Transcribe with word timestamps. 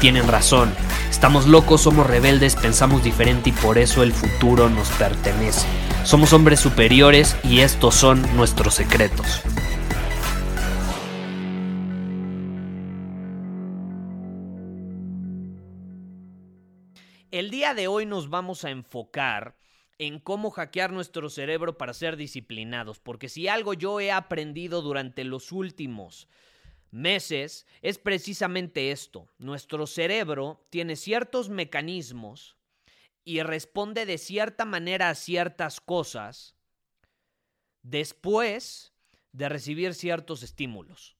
tienen 0.00 0.26
razón. 0.26 0.72
Estamos 1.10 1.46
locos, 1.46 1.82
somos 1.82 2.06
rebeldes, 2.06 2.56
pensamos 2.56 3.04
diferente 3.04 3.50
y 3.50 3.52
por 3.52 3.76
eso 3.76 4.02
el 4.02 4.12
futuro 4.12 4.70
nos 4.70 4.88
pertenece. 4.92 5.68
Somos 6.04 6.32
hombres 6.32 6.58
superiores 6.58 7.36
y 7.44 7.60
estos 7.60 7.94
son 7.94 8.22
nuestros 8.34 8.74
secretos. 8.74 9.42
El 17.30 17.50
día 17.50 17.74
de 17.74 17.86
hoy 17.86 18.06
nos 18.06 18.28
vamos 18.30 18.64
a 18.64 18.70
enfocar 18.70 19.54
en 19.98 20.18
cómo 20.18 20.50
hackear 20.50 20.92
nuestro 20.92 21.28
cerebro 21.28 21.76
para 21.76 21.92
ser 21.92 22.16
disciplinados, 22.16 22.98
porque 22.98 23.28
si 23.28 23.48
algo 23.48 23.74
yo 23.74 24.00
he 24.00 24.10
aprendido 24.10 24.80
durante 24.80 25.24
los 25.24 25.52
últimos 25.52 26.26
meses 26.90 27.66
es 27.82 27.98
precisamente 27.98 28.90
esto. 28.90 29.28
Nuestro 29.38 29.86
cerebro 29.86 30.66
tiene 30.70 30.96
ciertos 30.96 31.48
mecanismos 31.48 32.56
y 33.24 33.42
responde 33.42 34.06
de 34.06 34.18
cierta 34.18 34.64
manera 34.64 35.10
a 35.10 35.14
ciertas 35.14 35.80
cosas 35.80 36.54
después 37.82 38.92
de 39.32 39.48
recibir 39.48 39.94
ciertos 39.94 40.42
estímulos. 40.42 41.16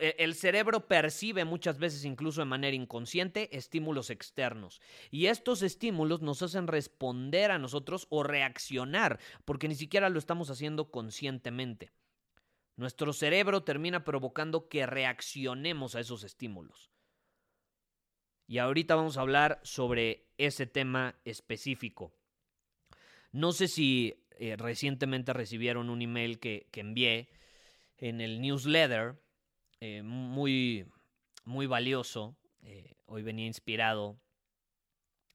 E, 0.00 0.16
el 0.18 0.34
cerebro 0.34 0.86
percibe 0.88 1.44
muchas 1.44 1.78
veces, 1.78 2.04
incluso 2.04 2.42
de 2.42 2.46
manera 2.46 2.76
inconsciente, 2.76 3.56
estímulos 3.56 4.10
externos. 4.10 4.80
Y 5.10 5.26
estos 5.26 5.62
estímulos 5.62 6.20
nos 6.20 6.42
hacen 6.42 6.66
responder 6.66 7.50
a 7.50 7.58
nosotros 7.58 8.06
o 8.10 8.22
reaccionar, 8.22 9.18
porque 9.44 9.68
ni 9.68 9.74
siquiera 9.74 10.10
lo 10.10 10.18
estamos 10.18 10.50
haciendo 10.50 10.90
conscientemente. 10.90 11.92
Nuestro 12.76 13.12
cerebro 13.12 13.62
termina 13.62 14.04
provocando 14.04 14.68
que 14.68 14.86
reaccionemos 14.86 15.94
a 15.94 16.00
esos 16.00 16.24
estímulos. 16.24 16.90
Y 18.46 18.58
ahorita 18.58 18.96
vamos 18.96 19.16
a 19.16 19.20
hablar 19.20 19.60
sobre 19.62 20.26
ese 20.38 20.66
tema 20.66 21.18
específico. 21.24 22.12
No 23.30 23.52
sé 23.52 23.68
si 23.68 24.26
eh, 24.38 24.56
recientemente 24.56 25.32
recibieron 25.32 25.88
un 25.88 26.02
email 26.02 26.38
que, 26.40 26.68
que 26.72 26.80
envié 26.80 27.28
en 27.96 28.20
el 28.20 28.40
newsletter 28.40 29.16
eh, 29.80 30.02
muy, 30.02 30.86
muy 31.44 31.66
valioso. 31.66 32.36
Eh, 32.62 32.96
hoy 33.06 33.22
venía 33.22 33.46
inspirado. 33.46 34.20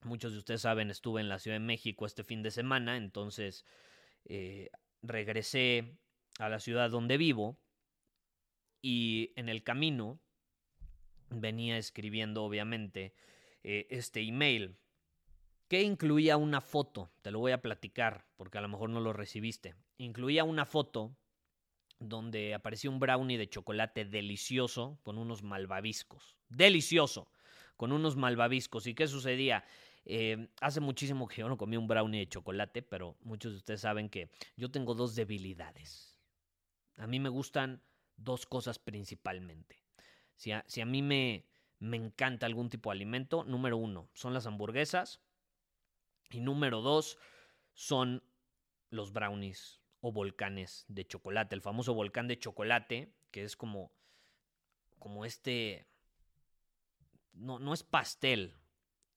Muchos 0.04 0.34
de 0.34 0.40
ustedes 0.40 0.62
saben, 0.62 0.92
estuve 0.92 1.22
en 1.22 1.30
la 1.30 1.40
Ciudad 1.40 1.56
de 1.56 1.66
México 1.66 2.06
este 2.06 2.24
fin 2.24 2.42
de 2.42 2.52
semana, 2.52 2.96
entonces 2.96 3.66
regresé 5.02 5.98
a 6.40 6.50
la 6.50 6.60
ciudad 6.60 6.90
donde 6.90 7.18
vivo 7.18 7.60
y 8.82 9.32
en 9.36 9.50
el 9.50 9.64
camino 9.64 10.20
venía 11.30 11.78
escribiendo 11.78 12.44
obviamente 12.44 13.14
este 13.62 14.22
email 14.22 14.80
que 15.68 15.84
incluía 15.84 16.38
una 16.38 16.62
foto, 16.62 17.12
te 17.22 17.30
lo 17.30 17.40
voy 17.40 17.52
a 17.52 17.62
platicar 17.62 18.26
porque 18.38 18.58
a 18.58 18.62
lo 18.62 18.68
mejor 18.68 18.90
no 18.90 19.00
lo 19.00 19.14
recibiste, 19.14 19.76
incluía 19.98 20.44
una 20.44 20.66
foto 20.66 21.16
donde 22.00 22.54
apareció 22.54 22.90
un 22.90 23.00
brownie 23.00 23.38
de 23.38 23.50
chocolate 23.50 24.06
delicioso 24.06 25.00
con 25.04 25.18
unos 25.18 25.44
malvaviscos. 25.44 26.38
Delicioso, 26.48 27.30
con 27.78 27.92
unos 27.92 28.16
malvaviscos. 28.16 28.88
¿Y 28.88 28.96
qué 28.96 29.08
sucedía? 29.08 29.66
Eh, 30.06 30.48
hace 30.62 30.80
muchísimo 30.80 31.28
que 31.28 31.42
yo 31.42 31.50
no 31.50 31.58
comí 31.58 31.78
un 31.78 31.88
brownie 31.88 32.20
de 32.20 32.30
chocolate, 32.30 32.82
pero 32.82 33.18
muchos 33.22 33.52
de 33.52 33.58
ustedes 33.58 33.82
saben 33.82 34.10
que 34.10 34.32
yo 34.56 34.72
tengo 34.72 34.96
dos 34.96 35.14
debilidades. 35.16 36.09
A 37.00 37.08
mí 37.08 37.20
me 37.20 37.30
gustan 37.30 37.82
dos 38.18 38.46
cosas 38.46 38.78
principalmente. 38.78 39.84
Si 40.36 40.52
a, 40.52 40.86
mí 40.86 41.02
me, 41.02 41.46
me 41.80 41.98
encanta 41.98 42.46
algún 42.46 42.70
tipo 42.70 42.90
de 42.90 42.98
alimento, 42.98 43.44
número 43.44 43.78
uno, 43.78 44.10
son 44.14 44.34
las 44.34 44.46
hamburguesas. 44.46 45.22
Y 46.30 46.42
número 46.42 46.82
dos, 46.82 47.18
son 47.74 48.24
los 48.90 49.12
brownies 49.12 49.82
o 50.02 50.12
volcanes 50.12 50.86
de 50.88 51.08
chocolate. 51.08 51.56
El 51.56 51.62
famoso 51.62 51.94
volcán 51.94 52.28
de 52.28 52.38
chocolate, 52.38 53.16
que 53.32 53.44
es 53.44 53.56
como, 53.56 53.92
como 55.00 55.26
este, 55.26 55.88
no, 57.34 57.60
no 57.60 57.74
es 57.74 57.84
pastel, 57.84 58.56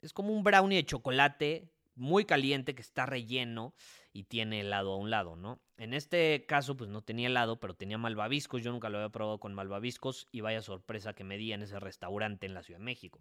es 0.00 0.12
como 0.12 0.32
un 0.32 0.42
brownie 0.42 0.76
de 0.76 0.86
chocolate 0.86 1.72
muy 1.94 2.24
caliente 2.24 2.74
que 2.74 2.82
está 2.82 3.06
relleno 3.06 3.74
y 4.12 4.24
tiene 4.24 4.60
helado 4.60 4.92
a 4.92 4.96
un 4.96 5.10
lado, 5.10 5.36
¿no? 5.36 5.60
En 5.76 5.94
este 5.94 6.44
caso, 6.46 6.76
pues 6.76 6.90
no 6.90 7.02
tenía 7.02 7.28
helado, 7.28 7.58
pero 7.60 7.74
tenía 7.74 7.98
malvaviscos. 7.98 8.62
Yo 8.62 8.72
nunca 8.72 8.88
lo 8.88 8.98
había 8.98 9.10
probado 9.10 9.38
con 9.38 9.54
malvaviscos 9.54 10.28
y 10.30 10.40
vaya 10.40 10.62
sorpresa 10.62 11.14
que 11.14 11.24
me 11.24 11.38
di 11.38 11.52
en 11.52 11.62
ese 11.62 11.80
restaurante 11.80 12.46
en 12.46 12.54
la 12.54 12.62
Ciudad 12.62 12.80
de 12.80 12.84
México. 12.84 13.20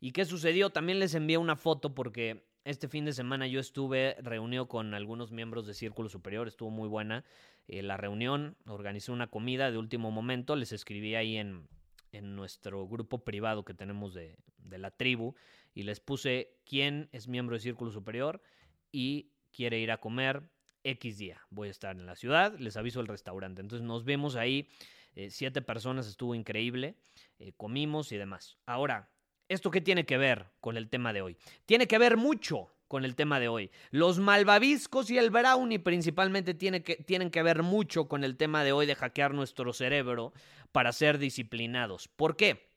¿Y 0.00 0.12
qué 0.12 0.24
sucedió? 0.24 0.70
También 0.70 0.98
les 0.98 1.14
envié 1.14 1.38
una 1.38 1.56
foto 1.56 1.94
porque 1.94 2.48
este 2.64 2.88
fin 2.88 3.04
de 3.04 3.12
semana 3.12 3.46
yo 3.46 3.60
estuve 3.60 4.16
reunido 4.20 4.68
con 4.68 4.94
algunos 4.94 5.32
miembros 5.32 5.66
de 5.66 5.74
Círculo 5.74 6.08
Superior, 6.08 6.48
estuvo 6.48 6.70
muy 6.70 6.88
buena 6.88 7.24
eh, 7.68 7.82
la 7.82 7.96
reunión, 7.96 8.56
organizé 8.66 9.12
una 9.12 9.28
comida 9.28 9.70
de 9.70 9.78
último 9.78 10.10
momento, 10.10 10.56
les 10.56 10.72
escribí 10.72 11.14
ahí 11.14 11.36
en, 11.36 11.68
en 12.12 12.36
nuestro 12.36 12.86
grupo 12.86 13.24
privado 13.24 13.64
que 13.64 13.74
tenemos 13.74 14.14
de, 14.14 14.36
de 14.58 14.78
la 14.78 14.90
tribu 14.90 15.34
y 15.74 15.82
les 15.84 16.00
puse 16.00 16.56
quién 16.64 17.08
es 17.12 17.28
miembro 17.28 17.56
de 17.56 17.60
Círculo 17.60 17.90
Superior 17.90 18.42
y 18.90 19.32
quiere 19.52 19.78
ir 19.78 19.90
a 19.90 19.98
comer 19.98 20.42
X 20.84 21.18
día. 21.18 21.40
Voy 21.50 21.68
a 21.68 21.70
estar 21.70 21.96
en 21.96 22.06
la 22.06 22.16
ciudad, 22.16 22.58
les 22.58 22.76
aviso 22.76 23.00
el 23.00 23.08
restaurante. 23.08 23.60
Entonces 23.60 23.86
nos 23.86 24.04
vemos 24.04 24.36
ahí, 24.36 24.68
eh, 25.14 25.30
siete 25.30 25.62
personas, 25.62 26.06
estuvo 26.06 26.34
increíble, 26.34 26.96
eh, 27.38 27.52
comimos 27.56 28.12
y 28.12 28.16
demás. 28.16 28.58
Ahora, 28.66 29.10
¿Esto 29.52 29.70
qué 29.70 29.82
tiene 29.82 30.06
que 30.06 30.16
ver 30.16 30.46
con 30.60 30.78
el 30.78 30.88
tema 30.88 31.12
de 31.12 31.20
hoy? 31.20 31.36
Tiene 31.66 31.86
que 31.86 31.98
ver 31.98 32.16
mucho 32.16 32.68
con 32.88 33.04
el 33.04 33.14
tema 33.14 33.38
de 33.38 33.48
hoy. 33.48 33.70
Los 33.90 34.18
malvaviscos 34.18 35.10
y 35.10 35.18
el 35.18 35.28
brownie 35.28 35.78
principalmente 35.78 36.56
que, 36.56 36.96
tienen 36.96 37.30
que 37.30 37.42
ver 37.42 37.62
mucho 37.62 38.08
con 38.08 38.24
el 38.24 38.38
tema 38.38 38.64
de 38.64 38.72
hoy 38.72 38.86
de 38.86 38.94
hackear 38.94 39.34
nuestro 39.34 39.74
cerebro 39.74 40.32
para 40.72 40.90
ser 40.92 41.18
disciplinados. 41.18 42.08
¿Por 42.08 42.34
qué? 42.34 42.70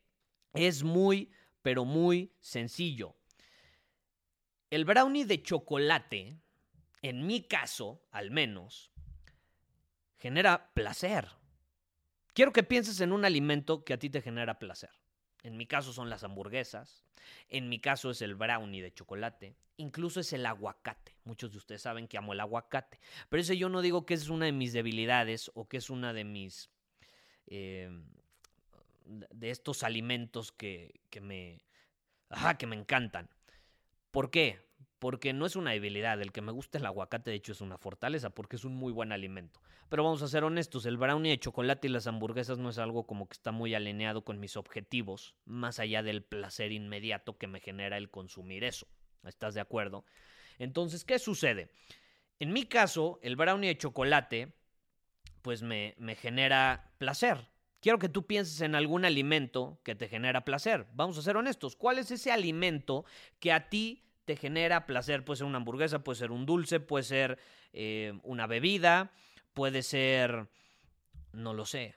Es 0.53 0.83
muy, 0.83 1.31
pero 1.65 1.83
muy 1.83 2.31
sencillo. 2.41 3.15
El 4.69 4.85
brownie 4.85 5.25
de 5.25 5.41
chocolate, 5.41 6.37
en 7.01 7.25
mi 7.25 7.41
caso 7.41 8.03
al 8.11 8.29
menos, 8.29 8.91
genera 10.19 10.71
placer. 10.75 11.27
Quiero 12.35 12.53
que 12.53 12.61
pienses 12.61 13.01
en 13.01 13.11
un 13.11 13.25
alimento 13.25 13.83
que 13.83 13.93
a 13.93 13.97
ti 13.97 14.11
te 14.11 14.21
genera 14.21 14.59
placer. 14.59 14.91
En 15.41 15.57
mi 15.57 15.65
caso 15.65 15.91
son 15.91 16.07
las 16.07 16.23
hamburguesas. 16.23 17.03
En 17.49 17.67
mi 17.67 17.79
caso 17.79 18.11
es 18.11 18.21
el 18.21 18.35
brownie 18.35 18.83
de 18.83 18.93
chocolate. 18.93 19.55
Incluso 19.77 20.19
es 20.19 20.33
el 20.33 20.45
aguacate. 20.45 21.15
Muchos 21.23 21.51
de 21.51 21.57
ustedes 21.57 21.81
saben 21.81 22.07
que 22.07 22.19
amo 22.19 22.33
el 22.33 22.41
aguacate. 22.41 22.99
Pero 23.27 23.41
ese 23.41 23.57
yo 23.57 23.69
no 23.69 23.81
digo 23.81 24.05
que 24.05 24.13
es 24.13 24.29
una 24.29 24.45
de 24.45 24.51
mis 24.51 24.71
debilidades 24.71 25.49
o 25.55 25.67
que 25.67 25.77
es 25.77 25.89
una 25.89 26.13
de 26.13 26.25
mis... 26.25 26.69
Eh, 27.47 27.89
de 29.05 29.49
estos 29.49 29.83
alimentos 29.83 30.51
que, 30.51 31.01
que 31.09 31.21
me... 31.21 31.61
Ajá, 32.29 32.57
que 32.57 32.67
me 32.67 32.75
encantan. 32.75 33.29
¿Por 34.11 34.31
qué? 34.31 34.65
porque 35.05 35.33
no 35.33 35.45
es 35.45 35.55
una 35.55 35.69
debilidad. 35.69 36.19
El 36.19 36.31
que 36.31 36.41
me 36.41 36.51
gusta 36.51 36.77
el 36.77 36.85
aguacate, 36.87 37.29
de 37.29 37.37
hecho, 37.37 37.51
es 37.51 37.61
una 37.61 37.77
fortaleza, 37.77 38.31
porque 38.31 38.55
es 38.55 38.65
un 38.65 38.75
muy 38.75 38.91
buen 38.91 39.11
alimento. 39.11 39.61
Pero 39.87 40.03
vamos 40.03 40.23
a 40.23 40.27
ser 40.27 40.43
honestos, 40.43 40.87
el 40.87 40.97
brownie 40.97 41.29
de 41.29 41.39
chocolate 41.39 41.87
y 41.87 41.91
las 41.91 42.07
hamburguesas 42.07 42.57
no 42.57 42.69
es 42.69 42.79
algo 42.79 43.05
como 43.05 43.27
que 43.27 43.33
está 43.33 43.51
muy 43.51 43.75
alineado 43.75 44.23
con 44.23 44.39
mis 44.39 44.57
objetivos, 44.57 45.35
más 45.45 45.79
allá 45.79 46.01
del 46.01 46.23
placer 46.23 46.71
inmediato 46.71 47.37
que 47.37 47.45
me 47.45 47.59
genera 47.59 47.97
el 47.97 48.09
consumir 48.09 48.63
eso. 48.63 48.87
¿Estás 49.23 49.53
de 49.53 49.61
acuerdo? 49.61 50.05
Entonces, 50.57 51.03
¿qué 51.03 51.19
sucede? 51.19 51.69
En 52.39 52.51
mi 52.51 52.65
caso, 52.65 53.19
el 53.21 53.35
brownie 53.35 53.67
de 53.67 53.77
chocolate, 53.77 54.53
pues 55.41 55.61
me, 55.61 55.93
me 55.97 56.15
genera 56.15 56.91
placer. 56.97 57.47
Quiero 57.85 57.99
que 57.99 58.09
tú 58.09 58.25
pienses 58.25 58.61
en 58.61 58.73
algún 58.73 59.05
alimento 59.05 59.77
que 59.83 59.93
te 59.93 60.07
genera 60.07 60.43
placer. 60.43 60.87
Vamos 60.95 61.19
a 61.19 61.21
ser 61.21 61.37
honestos. 61.37 61.75
¿Cuál 61.75 61.99
es 61.99 62.09
ese 62.09 62.31
alimento 62.31 63.05
que 63.39 63.51
a 63.51 63.69
ti 63.69 64.01
te 64.25 64.35
genera 64.35 64.87
placer. 64.87 65.23
Puede 65.23 65.37
ser 65.37 65.45
una 65.45 65.57
hamburguesa, 65.57 66.03
puede 66.03 66.17
ser 66.17 66.31
un 66.31 66.47
dulce, 66.47 66.79
puede 66.79 67.03
ser 67.03 67.37
eh, 67.73 68.17
una 68.23 68.47
bebida, 68.47 69.11
puede 69.53 69.83
ser, 69.83 70.47
no 71.31 71.53
lo 71.53 71.67
sé, 71.67 71.93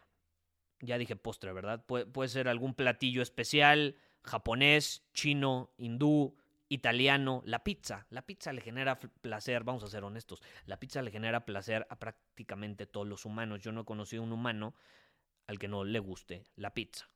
ya 0.81 0.99
dije 0.99 1.17
postre, 1.17 1.55
¿verdad? 1.55 1.83
puede 1.87 2.29
ser 2.29 2.49
algún 2.49 2.75
platillo 2.75 3.23
especial, 3.23 3.97
japonés, 4.25 5.09
chino, 5.15 5.71
hindú, 5.79 6.37
italiano, 6.69 7.41
la 7.47 7.65
pizza. 7.65 8.07
La 8.11 8.27
pizza 8.27 8.53
le 8.53 8.61
genera 8.61 8.99
placer, 8.99 9.65
vamos 9.65 9.85
a 9.85 9.89
ser 9.89 10.05
honestos, 10.05 10.43
la 10.67 10.79
pizza 10.79 11.01
le 11.01 11.11
genera 11.11 11.47
placer 11.47 11.87
a 11.89 11.99
prácticamente 11.99 12.85
todos 12.85 13.09
los 13.09 13.25
humanos. 13.25 13.63
Yo 13.63 13.73
no 13.73 13.81
he 13.81 13.87
conocido 13.87 14.23
un 14.23 14.33
humano 14.33 14.75
al 15.49 15.59
que 15.59 15.67
no 15.67 15.83
le 15.83 15.99
guste 15.99 16.47
la 16.55 16.73
pizza. 16.73 17.09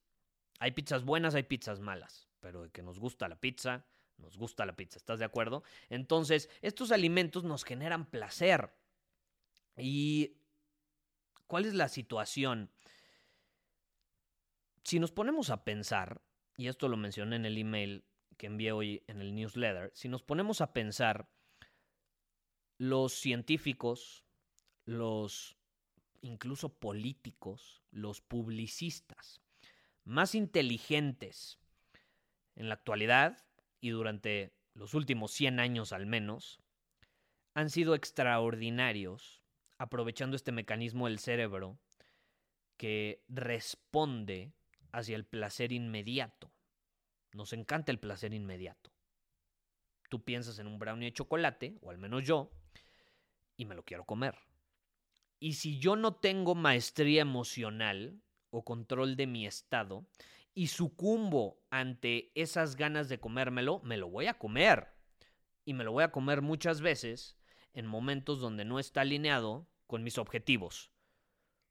Hay 0.58 0.72
pizzas 0.72 1.04
buenas, 1.04 1.34
hay 1.34 1.44
pizzas 1.44 1.78
malas, 1.80 2.28
pero 2.40 2.62
de 2.62 2.70
que 2.70 2.82
nos 2.82 2.98
gusta 2.98 3.28
la 3.28 3.36
pizza, 3.36 3.84
nos 4.18 4.36
gusta 4.36 4.66
la 4.66 4.74
pizza, 4.74 4.98
¿estás 4.98 5.18
de 5.18 5.24
acuerdo? 5.24 5.62
Entonces, 5.90 6.48
estos 6.62 6.90
alimentos 6.92 7.44
nos 7.44 7.64
generan 7.64 8.06
placer. 8.06 8.72
¿Y 9.76 10.36
cuál 11.46 11.66
es 11.66 11.74
la 11.74 11.88
situación? 11.88 12.70
Si 14.82 14.98
nos 14.98 15.12
ponemos 15.12 15.50
a 15.50 15.64
pensar, 15.64 16.22
y 16.56 16.68
esto 16.68 16.88
lo 16.88 16.96
mencioné 16.96 17.36
en 17.36 17.46
el 17.46 17.58
email 17.58 18.04
que 18.38 18.46
envié 18.46 18.72
hoy 18.72 19.04
en 19.08 19.20
el 19.20 19.34
newsletter, 19.34 19.90
si 19.94 20.08
nos 20.08 20.22
ponemos 20.22 20.60
a 20.60 20.72
pensar, 20.72 21.28
los 22.78 23.12
científicos, 23.12 24.24
los 24.84 25.56
incluso 26.22 26.72
políticos, 26.72 27.82
los 27.90 28.20
publicistas 28.20 29.42
más 30.04 30.34
inteligentes 30.34 31.58
en 32.56 32.68
la 32.68 32.74
actualidad 32.74 33.44
y 33.80 33.90
durante 33.90 34.54
los 34.74 34.94
últimos 34.94 35.32
100 35.32 35.60
años 35.60 35.92
al 35.92 36.06
menos, 36.06 36.60
han 37.54 37.70
sido 37.70 37.94
extraordinarios 37.94 39.42
aprovechando 39.78 40.36
este 40.36 40.52
mecanismo 40.52 41.06
del 41.06 41.18
cerebro 41.18 41.78
que 42.76 43.22
responde 43.28 44.52
hacia 44.92 45.16
el 45.16 45.24
placer 45.24 45.72
inmediato. 45.72 46.52
Nos 47.32 47.52
encanta 47.52 47.92
el 47.92 47.98
placer 47.98 48.32
inmediato. 48.34 48.92
Tú 50.08 50.24
piensas 50.24 50.58
en 50.58 50.66
un 50.66 50.78
brownie 50.78 51.06
de 51.06 51.14
chocolate, 51.14 51.78
o 51.80 51.90
al 51.90 51.98
menos 51.98 52.24
yo, 52.24 52.50
y 53.56 53.64
me 53.64 53.74
lo 53.74 53.84
quiero 53.84 54.04
comer. 54.04 54.36
Y 55.42 55.54
si 55.54 55.80
yo 55.80 55.96
no 55.96 56.14
tengo 56.14 56.54
maestría 56.54 57.22
emocional 57.22 58.22
o 58.50 58.64
control 58.64 59.16
de 59.16 59.26
mi 59.26 59.44
estado 59.44 60.06
y 60.54 60.68
sucumbo 60.68 61.60
ante 61.68 62.30
esas 62.36 62.76
ganas 62.76 63.08
de 63.08 63.18
comérmelo, 63.18 63.80
me 63.82 63.96
lo 63.96 64.08
voy 64.08 64.28
a 64.28 64.38
comer. 64.38 64.94
Y 65.64 65.74
me 65.74 65.82
lo 65.82 65.90
voy 65.90 66.04
a 66.04 66.12
comer 66.12 66.42
muchas 66.42 66.80
veces 66.80 67.36
en 67.72 67.88
momentos 67.88 68.38
donde 68.38 68.64
no 68.64 68.78
está 68.78 69.00
alineado 69.00 69.66
con 69.88 70.04
mis 70.04 70.16
objetivos. 70.16 70.92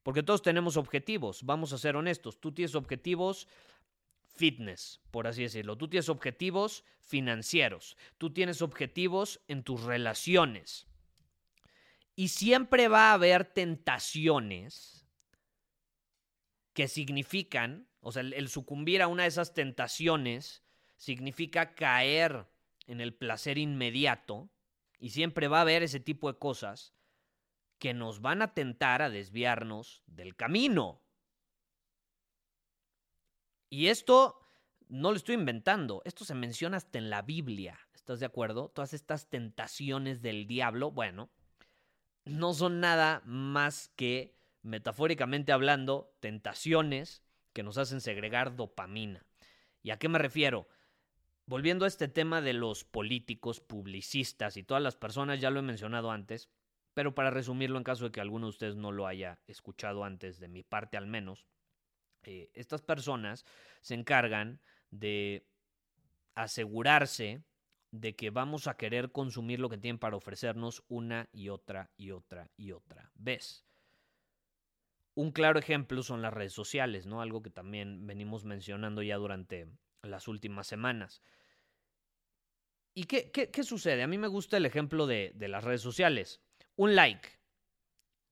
Porque 0.02 0.22
todos 0.22 0.42
tenemos 0.42 0.76
objetivos, 0.76 1.42
vamos 1.42 1.72
a 1.72 1.78
ser 1.78 1.96
honestos. 1.96 2.42
Tú 2.42 2.52
tienes 2.52 2.74
objetivos 2.74 3.48
fitness, 4.26 5.00
por 5.10 5.26
así 5.26 5.44
decirlo. 5.44 5.78
Tú 5.78 5.88
tienes 5.88 6.10
objetivos 6.10 6.84
financieros. 7.00 7.96
Tú 8.18 8.34
tienes 8.34 8.60
objetivos 8.60 9.40
en 9.48 9.62
tus 9.62 9.82
relaciones. 9.84 10.91
Y 12.14 12.28
siempre 12.28 12.88
va 12.88 13.10
a 13.10 13.14
haber 13.14 13.44
tentaciones 13.44 15.06
que 16.72 16.88
significan, 16.88 17.88
o 18.00 18.12
sea, 18.12 18.22
el, 18.22 18.48
sucumbir 18.48 19.02
a 19.02 19.08
una 19.08 19.24
de 19.24 19.28
esas 19.28 19.54
tentaciones 19.54 20.64
significa 20.96 21.74
caer 21.74 22.46
en 22.86 23.00
el 23.00 23.14
placer 23.14 23.58
inmediato. 23.58 24.50
Y 24.98 25.10
siempre 25.10 25.48
va 25.48 25.58
a 25.58 25.62
haber 25.62 25.82
ese 25.82 26.00
tipo 26.00 26.32
de 26.32 26.38
cosas 26.38 26.94
que 27.78 27.94
nos 27.94 28.20
van 28.20 28.42
a 28.42 28.54
tentar 28.54 29.02
a 29.02 29.10
desviarnos 29.10 30.04
del 30.06 30.36
camino. 30.36 31.02
Y 33.68 33.88
esto 33.88 34.38
no 34.88 35.10
lo 35.10 35.16
estoy 35.16 35.34
inventando, 35.34 36.02
esto 36.04 36.24
se 36.24 36.34
menciona 36.34 36.76
hasta 36.76 36.98
en 36.98 37.08
la 37.08 37.22
Biblia, 37.22 37.80
¿estás 37.94 38.20
de 38.20 38.26
acuerdo? 38.26 38.68
Todas 38.68 38.92
estas 38.92 39.30
tentaciones 39.30 40.20
del 40.20 40.46
diablo, 40.46 40.90
bueno, 40.90 41.30
no 42.24 42.54
son 42.54 42.80
nada 42.80 43.22
más 43.24 43.92
que, 43.96 44.34
metafóricamente 44.62 45.52
hablando, 45.52 46.14
tentaciones 46.20 47.22
que 47.52 47.62
nos 47.62 47.78
hacen 47.78 48.00
segregar 48.00 48.56
dopamina. 48.56 49.26
¿Y 49.82 49.90
a 49.90 49.98
qué 49.98 50.08
me 50.08 50.18
refiero? 50.18 50.68
Volviendo 51.46 51.84
a 51.84 51.88
este 51.88 52.08
tema 52.08 52.40
de 52.40 52.52
los 52.52 52.84
políticos, 52.84 53.60
publicistas 53.60 54.56
y 54.56 54.62
todas 54.62 54.82
las 54.82 54.96
personas, 54.96 55.40
ya 55.40 55.50
lo 55.50 55.58
he 55.58 55.62
mencionado 55.62 56.10
antes, 56.10 56.48
pero 56.94 57.14
para 57.14 57.30
resumirlo, 57.30 57.78
en 57.78 57.84
caso 57.84 58.04
de 58.04 58.12
que 58.12 58.20
alguno 58.20 58.46
de 58.46 58.50
ustedes 58.50 58.76
no 58.76 58.92
lo 58.92 59.06
haya 59.06 59.40
escuchado 59.46 60.04
antes, 60.04 60.38
de 60.38 60.48
mi 60.48 60.62
parte 60.62 60.96
al 60.96 61.06
menos, 61.06 61.46
eh, 62.22 62.50
estas 62.54 62.82
personas 62.82 63.44
se 63.80 63.94
encargan 63.94 64.60
de 64.90 65.46
asegurarse 66.34 67.42
de 67.92 68.16
que 68.16 68.30
vamos 68.30 68.66
a 68.66 68.76
querer 68.76 69.12
consumir 69.12 69.60
lo 69.60 69.68
que 69.68 69.78
tienen 69.78 69.98
para 69.98 70.16
ofrecernos 70.16 70.82
una 70.88 71.28
y 71.30 71.50
otra 71.50 71.90
y 71.96 72.10
otra 72.10 72.50
y 72.56 72.72
otra 72.72 73.12
vez. 73.14 73.64
Un 75.14 75.30
claro 75.30 75.58
ejemplo 75.58 76.02
son 76.02 76.22
las 76.22 76.32
redes 76.32 76.54
sociales, 76.54 77.06
¿no? 77.06 77.20
Algo 77.20 77.42
que 77.42 77.50
también 77.50 78.06
venimos 78.06 78.44
mencionando 78.44 79.02
ya 79.02 79.16
durante 79.16 79.68
las 80.02 80.26
últimas 80.26 80.66
semanas. 80.66 81.22
¿Y 82.94 83.04
qué, 83.04 83.30
qué, 83.30 83.62
sucede? 83.62 84.02
A 84.02 84.06
mí 84.06 84.16
me 84.16 84.28
gusta 84.28 84.56
el 84.56 84.66
ejemplo 84.66 85.06
de, 85.06 85.32
de 85.34 85.48
las 85.48 85.62
redes 85.64 85.82
sociales. 85.82 86.40
Un 86.76 86.94
like. 86.94 87.28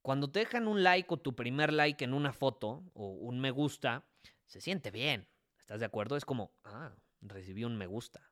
Cuando 0.02 0.30
te 0.30 0.40
dejan 0.40 0.68
un 0.68 0.82
like 0.82 1.12
o 1.12 1.18
tu 1.18 1.36
primer 1.36 1.72
like 1.72 2.02
en 2.02 2.14
una 2.14 2.32
foto 2.32 2.82
o 2.94 3.10
un 3.10 3.40
me 3.40 3.50
gusta, 3.50 4.06
se 4.46 4.62
siente 4.62 4.90
bien. 4.90 5.28
¿Estás 5.58 5.80
de 5.80 5.86
acuerdo? 5.86 6.16
Es 6.16 6.24
como, 6.24 6.52
ah, 6.64 6.94
recibí 7.20 7.64
un 7.64 7.76
me 7.76 7.86
gusta. 7.86 8.29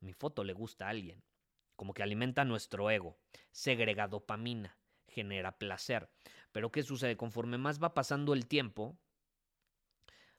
Mi 0.00 0.12
foto 0.12 0.44
le 0.44 0.52
gusta 0.52 0.86
a 0.86 0.90
alguien. 0.90 1.22
Como 1.76 1.94
que 1.94 2.02
alimenta 2.02 2.44
nuestro 2.44 2.90
ego. 2.90 3.18
Segrega 3.52 4.08
dopamina. 4.08 4.78
Genera 5.06 5.58
placer. 5.58 6.10
Pero 6.52 6.70
¿qué 6.70 6.82
sucede? 6.82 7.16
Conforme 7.16 7.58
más 7.58 7.82
va 7.82 7.94
pasando 7.94 8.34
el 8.34 8.46
tiempo, 8.46 8.98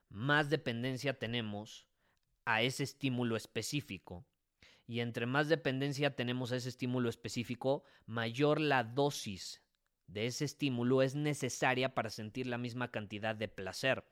más 0.09 0.49
dependencia 0.49 1.17
tenemos 1.17 1.87
a 2.45 2.61
ese 2.61 2.83
estímulo 2.83 3.35
específico 3.35 4.25
y 4.87 4.99
entre 4.99 5.25
más 5.25 5.47
dependencia 5.47 6.15
tenemos 6.15 6.51
a 6.51 6.57
ese 6.57 6.67
estímulo 6.67 7.07
específico, 7.07 7.85
mayor 8.05 8.59
la 8.59 8.83
dosis 8.83 9.61
de 10.11 10.27
ese 10.27 10.45
estímulo 10.45 11.01
es 11.01 11.15
necesaria 11.15 11.93
para 11.93 12.09
sentir 12.09 12.47
la 12.47 12.57
misma 12.57 12.91
cantidad 12.91 13.35
de 13.35 13.47
placer. 13.47 14.03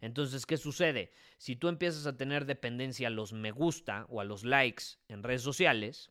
Entonces, 0.00 0.46
¿qué 0.46 0.56
sucede? 0.56 1.10
Si 1.36 1.56
tú 1.56 1.68
empiezas 1.68 2.06
a 2.06 2.16
tener 2.16 2.46
dependencia 2.46 3.08
a 3.08 3.10
los 3.10 3.32
me 3.32 3.50
gusta 3.50 4.06
o 4.08 4.20
a 4.20 4.24
los 4.24 4.44
likes 4.44 4.84
en 5.08 5.22
redes 5.22 5.42
sociales, 5.42 6.10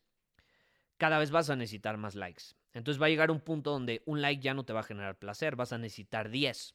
cada 0.96 1.18
vez 1.18 1.30
vas 1.30 1.48
a 1.50 1.56
necesitar 1.56 1.96
más 1.96 2.14
likes. 2.14 2.54
Entonces 2.74 3.00
va 3.00 3.06
a 3.06 3.10
llegar 3.10 3.30
un 3.30 3.40
punto 3.40 3.70
donde 3.70 4.02
un 4.04 4.20
like 4.20 4.42
ya 4.42 4.54
no 4.54 4.64
te 4.64 4.72
va 4.72 4.80
a 4.80 4.84
generar 4.84 5.18
placer, 5.18 5.56
vas 5.56 5.72
a 5.72 5.78
necesitar 5.78 6.28
10. 6.28 6.74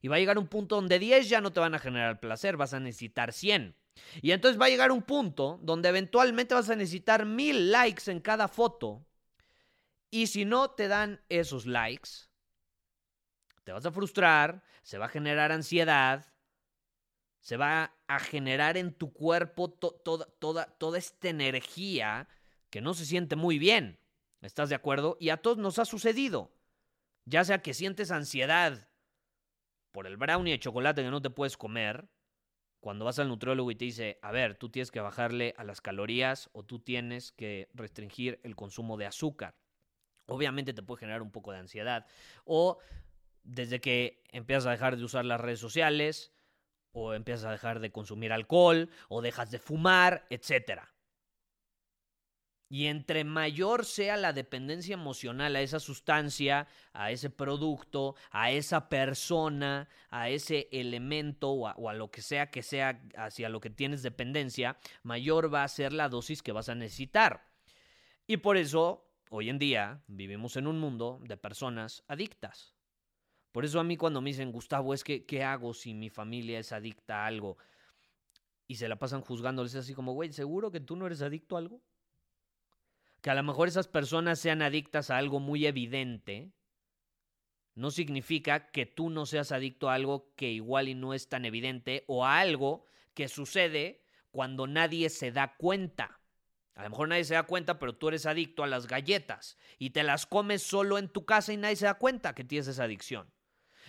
Y 0.00 0.08
va 0.08 0.16
a 0.16 0.18
llegar 0.18 0.38
un 0.38 0.46
punto 0.46 0.76
donde 0.76 0.98
10 0.98 1.28
ya 1.28 1.40
no 1.40 1.52
te 1.52 1.60
van 1.60 1.74
a 1.74 1.78
generar 1.78 2.20
placer, 2.20 2.56
vas 2.56 2.74
a 2.74 2.80
necesitar 2.80 3.32
100. 3.32 3.74
Y 4.22 4.32
entonces 4.32 4.60
va 4.60 4.66
a 4.66 4.68
llegar 4.68 4.92
un 4.92 5.02
punto 5.02 5.58
donde 5.62 5.88
eventualmente 5.88 6.54
vas 6.54 6.70
a 6.70 6.76
necesitar 6.76 7.26
mil 7.26 7.70
likes 7.70 8.10
en 8.10 8.20
cada 8.20 8.48
foto. 8.48 9.04
Y 10.10 10.28
si 10.28 10.44
no 10.44 10.70
te 10.70 10.88
dan 10.88 11.20
esos 11.28 11.66
likes, 11.66 12.10
te 13.64 13.72
vas 13.72 13.84
a 13.84 13.92
frustrar, 13.92 14.62
se 14.82 14.98
va 14.98 15.06
a 15.06 15.10
generar 15.10 15.52
ansiedad, 15.52 16.32
se 17.40 17.56
va 17.56 17.94
a 18.06 18.18
generar 18.18 18.76
en 18.76 18.94
tu 18.94 19.12
cuerpo 19.12 19.70
toda, 19.70 20.26
toda, 20.38 20.66
toda 20.78 20.98
esta 20.98 21.28
energía 21.28 22.28
que 22.70 22.80
no 22.80 22.94
se 22.94 23.04
siente 23.04 23.36
muy 23.36 23.58
bien. 23.58 24.00
¿Estás 24.40 24.68
de 24.68 24.74
acuerdo? 24.74 25.16
Y 25.20 25.30
a 25.30 25.38
todos 25.38 25.58
nos 25.58 25.78
ha 25.78 25.84
sucedido. 25.84 26.52
Ya 27.24 27.44
sea 27.44 27.60
que 27.60 27.74
sientes 27.74 28.10
ansiedad 28.10 28.88
por 29.92 30.06
el 30.06 30.16
brownie 30.16 30.52
de 30.52 30.60
chocolate 30.60 31.02
que 31.02 31.10
no 31.10 31.20
te 31.20 31.30
puedes 31.30 31.56
comer, 31.56 32.08
cuando 32.80 33.04
vas 33.04 33.18
al 33.18 33.28
nutriólogo 33.28 33.70
y 33.70 33.74
te 33.74 33.84
dice, 33.86 34.18
a 34.22 34.30
ver, 34.30 34.56
tú 34.56 34.68
tienes 34.70 34.90
que 34.90 35.00
bajarle 35.00 35.54
a 35.56 35.64
las 35.64 35.80
calorías 35.80 36.48
o 36.52 36.62
tú 36.62 36.78
tienes 36.78 37.32
que 37.32 37.68
restringir 37.74 38.40
el 38.44 38.54
consumo 38.54 38.96
de 38.96 39.06
azúcar. 39.06 39.56
Obviamente 40.28 40.74
te 40.74 40.82
puede 40.82 41.00
generar 41.00 41.22
un 41.22 41.30
poco 41.30 41.52
de 41.52 41.58
ansiedad. 41.58 42.06
O 42.44 42.78
desde 43.44 43.80
que 43.80 44.22
empiezas 44.30 44.66
a 44.66 44.70
dejar 44.70 44.96
de 44.96 45.04
usar 45.04 45.24
las 45.24 45.40
redes 45.40 45.58
sociales, 45.58 46.32
o 46.92 47.14
empiezas 47.14 47.46
a 47.46 47.52
dejar 47.52 47.80
de 47.80 47.90
consumir 47.90 48.32
alcohol, 48.32 48.90
o 49.08 49.22
dejas 49.22 49.50
de 49.50 49.58
fumar, 49.58 50.26
etcétera. 50.30 50.92
Y 52.70 52.86
entre 52.86 53.24
mayor 53.24 53.86
sea 53.86 54.18
la 54.18 54.34
dependencia 54.34 54.92
emocional 54.92 55.56
a 55.56 55.62
esa 55.62 55.80
sustancia, 55.80 56.66
a 56.92 57.10
ese 57.10 57.30
producto, 57.30 58.14
a 58.30 58.50
esa 58.50 58.90
persona, 58.90 59.88
a 60.10 60.28
ese 60.28 60.68
elemento 60.70 61.50
o 61.50 61.88
a, 61.88 61.94
lo 61.94 62.10
que 62.10 62.20
sea 62.20 62.50
que 62.50 62.62
sea 62.62 63.00
hacia 63.16 63.48
lo 63.48 63.60
que 63.60 63.70
tienes 63.70 64.02
dependencia, 64.02 64.76
mayor 65.02 65.52
va 65.52 65.64
a 65.64 65.68
ser 65.68 65.94
la 65.94 66.10
dosis 66.10 66.42
que 66.42 66.52
vas 66.52 66.68
a 66.68 66.74
necesitar. 66.74 67.46
Y 68.26 68.36
por 68.36 68.58
eso, 68.58 69.07
hoy 69.30 69.50
en 69.50 69.58
día, 69.58 70.02
vivimos 70.06 70.56
en 70.56 70.66
un 70.66 70.78
mundo 70.78 71.20
de 71.22 71.36
personas 71.36 72.04
adictas. 72.08 72.74
Por 73.52 73.64
eso 73.64 73.80
a 73.80 73.84
mí 73.84 73.96
cuando 73.96 74.20
me 74.20 74.30
dicen, 74.30 74.52
Gustavo, 74.52 74.94
es 74.94 75.04
que, 75.04 75.24
¿qué 75.24 75.42
hago 75.42 75.74
si 75.74 75.94
mi 75.94 76.10
familia 76.10 76.58
es 76.58 76.72
adicta 76.72 77.22
a 77.22 77.26
algo? 77.26 77.58
Y 78.66 78.76
se 78.76 78.88
la 78.88 78.98
pasan 78.98 79.22
juzgándoles 79.22 79.74
así 79.74 79.94
como, 79.94 80.12
güey, 80.12 80.32
¿seguro 80.32 80.70
que 80.70 80.80
tú 80.80 80.96
no 80.96 81.06
eres 81.06 81.22
adicto 81.22 81.56
a 81.56 81.60
algo? 81.60 81.82
Que 83.22 83.30
a 83.30 83.34
lo 83.34 83.42
mejor 83.42 83.68
esas 83.68 83.88
personas 83.88 84.38
sean 84.38 84.62
adictas 84.62 85.10
a 85.10 85.16
algo 85.16 85.40
muy 85.40 85.66
evidente, 85.66 86.52
no 87.78 87.92
significa 87.92 88.70
que 88.70 88.86
tú 88.86 89.08
no 89.08 89.24
seas 89.24 89.52
adicto 89.52 89.88
a 89.88 89.94
algo 89.94 90.32
que 90.34 90.50
igual 90.50 90.88
y 90.88 90.94
no 90.94 91.14
es 91.14 91.28
tan 91.28 91.44
evidente 91.44 92.04
o 92.08 92.24
a 92.24 92.40
algo 92.40 92.84
que 93.14 93.28
sucede 93.28 94.02
cuando 94.30 94.66
nadie 94.66 95.10
se 95.10 95.32
da 95.32 95.56
cuenta. 95.56 96.17
A 96.78 96.84
lo 96.84 96.90
mejor 96.90 97.08
nadie 97.08 97.24
se 97.24 97.34
da 97.34 97.42
cuenta, 97.42 97.80
pero 97.80 97.96
tú 97.96 98.06
eres 98.06 98.24
adicto 98.24 98.62
a 98.62 98.68
las 98.68 98.86
galletas 98.86 99.58
y 99.80 99.90
te 99.90 100.04
las 100.04 100.26
comes 100.26 100.62
solo 100.62 100.96
en 100.96 101.08
tu 101.08 101.24
casa 101.24 101.52
y 101.52 101.56
nadie 101.56 101.74
se 101.74 101.86
da 101.86 101.94
cuenta 101.94 102.36
que 102.36 102.44
tienes 102.44 102.68
esa 102.68 102.84
adicción. 102.84 103.28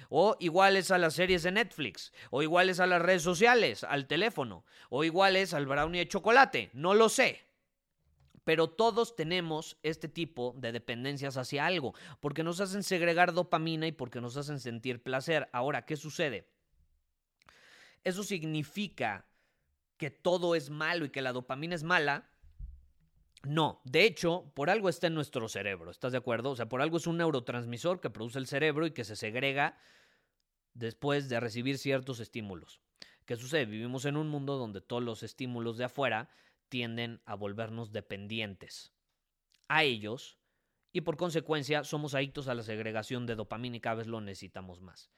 O 0.10 0.36
iguales 0.40 0.90
a 0.90 0.98
las 0.98 1.14
series 1.14 1.44
de 1.44 1.52
Netflix, 1.52 2.12
o 2.32 2.42
iguales 2.42 2.80
a 2.80 2.88
las 2.88 3.00
redes 3.00 3.22
sociales, 3.22 3.84
al 3.84 4.08
teléfono, 4.08 4.66
o 4.90 5.04
iguales 5.04 5.54
al 5.54 5.68
brownie 5.68 6.00
de 6.00 6.08
chocolate, 6.08 6.72
no 6.74 6.96
lo 6.96 7.10
sé. 7.10 7.46
Pero 8.44 8.72
todos 8.72 9.16
tenemos 9.16 9.78
este 9.84 10.08
tipo 10.08 10.56
de 10.58 10.72
dependencias 10.72 11.38
hacia 11.38 11.68
algo, 11.68 11.94
porque 12.20 12.42
nos 12.42 12.60
hacen 12.60 12.82
segregar 12.82 13.34
dopamina 13.34 13.86
y 13.86 13.92
porque 13.92 14.20
nos 14.20 14.36
hacen 14.36 14.60
sentir 14.60 15.04
placer. 15.04 15.48
Ahora, 15.52 15.86
¿qué 15.86 15.96
sucede? 15.96 16.50
¿Eso 18.04 18.24
significa 18.24 19.28
que 19.98 20.10
todo 20.10 20.56
es 20.56 20.72
malo 20.72 21.06
y 21.06 21.12
que 21.12 21.22
la 21.22 21.34
dopamina 21.34 21.76
es 21.76 21.84
mala? 21.84 22.29
No, 23.44 23.82
de 23.86 24.04
hecho, 24.04 24.52
por 24.54 24.70
algo 24.70 24.90
está 24.90 25.08
en 25.08 25.16
nuestro 25.16 25.48
cerebro, 25.48 25.92
¿estás 25.92 26.12
de 26.12 26.18
acuerdo? 26.18 26.52
O 26.52 26.56
sea, 26.56 26.68
por 26.68 26.82
algo 26.82 26.98
es 26.98 27.08
un 27.08 27.18
neurotransmisor 27.18 28.02
que 28.02 28.10
produce 28.10 28.38
el 28.38 28.48
cerebro 28.48 28.86
y 28.86 28.92
que 28.92 29.06
se 29.06 29.16
segrega 29.16 29.78
después 30.74 31.30
de 31.30 31.40
recibir 31.40 31.78
ciertos 31.78 32.20
estímulos. 32.20 32.82
¿Qué 33.26 33.38
sucede? 33.38 33.66
Vivimos 33.66 34.06
en 34.06 34.18
un 34.18 34.28
mundo 34.28 34.58
donde 34.58 34.82
todos 34.82 35.04
los 35.04 35.24
estímulos 35.24 35.78
de 35.78 35.86
afuera 35.86 36.30
tienden 36.68 37.22
a 37.26 37.36
volvernos 37.36 37.92
dependientes 37.92 38.92
a 39.68 39.84
ellos 39.84 40.38
y 40.92 41.02
por 41.02 41.16
consecuencia 41.16 41.84
somos 41.84 42.16
adictos 42.16 42.48
a 42.48 42.56
la 42.56 42.64
segregación 42.64 43.26
de 43.26 43.36
dopamina 43.36 43.78
y 43.78 43.80
cada 43.80 43.98
vez 43.98 44.08
lo 44.08 44.20
necesitamos 44.20 44.82
más. 44.82 45.12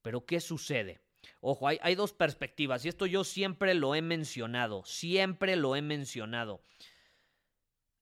Pero 0.00 0.24
¿qué 0.24 0.40
sucede? 0.40 1.00
Ojo, 1.40 1.66
hay, 1.68 1.78
hay 1.82 1.94
dos 1.94 2.12
perspectivas 2.12 2.84
y 2.84 2.88
esto 2.88 3.04
yo 3.06 3.24
siempre 3.24 3.74
lo 3.74 3.94
he 3.94 4.02
mencionado, 4.02 4.84
siempre 4.84 5.56
lo 5.56 5.76
he 5.76 5.82
mencionado 5.82 6.60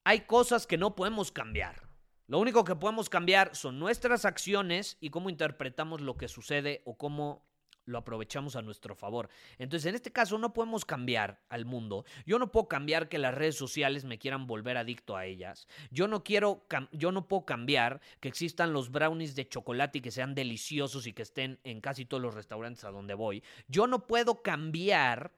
hay 0.05 0.21
cosas 0.21 0.67
que 0.67 0.79
no 0.79 0.95
podemos 0.95 1.33
cambiar. 1.33 1.89
Lo 2.27 2.39
único 2.39 2.65
que 2.65 2.77
podemos 2.77 3.09
cambiar 3.09 3.55
son 3.55 3.79
nuestras 3.79 4.25
acciones 4.25 4.97
y 5.01 5.11
cómo 5.11 5.29
interpretamos 5.29 6.01
lo 6.01 6.17
que 6.17 6.29
sucede 6.29 6.83
o 6.85 6.97
cómo 6.97 7.45
lo 7.87 7.99
aprovechamos 7.99 8.57
a 8.57 8.63
nuestro 8.63 8.95
favor. 8.95 9.29
Entonces, 9.59 9.87
en 9.87 9.95
este 9.95 10.11
caso 10.11 10.39
no 10.39 10.55
podemos 10.55 10.87
cambiar 10.87 11.43
al 11.51 11.67
mundo. 11.67 12.07
Yo 12.25 12.39
no 12.39 12.51
puedo 12.51 12.67
cambiar 12.67 13.11
que 13.11 13.19
las 13.19 13.35
redes 13.35 13.57
sociales 13.57 14.07
me 14.07 14.19
quieran 14.19 14.47
volver 14.47 14.79
adicto 14.79 15.17
a 15.17 15.27
ellas. 15.27 15.67
Yo 15.91 16.09
no 16.09 16.25
quiero 16.25 16.67
yo 16.93 17.13
no 17.13 17.29
puedo 17.29 17.45
cambiar 17.45 18.01
que 18.21 18.29
existan 18.29 18.73
los 18.73 18.91
brownies 18.91 19.35
de 19.35 19.49
chocolate 19.49 19.99
y 19.99 20.01
que 20.01 20.11
sean 20.11 20.35
deliciosos 20.35 21.07
y 21.07 21.13
que 21.13 21.23
estén 21.23 21.61
en 21.63 21.83
casi 21.83 22.07
todos 22.07 22.23
los 22.23 22.35
restaurantes 22.35 22.85
a 22.85 22.91
donde 22.91 23.15
voy. 23.15 23.43
Yo 23.69 23.87
no 23.87 24.07
puedo 24.07 24.43
cambiar 24.43 25.33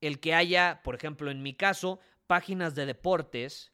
el 0.00 0.18
que 0.18 0.34
haya, 0.34 0.80
por 0.82 0.94
ejemplo, 0.94 1.30
en 1.30 1.42
mi 1.42 1.54
caso, 1.54 2.00
páginas 2.30 2.76
de 2.76 2.86
deportes. 2.86 3.72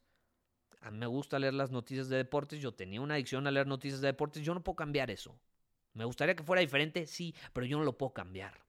A 0.81 0.91
mí 0.91 0.97
me 0.97 1.07
gusta 1.07 1.39
leer 1.39 1.53
las 1.53 1.71
noticias 1.71 2.09
de 2.09 2.17
deportes. 2.17 2.59
Yo 2.59 2.73
tenía 2.73 3.03
una 3.03 3.13
adicción 3.13 3.47
a 3.47 3.51
leer 3.51 3.67
noticias 3.67 4.01
de 4.01 4.07
deportes. 4.07 4.43
Yo 4.43 4.55
no 4.55 4.65
puedo 4.65 4.77
cambiar 4.77 5.11
eso. 5.11 5.39
Me 5.93 6.07
gustaría 6.07 6.35
que 6.35 6.43
fuera 6.43 6.63
diferente, 6.63 7.07
sí, 7.07 7.35
pero 7.53 7.67
yo 7.67 7.77
no 7.77 7.85
lo 7.85 7.99
puedo 7.99 8.15
cambiar. 8.15 8.65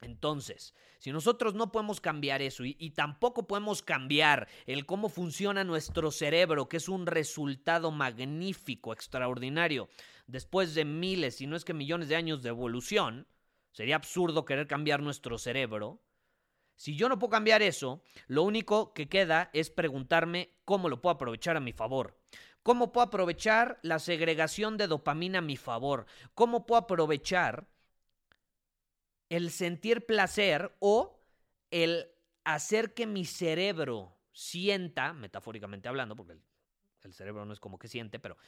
Entonces, 0.00 0.74
si 0.98 1.12
nosotros 1.12 1.52
no 1.52 1.70
podemos 1.70 2.00
cambiar 2.00 2.40
eso 2.40 2.64
y, 2.64 2.76
y, 2.78 2.92
tampoco 2.92 3.46
podemos 3.46 3.82
cambiar 3.82 4.48
el 4.64 4.86
cómo 4.86 5.10
funciona 5.10 5.64
nuestro 5.64 6.10
cerebro, 6.10 6.70
que 6.70 6.78
es 6.78 6.88
un 6.88 7.04
resultado 7.04 7.90
magnífico, 7.90 8.94
extraordinario, 8.94 9.90
después 10.28 10.74
de 10.74 10.86
miles, 10.86 11.36
si 11.36 11.46
no 11.46 11.56
es 11.56 11.66
que 11.66 11.74
millones 11.74 12.08
de 12.08 12.16
años 12.16 12.42
de 12.42 12.48
evolución, 12.48 13.26
sería 13.70 13.96
absurdo 13.96 14.46
querer 14.46 14.66
cambiar 14.66 15.02
nuestro 15.02 15.36
cerebro. 15.36 16.00
Si 16.80 16.96
yo 16.96 17.10
no 17.10 17.18
puedo 17.18 17.32
cambiar 17.32 17.60
eso, 17.60 18.02
lo 18.26 18.42
único 18.42 18.94
que 18.94 19.06
queda 19.06 19.50
es 19.52 19.68
preguntarme 19.68 20.54
cómo 20.64 20.88
lo 20.88 21.02
puedo 21.02 21.12
aprovechar 21.12 21.58
a 21.58 21.60
mi 21.60 21.74
favor. 21.74 22.18
¿Cómo 22.62 22.90
puedo 22.90 23.06
aprovechar 23.06 23.78
la 23.82 23.98
segregación 23.98 24.78
de 24.78 24.86
dopamina 24.86 25.40
a 25.40 25.42
mi 25.42 25.58
favor? 25.58 26.06
¿Cómo 26.32 26.64
puedo 26.64 26.80
aprovechar 26.80 27.68
el 29.28 29.50
sentir 29.50 30.06
placer 30.06 30.74
o 30.78 31.20
el 31.70 32.08
hacer 32.44 32.94
que 32.94 33.06
mi 33.06 33.26
cerebro 33.26 34.16
sienta, 34.32 35.12
metafóricamente 35.12 35.86
hablando, 35.86 36.16
porque 36.16 36.32
el, 36.32 36.42
el, 37.02 37.12
cerebro 37.12 37.44
no 37.44 37.52
es 37.52 37.60
como 37.60 37.78
que 37.78 37.88
siente, 37.88 38.18
pero 38.18 38.38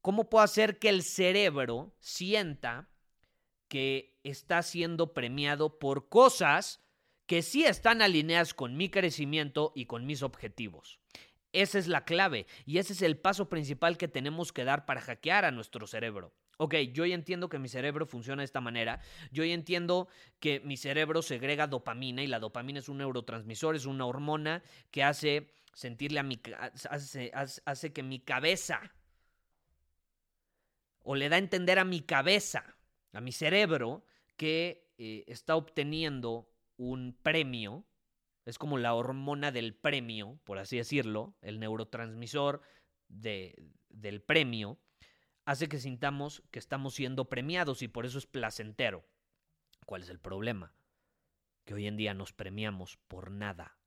¿cómo 0.00 0.30
puedo 0.30 0.44
hacer 0.44 0.78
que 0.78 0.88
el 0.88 1.02
cerebro 1.02 1.96
sienta 1.98 2.88
que 3.66 4.20
está 4.22 4.62
siendo 4.62 5.12
premiado 5.12 5.80
por 5.80 6.08
cosas 6.08 6.83
que 7.26 7.42
sí 7.42 7.64
están 7.64 8.02
alineadas 8.02 8.54
con 8.54 8.76
mi 8.76 8.88
crecimiento 8.88 9.72
y 9.74 9.86
con 9.86 10.06
mis 10.06 10.22
objetivos. 10.22 10.98
Esa 11.52 11.78
es 11.78 11.86
la 11.86 12.04
clave 12.04 12.46
y 12.66 12.78
ese 12.78 12.92
es 12.92 13.02
el 13.02 13.16
paso 13.16 13.48
principal 13.48 13.96
que 13.96 14.08
tenemos 14.08 14.52
que 14.52 14.64
dar 14.64 14.86
para 14.86 15.00
hackear 15.00 15.44
a 15.44 15.52
nuestro 15.52 15.86
cerebro. 15.86 16.34
Ok, 16.58 16.74
yo 16.92 17.04
ya 17.06 17.14
entiendo 17.14 17.48
que 17.48 17.58
mi 17.58 17.68
cerebro 17.68 18.06
funciona 18.06 18.42
de 18.42 18.44
esta 18.44 18.60
manera, 18.60 19.00
yo 19.32 19.44
ya 19.44 19.54
entiendo 19.54 20.08
que 20.38 20.60
mi 20.60 20.76
cerebro 20.76 21.22
segrega 21.22 21.66
dopamina 21.66 22.22
y 22.22 22.26
la 22.26 22.38
dopamina 22.38 22.78
es 22.78 22.88
un 22.88 22.98
neurotransmisor, 22.98 23.74
es 23.74 23.86
una 23.86 24.06
hormona 24.06 24.62
que 24.90 25.02
hace 25.02 25.52
sentirle 25.72 26.20
a 26.20 26.22
mi 26.22 26.40
hace, 27.64 27.92
que 27.92 28.02
mi 28.02 28.20
cabeza 28.20 28.92
o 31.02 31.16
le 31.16 31.28
da 31.28 31.36
a 31.36 31.40
entender 31.40 31.78
a 31.78 31.84
mi 31.84 32.00
cabeza, 32.00 32.76
a 33.12 33.20
mi 33.20 33.32
cerebro 33.32 34.04
que 34.36 34.90
eh, 34.96 35.24
está 35.26 35.56
obteniendo 35.56 36.53
un 36.76 37.16
premio, 37.22 37.84
es 38.44 38.58
como 38.58 38.78
la 38.78 38.94
hormona 38.94 39.50
del 39.52 39.74
premio, 39.74 40.38
por 40.44 40.58
así 40.58 40.76
decirlo, 40.76 41.34
el 41.40 41.60
neurotransmisor 41.60 42.62
de, 43.08 43.54
del 43.88 44.22
premio, 44.22 44.78
hace 45.44 45.68
que 45.68 45.78
sintamos 45.78 46.42
que 46.50 46.58
estamos 46.58 46.94
siendo 46.94 47.28
premiados 47.28 47.82
y 47.82 47.88
por 47.88 48.06
eso 48.06 48.18
es 48.18 48.26
placentero. 48.26 49.04
¿Cuál 49.86 50.02
es 50.02 50.08
el 50.08 50.18
problema? 50.18 50.74
Que 51.64 51.74
hoy 51.74 51.86
en 51.86 51.96
día 51.96 52.14
nos 52.14 52.32
premiamos 52.32 52.98
por 53.08 53.30
nada. 53.30 53.78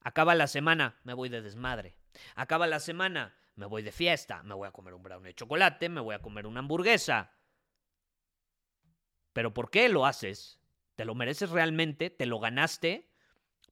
Acaba 0.00 0.34
la 0.34 0.46
semana, 0.46 1.00
me 1.04 1.14
voy 1.14 1.28
de 1.28 1.42
desmadre. 1.42 1.96
Acaba 2.34 2.66
la 2.66 2.80
semana, 2.80 3.36
me 3.56 3.66
voy 3.66 3.82
de 3.82 3.92
fiesta, 3.92 4.42
me 4.42 4.54
voy 4.54 4.68
a 4.68 4.72
comer 4.72 4.94
un 4.94 5.02
brownie 5.02 5.28
de 5.28 5.34
chocolate, 5.34 5.88
me 5.88 6.00
voy 6.00 6.14
a 6.14 6.22
comer 6.22 6.46
una 6.46 6.60
hamburguesa. 6.60 7.32
¿Pero 9.32 9.52
por 9.52 9.70
qué 9.70 9.88
lo 9.88 10.06
haces? 10.06 10.60
¿Te 10.96 11.04
lo 11.04 11.14
mereces 11.14 11.50
realmente? 11.50 12.10
¿Te 12.10 12.26
lo 12.26 12.40
ganaste? 12.40 13.08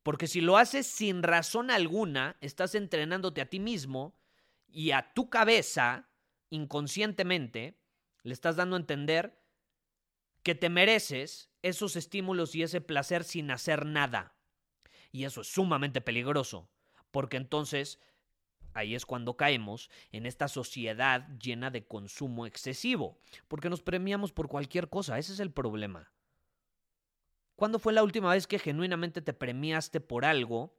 Porque 0.03 0.27
si 0.27 0.43
lo 0.43 0.59
haces 0.59 0.87
sin 0.87 1.23
razón 1.23 1.71
alguna, 1.71 2.37
estás 2.43 2.75
entrenándote 2.75 3.41
a 3.41 3.49
ti 3.49 3.59
mismo 3.59 4.15
y 4.69 4.91
a 4.91 5.13
tu 5.15 5.31
cabeza, 5.31 6.09
inconscientemente, 6.51 7.79
le 8.23 8.35
estás 8.35 8.57
dando 8.57 8.77
a 8.77 8.81
entender 8.81 9.41
que 10.43 10.55
te 10.55 10.69
mereces 10.69 11.51
esos 11.63 11.97
estímulos 11.97 12.55
y 12.55 12.63
ese 12.63 12.83
placer 12.83 13.25
sin 13.25 13.51
hacer 13.51 13.87
nada. 13.87 14.37
Y 15.11 15.25
eso 15.25 15.41
es 15.41 15.47
sumamente 15.47 16.03
peligroso, 16.03 16.69
porque 17.11 17.39
entonces 17.39 17.99
ahí 18.75 18.95
es 18.95 19.07
cuando 19.07 19.39
caemos 19.39 19.89
en 20.13 20.27
esta 20.27 20.49
sociedad 20.49 21.27
llena 21.39 21.71
de 21.71 21.87
consumo 21.87 22.45
excesivo, 22.45 23.19
porque 23.49 23.71
nos 23.71 23.81
premiamos 23.81 24.33
por 24.33 24.49
cualquier 24.49 24.91
cosa, 24.91 25.19
ese 25.19 25.33
es 25.33 25.41
el 25.41 25.53
problema. 25.53 26.14
¿Cuándo 27.57 27.79
fue 27.79 27.93
la 27.93 28.03
última 28.03 28.33
vez 28.33 28.47
que 28.47 28.59
genuinamente 28.59 29.23
te 29.23 29.33
premiaste 29.33 30.01
por 30.01 30.25
algo 30.25 30.77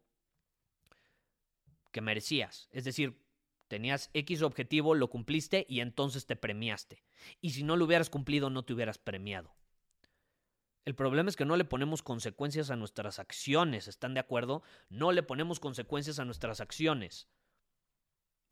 que 1.92 2.02
merecías? 2.02 2.68
Es 2.72 2.84
decir, 2.84 3.24
tenías 3.68 4.10
X 4.14 4.42
objetivo, 4.42 4.94
lo 4.96 5.10
cumpliste 5.10 5.66
y 5.70 5.80
entonces 5.80 6.26
te 6.26 6.36
premiaste. 6.36 7.04
Y 7.42 7.52
si 7.52 7.64
no 7.64 7.78
lo 7.78 7.86
hubieras 7.86 8.10
cumplido, 8.10 8.50
no 8.50 8.66
te 8.66 8.74
hubieras 8.74 8.98
premiado. 8.98 9.56
El 10.84 10.94
problema 10.94 11.30
es 11.30 11.36
que 11.36 11.46
no 11.46 11.58
le 11.58 11.66
ponemos 11.66 12.04
consecuencias 12.04 12.70
a 12.70 12.76
nuestras 12.76 13.18
acciones, 13.18 13.88
¿están 13.88 14.14
de 14.14 14.20
acuerdo? 14.20 14.62
No 14.90 15.12
le 15.12 15.24
ponemos 15.24 15.60
consecuencias 15.60 16.20
a 16.20 16.26
nuestras 16.26 16.62
acciones. 16.62 17.28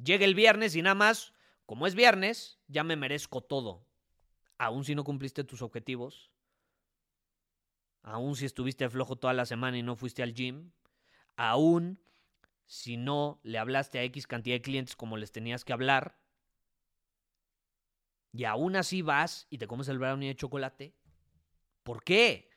Llega 0.04 0.26
el 0.26 0.34
viernes 0.34 0.76
y 0.76 0.82
nada 0.82 0.96
más, 0.96 1.34
como 1.68 1.86
es 1.86 1.94
viernes, 1.94 2.60
ya 2.68 2.84
me 2.84 2.96
merezco 2.96 3.42
todo. 3.42 3.86
Aún 4.58 4.84
si 4.84 4.96
no 4.96 5.04
cumpliste 5.04 5.44
tus 5.44 5.62
objetivos, 5.62 6.33
aún 8.04 8.36
si 8.36 8.46
estuviste 8.46 8.90
flojo 8.90 9.16
toda 9.16 9.34
la 9.34 9.46
semana 9.46 9.78
y 9.78 9.84
no 9.84 9.96
fuiste 9.96 10.22
al 10.22 10.34
gym, 10.34 10.72
aún 11.36 12.00
si 12.66 12.98
no 12.98 13.40
le 13.44 13.58
hablaste 13.58 14.00
a 14.00 14.04
X 14.04 14.28
cantidad 14.28 14.56
de 14.56 14.62
clientes 14.62 14.96
como 14.96 15.18
les 15.18 15.32
tenías 15.32 15.66
que 15.66 15.74
hablar, 15.74 16.20
y 18.32 18.46
aún 18.46 18.76
así 18.76 19.02
vas 19.02 19.48
y 19.50 19.58
te 19.58 19.68
comes 19.68 19.88
el 19.88 20.00
brownie 20.00 20.30
de 20.30 20.36
chocolate, 20.36 20.96
¿por 21.84 22.04
qué? 22.04 22.50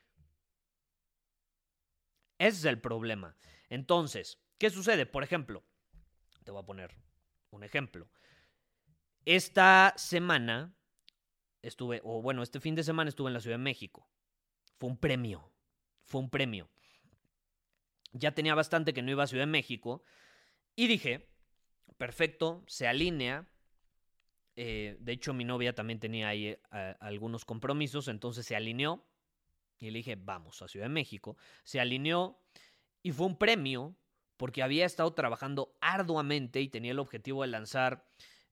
Ese 2.39 2.57
es 2.57 2.65
el 2.65 2.81
problema. 2.81 3.35
Entonces, 3.69 4.39
¿qué 4.57 4.69
sucede? 4.69 5.05
Por 5.05 5.23
ejemplo, 5.23 5.63
te 6.43 6.51
voy 6.51 6.61
a 6.61 6.65
poner 6.65 6.95
un 7.51 7.63
ejemplo. 7.63 8.09
Esta 9.25 9.93
semana 9.97 10.73
estuve, 11.61 12.01
o 12.03 12.21
bueno, 12.21 12.41
este 12.41 12.59
fin 12.59 12.75
de 12.75 12.83
semana 12.83 13.09
estuve 13.09 13.29
en 13.29 13.33
la 13.33 13.41
Ciudad 13.41 13.57
de 13.57 13.63
México. 13.63 14.09
Fue 14.77 14.89
un 14.89 14.97
premio, 14.97 15.51
fue 16.03 16.21
un 16.21 16.29
premio. 16.29 16.69
Ya 18.13 18.33
tenía 18.33 18.55
bastante 18.55 18.93
que 18.93 19.01
no 19.01 19.11
iba 19.11 19.23
a 19.23 19.27
Ciudad 19.27 19.43
de 19.43 19.51
México 19.51 20.03
y 20.75 20.87
dije, 20.87 21.27
perfecto, 21.97 22.63
se 22.67 22.87
alinea. 22.87 23.47
Eh, 24.55 24.97
de 24.99 25.11
hecho, 25.11 25.33
mi 25.33 25.43
novia 25.43 25.73
también 25.73 25.99
tenía 25.99 26.29
ahí 26.29 26.47
eh, 26.47 26.95
algunos 26.99 27.45
compromisos, 27.45 28.07
entonces 28.07 28.45
se 28.45 28.55
alineó 28.55 29.05
y 29.79 29.91
le 29.91 29.99
dije, 29.99 30.15
vamos 30.15 30.61
a 30.61 30.67
Ciudad 30.67 30.85
de 30.85 30.93
México. 30.93 31.37
Se 31.63 31.79
alineó 31.79 32.39
y 33.03 33.11
fue 33.11 33.27
un 33.27 33.37
premio 33.37 33.95
porque 34.37 34.63
había 34.63 34.85
estado 34.85 35.13
trabajando 35.13 35.75
arduamente 35.81 36.61
y 36.61 36.69
tenía 36.69 36.91
el 36.91 36.99
objetivo 36.99 37.41
de 37.41 37.49
lanzar 37.49 38.07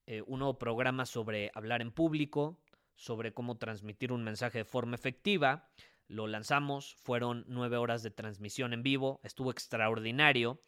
eh, 0.07 0.21
un 0.25 0.39
nuevo 0.39 0.57
programa 0.57 1.05
sobre 1.05 1.51
hablar 1.53 1.81
en 1.81 1.91
público, 1.91 2.59
sobre 2.95 3.33
cómo 3.33 3.57
transmitir 3.57 4.11
un 4.11 4.23
mensaje 4.23 4.59
de 4.59 4.65
forma 4.65 4.95
efectiva. 4.95 5.69
Lo 6.07 6.27
lanzamos, 6.27 6.95
fueron 6.95 7.45
nueve 7.47 7.77
horas 7.77 8.03
de 8.03 8.11
transmisión 8.11 8.73
en 8.73 8.83
vivo, 8.83 9.19
estuvo 9.23 9.51
extraordinario. 9.51 10.59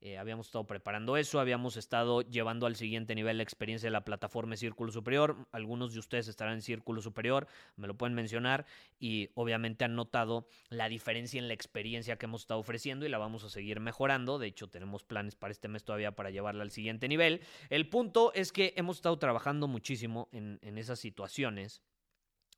Eh, 0.00 0.18
habíamos 0.18 0.46
estado 0.46 0.66
preparando 0.66 1.16
eso, 1.16 1.40
habíamos 1.40 1.76
estado 1.78 2.20
llevando 2.20 2.66
al 2.66 2.76
siguiente 2.76 3.14
nivel 3.14 3.38
la 3.38 3.42
experiencia 3.42 3.86
de 3.86 3.92
la 3.92 4.04
plataforma 4.04 4.56
Círculo 4.56 4.92
Superior. 4.92 5.36
Algunos 5.52 5.94
de 5.94 5.98
ustedes 5.98 6.28
estarán 6.28 6.54
en 6.54 6.62
Círculo 6.62 7.00
Superior, 7.00 7.46
me 7.76 7.86
lo 7.86 7.96
pueden 7.96 8.14
mencionar 8.14 8.66
y 8.98 9.30
obviamente 9.34 9.84
han 9.84 9.96
notado 9.96 10.48
la 10.68 10.88
diferencia 10.88 11.38
en 11.38 11.48
la 11.48 11.54
experiencia 11.54 12.16
que 12.16 12.26
hemos 12.26 12.42
estado 12.42 12.60
ofreciendo 12.60 13.06
y 13.06 13.08
la 13.08 13.18
vamos 13.18 13.42
a 13.44 13.48
seguir 13.48 13.80
mejorando. 13.80 14.38
De 14.38 14.48
hecho, 14.48 14.68
tenemos 14.68 15.02
planes 15.02 15.34
para 15.34 15.52
este 15.52 15.68
mes 15.68 15.82
todavía 15.82 16.12
para 16.12 16.30
llevarla 16.30 16.62
al 16.62 16.70
siguiente 16.70 17.08
nivel. 17.08 17.40
El 17.70 17.88
punto 17.88 18.32
es 18.34 18.52
que 18.52 18.74
hemos 18.76 18.96
estado 18.96 19.18
trabajando 19.18 19.66
muchísimo 19.66 20.28
en, 20.30 20.58
en 20.62 20.76
esas 20.76 20.98
situaciones 20.98 21.82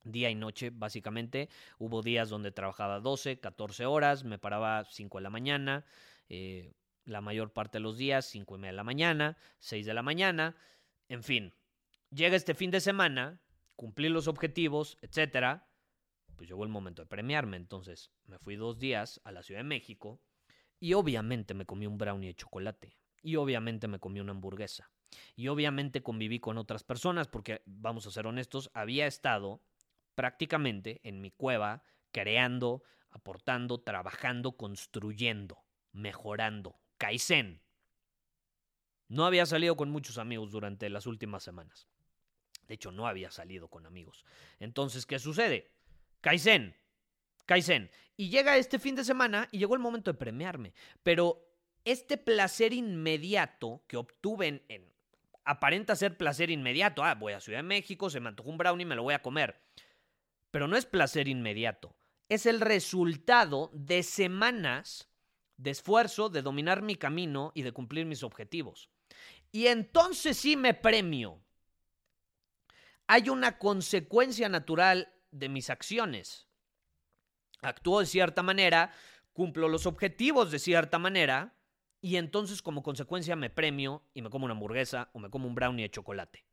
día 0.05 0.31
y 0.31 0.35
noche, 0.35 0.71
básicamente. 0.71 1.49
Hubo 1.78 2.02
días 2.02 2.28
donde 2.28 2.52
trabajaba 2.52 3.00
12, 3.00 3.40
14 3.40 3.87
horas, 3.87 4.25
me 4.25 4.38
paraba 4.38 4.85
5 4.85 5.19
de 5.19 5.23
la 5.23 5.31
mañana, 5.31 5.85
eh, 6.28 6.73
la 7.05 7.21
mayor 7.21 7.52
parte 7.52 7.78
de 7.78 7.83
los 7.83 7.97
días, 7.97 8.26
5 8.26 8.57
y 8.57 8.59
media 8.59 8.73
de 8.73 8.76
la 8.76 8.85
mañana, 8.85 9.37
6 9.59 9.87
de 9.87 9.95
la 9.95 10.02
mañana, 10.02 10.57
en 11.09 11.23
fin. 11.23 11.55
Llega 12.11 12.37
este 12.37 12.55
fin 12.55 12.71
de 12.71 12.81
semana, 12.81 13.40
cumplí 13.76 14.09
los 14.09 14.28
objetivos, 14.28 14.99
etcétera. 15.02 15.69
Pues 16.37 16.49
llegó 16.49 16.64
el 16.64 16.71
momento 16.71 17.02
de 17.02 17.07
premiarme, 17.07 17.57
entonces 17.57 18.11
me 18.25 18.38
fui 18.38 18.57
dos 18.57 18.78
días 18.78 19.21
a 19.25 19.33
la 19.33 19.43
Ciudad 19.43 19.61
de 19.61 19.64
México 19.64 20.21
y 20.78 20.95
obviamente 20.95 21.55
me 21.55 21.67
comí 21.67 21.87
un 21.87 21.99
brownie 21.99 22.28
de 22.28 22.35
chocolate 22.35 22.97
y 23.23 23.37
obviamente 23.37 23.88
me 23.88 23.99
comí 23.99 24.21
una 24.21 24.33
hamburguesa 24.33 24.90
y 25.37 25.49
obviamente 25.49 26.02
conviví 26.02 26.40
con 26.40 26.59
otras 26.59 26.85
personas 26.85 27.28
porque, 27.28 27.62
vamos 27.67 28.07
a 28.07 28.11
ser 28.11 28.26
honestos, 28.26 28.71
había 28.75 29.07
estado 29.07 29.61
prácticamente 30.18 31.00
en 31.04 31.20
mi 31.20 31.30
cueva 31.30 31.84
creando, 32.10 32.82
aportando, 33.10 33.78
trabajando, 33.78 34.56
construyendo, 34.56 35.64
mejorando, 35.92 36.80
Kaizen. 36.96 37.62
No 39.06 39.26
había 39.26 39.46
salido 39.46 39.76
con 39.76 39.90
muchos 39.90 40.18
amigos 40.18 40.50
durante 40.50 40.90
las 40.90 41.07
últimas 41.07 41.44
semanas. 41.44 41.87
De 42.66 42.74
hecho, 42.74 42.90
no 42.90 43.07
había 43.07 43.31
salido 43.31 43.68
con 43.68 43.87
amigos. 43.87 44.24
Entonces, 44.59 45.07
¿qué 45.07 45.20
sucede? 45.20 45.70
Kaizen. 46.20 46.74
Kaizen. 47.46 47.88
Y 48.16 48.28
llega 48.28 48.57
este 48.57 48.81
fin 48.81 48.96
de 48.96 49.04
semana 49.04 49.48
y 49.52 49.59
llegó 49.59 49.76
el 49.76 49.81
momento 49.81 50.12
de 50.12 50.18
premiarme. 50.18 50.74
Pero 51.04 51.48
este 51.85 52.18
placer 52.18 52.72
inmediato 52.72 53.85
que 53.87 53.96
obtuve 53.96 54.64
en, 54.66 54.92
aparenta 55.44 55.94
ser 55.94 56.16
placer 56.16 56.50
inmediato. 56.50 57.04
Ah, 57.04 57.14
voy 57.14 57.35
a 57.35 57.40
Ciudad 57.40 57.61
de 57.61 57.62
México, 57.62 58.11
se 58.11 58.18
me 58.18 58.31
antojó 58.31 58.50
un 58.50 58.59
brownie, 58.59 58.85
me 58.85 58.96
lo 58.96 59.04
voy 59.04 59.14
a 59.14 59.22
comer. 59.22 59.62
Pero 60.50 60.68
no 60.68 60.76
es 60.76 60.87
placer 60.87 61.28
inmediato. 61.28 61.96
Es 62.28 62.46
el 62.46 62.61
resultado 62.61 63.70
de 63.72 64.02
semanas 64.02 65.08
de 65.56 65.70
esfuerzo, 65.70 66.28
de 66.28 66.42
dominar 66.42 66.82
mi 66.82 66.94
camino 66.94 67.52
y 67.54 67.62
de 67.62 67.72
cumplir 67.72 68.06
mis 68.06 68.22
objetivos. 68.22 68.88
Y 69.52 69.66
entonces 69.66 70.37
sí 70.37 70.56
me 70.56 70.74
premio. 70.74 71.40
Hay 73.06 73.28
una 73.28 73.58
consecuencia 73.58 74.48
natural 74.48 75.12
de 75.30 75.48
mis 75.48 75.70
acciones. 75.70 76.46
Actúo 77.61 78.00
de 78.00 78.06
cierta 78.06 78.42
manera, 78.42 78.92
cumplo 79.32 79.68
los 79.68 79.87
objetivos 79.87 80.50
de 80.50 80.58
cierta 80.58 80.98
manera, 80.98 81.54
y 82.00 82.16
entonces 82.16 82.62
como 82.62 82.82
consecuencia 82.82 83.34
me 83.34 83.50
premio 83.50 84.04
y 84.14 84.22
me 84.22 84.30
como 84.30 84.44
una 84.44 84.54
hamburguesa 84.54 85.11
o 85.12 85.18
me 85.18 85.30
como 85.30 85.48
un 85.48 85.54
brownie 85.54 85.82
de 85.82 85.90
chocolate. 85.90 86.44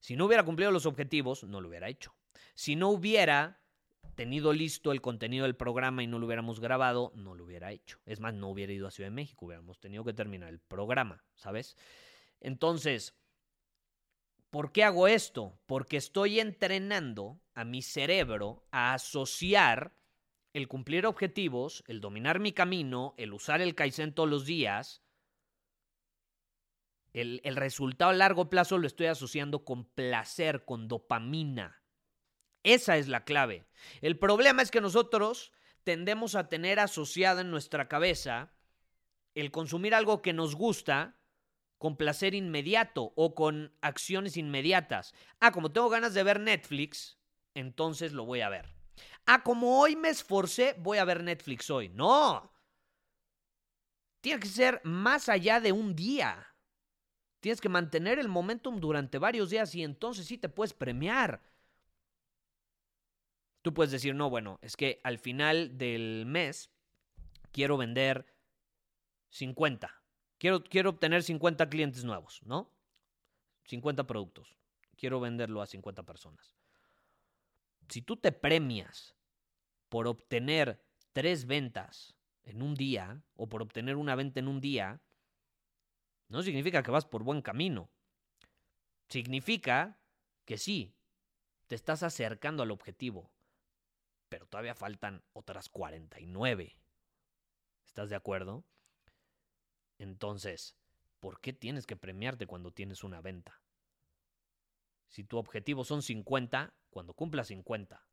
Si 0.00 0.16
no 0.16 0.26
hubiera 0.26 0.44
cumplido 0.44 0.70
los 0.70 0.84
objetivos, 0.84 1.44
no 1.44 1.60
lo 1.60 1.68
hubiera 1.68 1.88
hecho. 1.88 2.14
Si 2.54 2.76
no 2.76 2.88
hubiera 2.90 3.60
tenido 4.16 4.52
listo 4.52 4.90
el 4.90 5.00
contenido 5.00 5.44
del 5.44 5.54
programa 5.54 6.02
y 6.02 6.06
no 6.06 6.18
lo 6.18 6.26
hubiéramos 6.26 6.58
grabado, 6.58 7.12
no 7.14 7.34
lo 7.34 7.44
hubiera 7.44 7.70
hecho. 7.70 8.00
Es 8.06 8.18
más, 8.18 8.34
no 8.34 8.48
hubiera 8.48 8.72
ido 8.72 8.88
a 8.88 8.90
Ciudad 8.90 9.10
de 9.10 9.14
México, 9.14 9.46
hubiéramos 9.46 9.78
tenido 9.78 10.02
que 10.04 10.14
terminar 10.14 10.48
el 10.48 10.58
programa, 10.58 11.22
¿sabes? 11.36 11.76
Entonces, 12.40 13.14
¿por 14.50 14.72
qué 14.72 14.84
hago 14.84 15.06
esto? 15.06 15.58
Porque 15.66 15.98
estoy 15.98 16.40
entrenando 16.40 17.40
a 17.54 17.64
mi 17.64 17.82
cerebro 17.82 18.66
a 18.70 18.94
asociar 18.94 19.94
el 20.54 20.68
cumplir 20.68 21.06
objetivos, 21.06 21.84
el 21.86 22.00
dominar 22.00 22.40
mi 22.40 22.52
camino, 22.52 23.14
el 23.18 23.34
usar 23.34 23.60
el 23.60 23.74
Kaizen 23.74 24.14
todos 24.14 24.28
los 24.28 24.46
días, 24.46 25.02
el, 27.12 27.40
el 27.44 27.56
resultado 27.56 28.10
a 28.10 28.14
largo 28.14 28.48
plazo 28.48 28.78
lo 28.78 28.86
estoy 28.86 29.06
asociando 29.06 29.64
con 29.64 29.84
placer, 29.84 30.64
con 30.64 30.88
dopamina. 30.88 31.82
Esa 32.66 32.96
es 32.96 33.06
la 33.06 33.24
clave. 33.24 33.64
El 34.00 34.18
problema 34.18 34.60
es 34.60 34.72
que 34.72 34.80
nosotros 34.80 35.52
tendemos 35.84 36.34
a 36.34 36.48
tener 36.48 36.80
asociada 36.80 37.42
en 37.42 37.52
nuestra 37.52 37.86
cabeza 37.86 38.52
el 39.36 39.52
consumir 39.52 39.94
algo 39.94 40.20
que 40.20 40.32
nos 40.32 40.56
gusta 40.56 41.16
con 41.78 41.96
placer 41.96 42.34
inmediato 42.34 43.12
o 43.14 43.36
con 43.36 43.72
acciones 43.82 44.36
inmediatas. 44.36 45.14
Ah, 45.38 45.52
como 45.52 45.70
tengo 45.70 45.88
ganas 45.88 46.12
de 46.12 46.24
ver 46.24 46.40
Netflix, 46.40 47.20
entonces 47.54 48.12
lo 48.12 48.24
voy 48.24 48.40
a 48.40 48.48
ver. 48.48 48.74
Ah, 49.26 49.44
como 49.44 49.78
hoy 49.78 49.94
me 49.94 50.08
esforcé, 50.08 50.74
voy 50.76 50.98
a 50.98 51.04
ver 51.04 51.22
Netflix 51.22 51.70
hoy. 51.70 51.88
No. 51.90 52.52
Tiene 54.20 54.40
que 54.40 54.48
ser 54.48 54.80
más 54.82 55.28
allá 55.28 55.60
de 55.60 55.70
un 55.70 55.94
día. 55.94 56.52
Tienes 57.38 57.60
que 57.60 57.68
mantener 57.68 58.18
el 58.18 58.26
momentum 58.26 58.80
durante 58.80 59.18
varios 59.18 59.50
días 59.50 59.72
y 59.76 59.84
entonces 59.84 60.26
sí 60.26 60.36
te 60.36 60.48
puedes 60.48 60.74
premiar. 60.74 61.40
Tú 63.66 63.74
puedes 63.74 63.90
decir, 63.90 64.14
no, 64.14 64.30
bueno, 64.30 64.60
es 64.62 64.76
que 64.76 65.00
al 65.02 65.18
final 65.18 65.76
del 65.76 66.24
mes 66.24 66.70
quiero 67.50 67.76
vender 67.76 68.32
50. 69.30 70.04
Quiero, 70.38 70.62
quiero 70.62 70.90
obtener 70.90 71.24
50 71.24 71.68
clientes 71.68 72.04
nuevos, 72.04 72.40
¿no? 72.44 72.70
50 73.64 74.06
productos. 74.06 74.54
Quiero 74.94 75.18
venderlo 75.18 75.62
a 75.62 75.66
50 75.66 76.04
personas. 76.04 76.54
Si 77.88 78.02
tú 78.02 78.16
te 78.16 78.30
premias 78.30 79.16
por 79.88 80.06
obtener 80.06 80.80
tres 81.12 81.46
ventas 81.46 82.14
en 82.44 82.62
un 82.62 82.76
día 82.76 83.20
o 83.34 83.48
por 83.48 83.62
obtener 83.62 83.96
una 83.96 84.14
venta 84.14 84.38
en 84.38 84.46
un 84.46 84.60
día, 84.60 85.02
no 86.28 86.40
significa 86.44 86.84
que 86.84 86.92
vas 86.92 87.04
por 87.04 87.24
buen 87.24 87.42
camino. 87.42 87.90
Significa 89.08 89.98
que 90.44 90.56
sí, 90.56 90.94
te 91.66 91.74
estás 91.74 92.04
acercando 92.04 92.62
al 92.62 92.70
objetivo 92.70 93.32
pero 94.28 94.46
todavía 94.46 94.74
faltan 94.74 95.22
otras 95.32 95.68
49. 95.68 96.78
¿Estás 97.84 98.10
de 98.10 98.16
acuerdo? 98.16 98.64
Entonces, 99.98 100.76
¿por 101.20 101.40
qué 101.40 101.52
tienes 101.52 101.86
que 101.86 101.96
premiarte 101.96 102.46
cuando 102.46 102.72
tienes 102.72 103.04
una 103.04 103.20
venta? 103.20 103.62
Si 105.08 105.24
tu 105.24 105.38
objetivo 105.38 105.84
son 105.84 106.02
50, 106.02 106.74
cuando 106.90 107.14
cumplas 107.14 107.48
50, 107.48 108.06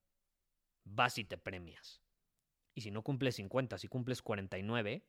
vas 0.85 1.17
y 1.17 1.25
te 1.25 1.37
premias. 1.37 2.01
Y 2.75 2.81
si 2.81 2.91
no 2.91 3.03
cumples 3.03 3.35
50, 3.35 3.77
si 3.77 3.87
cumples 3.87 4.21
49, 4.21 5.05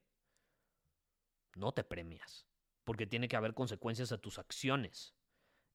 no 1.55 1.73
te 1.73 1.85
premias, 1.85 2.47
porque 2.85 3.07
tiene 3.07 3.29
que 3.29 3.37
haber 3.37 3.55
consecuencias 3.55 4.13
a 4.13 4.19
tus 4.19 4.39
acciones. 4.39 5.15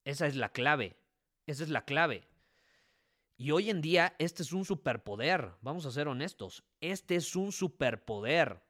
Esa 0.03 0.27
es 0.27 0.35
la 0.35 0.51
clave, 0.51 0.99
esa 1.45 1.63
es 1.63 1.69
la 1.69 1.85
clave. 1.85 2.28
Y 3.41 3.51
hoy 3.51 3.69
en 3.69 3.79
día 3.79 4.17
este 4.19 4.43
es 4.43 4.51
un 4.51 4.65
superpoder, 4.65 5.53
vamos 5.61 5.85
a 5.85 5.91
ser 5.91 6.09
honestos, 6.09 6.65
este 6.81 7.15
es 7.15 7.37
un 7.37 7.53
superpoder. 7.53 8.61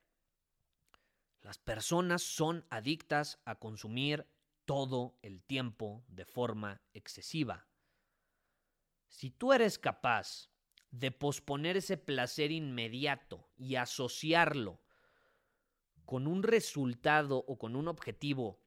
Las 1.42 1.58
personas 1.58 2.22
son 2.22 2.64
adictas 2.70 3.42
a 3.46 3.56
consumir 3.56 4.28
todo 4.66 5.18
el 5.24 5.42
tiempo 5.42 6.06
de 6.08 6.24
forma 6.24 6.84
excesiva. 6.94 7.68
Si 9.08 9.32
tú 9.32 9.54
eres 9.54 9.80
capaz 9.80 10.52
de 10.92 11.10
posponer 11.10 11.76
ese 11.76 11.98
placer 11.98 12.52
inmediato 12.52 13.50
y 13.58 13.74
asociarlo 13.74 14.84
con 16.06 16.28
un 16.28 16.44
resultado 16.44 17.44
o 17.48 17.58
con 17.58 17.76
un 17.76 17.88
objetivo 17.88 18.62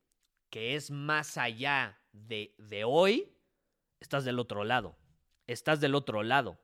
que 0.50 0.74
es 0.74 0.90
más 0.90 1.38
allá 1.38 2.00
de, 2.10 2.56
de 2.58 2.82
hoy, 2.82 3.38
estás 4.00 4.24
del 4.24 4.40
otro 4.40 4.64
lado. 4.64 4.98
Estás 5.46 5.80
del 5.80 5.94
otro 5.94 6.22
lado. 6.22 6.58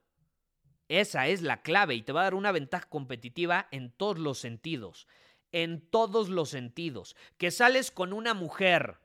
Esa 0.88 1.26
es 1.26 1.42
la 1.42 1.62
clave 1.62 1.94
y 1.94 2.02
te 2.02 2.12
va 2.12 2.22
a 2.22 2.24
dar 2.24 2.34
una 2.34 2.52
ventaja 2.52 2.88
competitiva 2.88 3.68
en 3.70 3.92
todos 3.92 4.18
los 4.18 4.38
sentidos. 4.38 5.06
En 5.52 5.80
todos 5.80 6.28
los 6.28 6.48
sentidos. 6.48 7.14
Que 7.36 7.50
sales 7.50 7.90
con 7.90 8.12
una 8.12 8.34
mujer. 8.34 8.98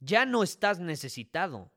Ya 0.00 0.26
no 0.26 0.42
estás 0.42 0.80
necesitado. 0.80 1.72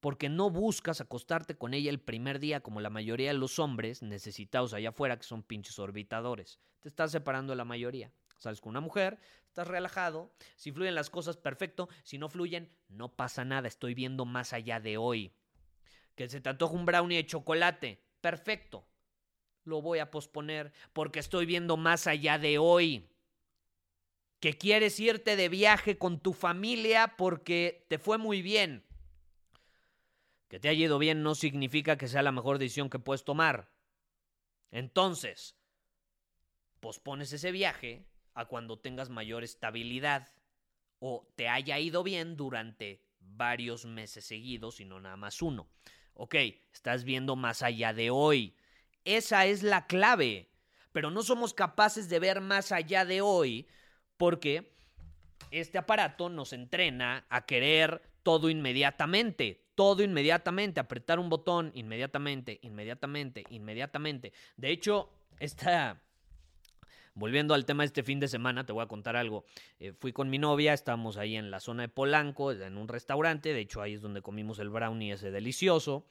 Porque 0.00 0.28
no 0.28 0.50
buscas 0.50 1.00
acostarte 1.00 1.56
con 1.56 1.74
ella 1.74 1.90
el 1.90 2.00
primer 2.00 2.40
día 2.40 2.60
como 2.60 2.80
la 2.80 2.90
mayoría 2.90 3.28
de 3.28 3.38
los 3.38 3.60
hombres 3.60 4.02
necesitados 4.02 4.74
allá 4.74 4.88
afuera 4.88 5.16
que 5.16 5.22
son 5.22 5.44
pinches 5.44 5.78
orbitadores. 5.78 6.58
Te 6.80 6.88
estás 6.88 7.12
separando 7.12 7.52
de 7.52 7.56
la 7.58 7.64
mayoría. 7.64 8.12
Sales 8.42 8.60
con 8.60 8.70
una 8.70 8.80
mujer, 8.80 9.20
estás 9.46 9.68
relajado. 9.68 10.34
Si 10.56 10.72
fluyen 10.72 10.96
las 10.96 11.10
cosas, 11.10 11.36
perfecto. 11.36 11.88
Si 12.02 12.18
no 12.18 12.28
fluyen, 12.28 12.74
no 12.88 13.14
pasa 13.14 13.44
nada. 13.44 13.68
Estoy 13.68 13.94
viendo 13.94 14.24
más 14.24 14.52
allá 14.52 14.80
de 14.80 14.96
hoy. 14.96 15.32
Que 16.16 16.28
se 16.28 16.40
te 16.40 16.48
antoja 16.48 16.74
un 16.74 16.84
brownie 16.84 17.18
de 17.18 17.26
chocolate. 17.26 18.02
Perfecto. 18.20 18.84
Lo 19.62 19.80
voy 19.80 20.00
a 20.00 20.10
posponer 20.10 20.72
porque 20.92 21.20
estoy 21.20 21.46
viendo 21.46 21.76
más 21.76 22.08
allá 22.08 22.36
de 22.36 22.58
hoy. 22.58 23.08
Que 24.40 24.58
quieres 24.58 24.98
irte 24.98 25.36
de 25.36 25.48
viaje 25.48 25.96
con 25.96 26.18
tu 26.18 26.32
familia 26.32 27.14
porque 27.16 27.86
te 27.88 28.00
fue 28.00 28.18
muy 28.18 28.42
bien. 28.42 28.84
Que 30.48 30.58
te 30.58 30.68
haya 30.68 30.86
ido 30.86 30.98
bien 30.98 31.22
no 31.22 31.36
significa 31.36 31.96
que 31.96 32.08
sea 32.08 32.22
la 32.22 32.32
mejor 32.32 32.58
decisión 32.58 32.90
que 32.90 32.98
puedes 32.98 33.24
tomar. 33.24 33.70
Entonces, 34.72 35.54
pospones 36.80 37.32
ese 37.32 37.52
viaje 37.52 38.08
a 38.34 38.46
cuando 38.46 38.78
tengas 38.78 39.10
mayor 39.10 39.44
estabilidad 39.44 40.28
o 40.98 41.26
te 41.36 41.48
haya 41.48 41.78
ido 41.78 42.02
bien 42.02 42.36
durante 42.36 43.04
varios 43.20 43.84
meses 43.84 44.24
seguidos 44.24 44.80
y 44.80 44.84
no 44.84 45.00
nada 45.00 45.16
más 45.16 45.42
uno. 45.42 45.68
Ok, 46.14 46.34
estás 46.72 47.04
viendo 47.04 47.36
más 47.36 47.62
allá 47.62 47.92
de 47.92 48.10
hoy. 48.10 48.54
Esa 49.04 49.46
es 49.46 49.62
la 49.62 49.86
clave. 49.86 50.48
Pero 50.92 51.10
no 51.10 51.22
somos 51.22 51.54
capaces 51.54 52.08
de 52.08 52.18
ver 52.18 52.40
más 52.40 52.70
allá 52.70 53.04
de 53.04 53.22
hoy 53.22 53.66
porque 54.16 54.72
este 55.50 55.78
aparato 55.78 56.28
nos 56.28 56.52
entrena 56.52 57.26
a 57.28 57.46
querer 57.46 58.02
todo 58.22 58.50
inmediatamente, 58.50 59.64
todo 59.74 60.02
inmediatamente, 60.02 60.80
apretar 60.80 61.18
un 61.18 61.28
botón 61.28 61.72
inmediatamente, 61.74 62.60
inmediatamente, 62.62 63.44
inmediatamente. 63.50 64.32
De 64.56 64.70
hecho, 64.70 65.10
esta, 65.40 66.00
Volviendo 67.14 67.52
al 67.52 67.66
tema 67.66 67.82
de 67.82 67.88
este 67.88 68.02
fin 68.02 68.20
de 68.20 68.28
semana, 68.28 68.64
te 68.64 68.72
voy 68.72 68.82
a 68.82 68.88
contar 68.88 69.16
algo. 69.16 69.44
Eh, 69.78 69.92
fui 69.92 70.12
con 70.12 70.30
mi 70.30 70.38
novia, 70.38 70.72
estamos 70.72 71.18
ahí 71.18 71.36
en 71.36 71.50
la 71.50 71.60
zona 71.60 71.82
de 71.82 71.88
Polanco, 71.88 72.52
en 72.52 72.78
un 72.78 72.88
restaurante, 72.88 73.52
de 73.52 73.60
hecho 73.60 73.82
ahí 73.82 73.94
es 73.94 74.00
donde 74.00 74.22
comimos 74.22 74.58
el 74.58 74.70
brownie 74.70 75.12
ese 75.12 75.30
delicioso, 75.30 76.06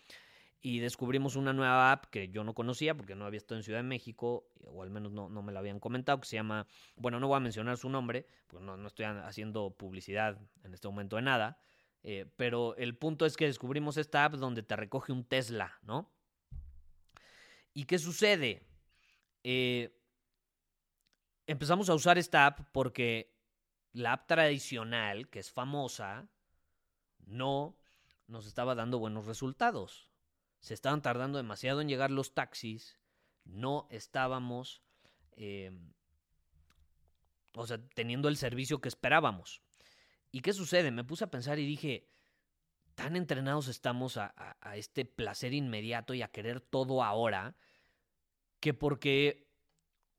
y 0.62 0.78
descubrimos 0.78 1.36
una 1.36 1.54
nueva 1.54 1.92
app 1.92 2.06
que 2.06 2.30
yo 2.30 2.44
no 2.44 2.54
conocía 2.54 2.96
porque 2.96 3.16
no 3.16 3.26
había 3.26 3.38
estado 3.38 3.58
en 3.58 3.64
Ciudad 3.64 3.80
de 3.80 3.84
México, 3.84 4.48
o 4.68 4.84
al 4.84 4.92
menos 4.92 5.12
no, 5.12 5.30
me 5.30 5.52
la 5.52 5.60
habían 5.60 5.80
comentado, 5.80 6.20
que 6.20 6.28
se 6.28 6.36
llama, 6.36 6.68
bueno, 6.96 7.20
no 7.20 7.28
voy 7.28 7.38
a 7.38 7.40
mencionar 7.40 7.78
su 7.78 7.90
nombre, 7.90 8.28
porque 8.46 8.64
no, 8.64 8.78
no 8.78 8.88
estoy 8.88 9.06
haciendo 9.06 9.72
publicidad 9.72 10.40
en 10.64 10.74
este 10.76 10.88
momento 10.88 11.16
de 11.16 11.24
nada, 11.24 11.58
eh, 12.04 12.28
pero 12.38 12.76
el 12.78 12.96
punto 12.96 13.26
es 13.26 13.38
que 13.38 13.46
descubrimos 13.46 13.98
esta 13.98 14.26
app 14.26 14.36
donde 14.36 14.62
te 14.62 14.76
recoge 14.76 15.12
un 15.12 15.24
Tesla, 15.24 15.80
¿no? 15.82 16.12
¿Y 17.74 17.86
qué 17.86 17.98
sucede? 17.98 18.64
Eh, 19.44 19.98
empezamos 21.48 21.90
a 21.90 21.94
usar 21.94 22.18
esta 22.18 22.46
app 22.46 22.60
porque 22.72 23.36
la 23.94 24.14
app 24.14 24.28
tradicional, 24.28 25.30
que 25.30 25.40
es 25.40 25.52
famosa, 25.52 26.30
no 27.20 27.78
nos 28.28 28.46
estaba 28.46 28.76
dando 28.76 29.00
buenos 29.00 29.26
resultados. 29.26 30.10
Se 30.60 30.74
estaban 30.74 31.02
tardando 31.02 31.38
demasiado 31.38 31.82
en 31.82 31.90
llegar 31.90 32.12
los 32.12 32.34
taxis, 32.34 33.00
no 33.44 33.88
estábamos, 33.90 34.84
em, 35.36 35.94
o 37.54 37.66
sea, 37.66 37.80
teniendo 37.96 38.30
el 38.30 38.38
servicio 38.38 38.80
que 38.80 38.88
esperábamos. 38.88 39.62
¿Y 40.32 40.42
qué 40.42 40.54
sucede? 40.54 40.92
Me 40.92 41.04
puse 41.04 41.26
a 41.26 41.32
pensar 41.32 41.60
y 41.60 41.66
dije, 41.66 42.08
tan 42.96 43.16
entrenados 43.16 43.68
estamos 43.68 44.18
a, 44.18 44.34
a 44.62 44.78
este 44.78 45.04
placer 45.04 45.54
inmediato 45.54 46.14
y 46.14 46.22
a 46.22 46.30
querer 46.32 46.62
todo 46.62 47.04
ahora, 47.04 47.56
que 48.60 48.74
porque 48.74 49.51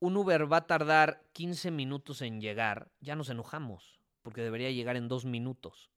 un 0.02 0.16
Uber 0.16 0.52
va 0.52 0.56
a 0.56 0.66
tardar 0.66 1.22
15 1.32 1.70
minutos 1.70 2.22
en 2.22 2.40
llegar, 2.40 2.90
ya 2.98 3.14
nos 3.14 3.30
enojamos, 3.30 4.00
porque 4.22 4.42
debería 4.42 4.72
llegar 4.72 4.96
en 4.96 5.06
dos 5.06 5.24
minutos. 5.24 5.92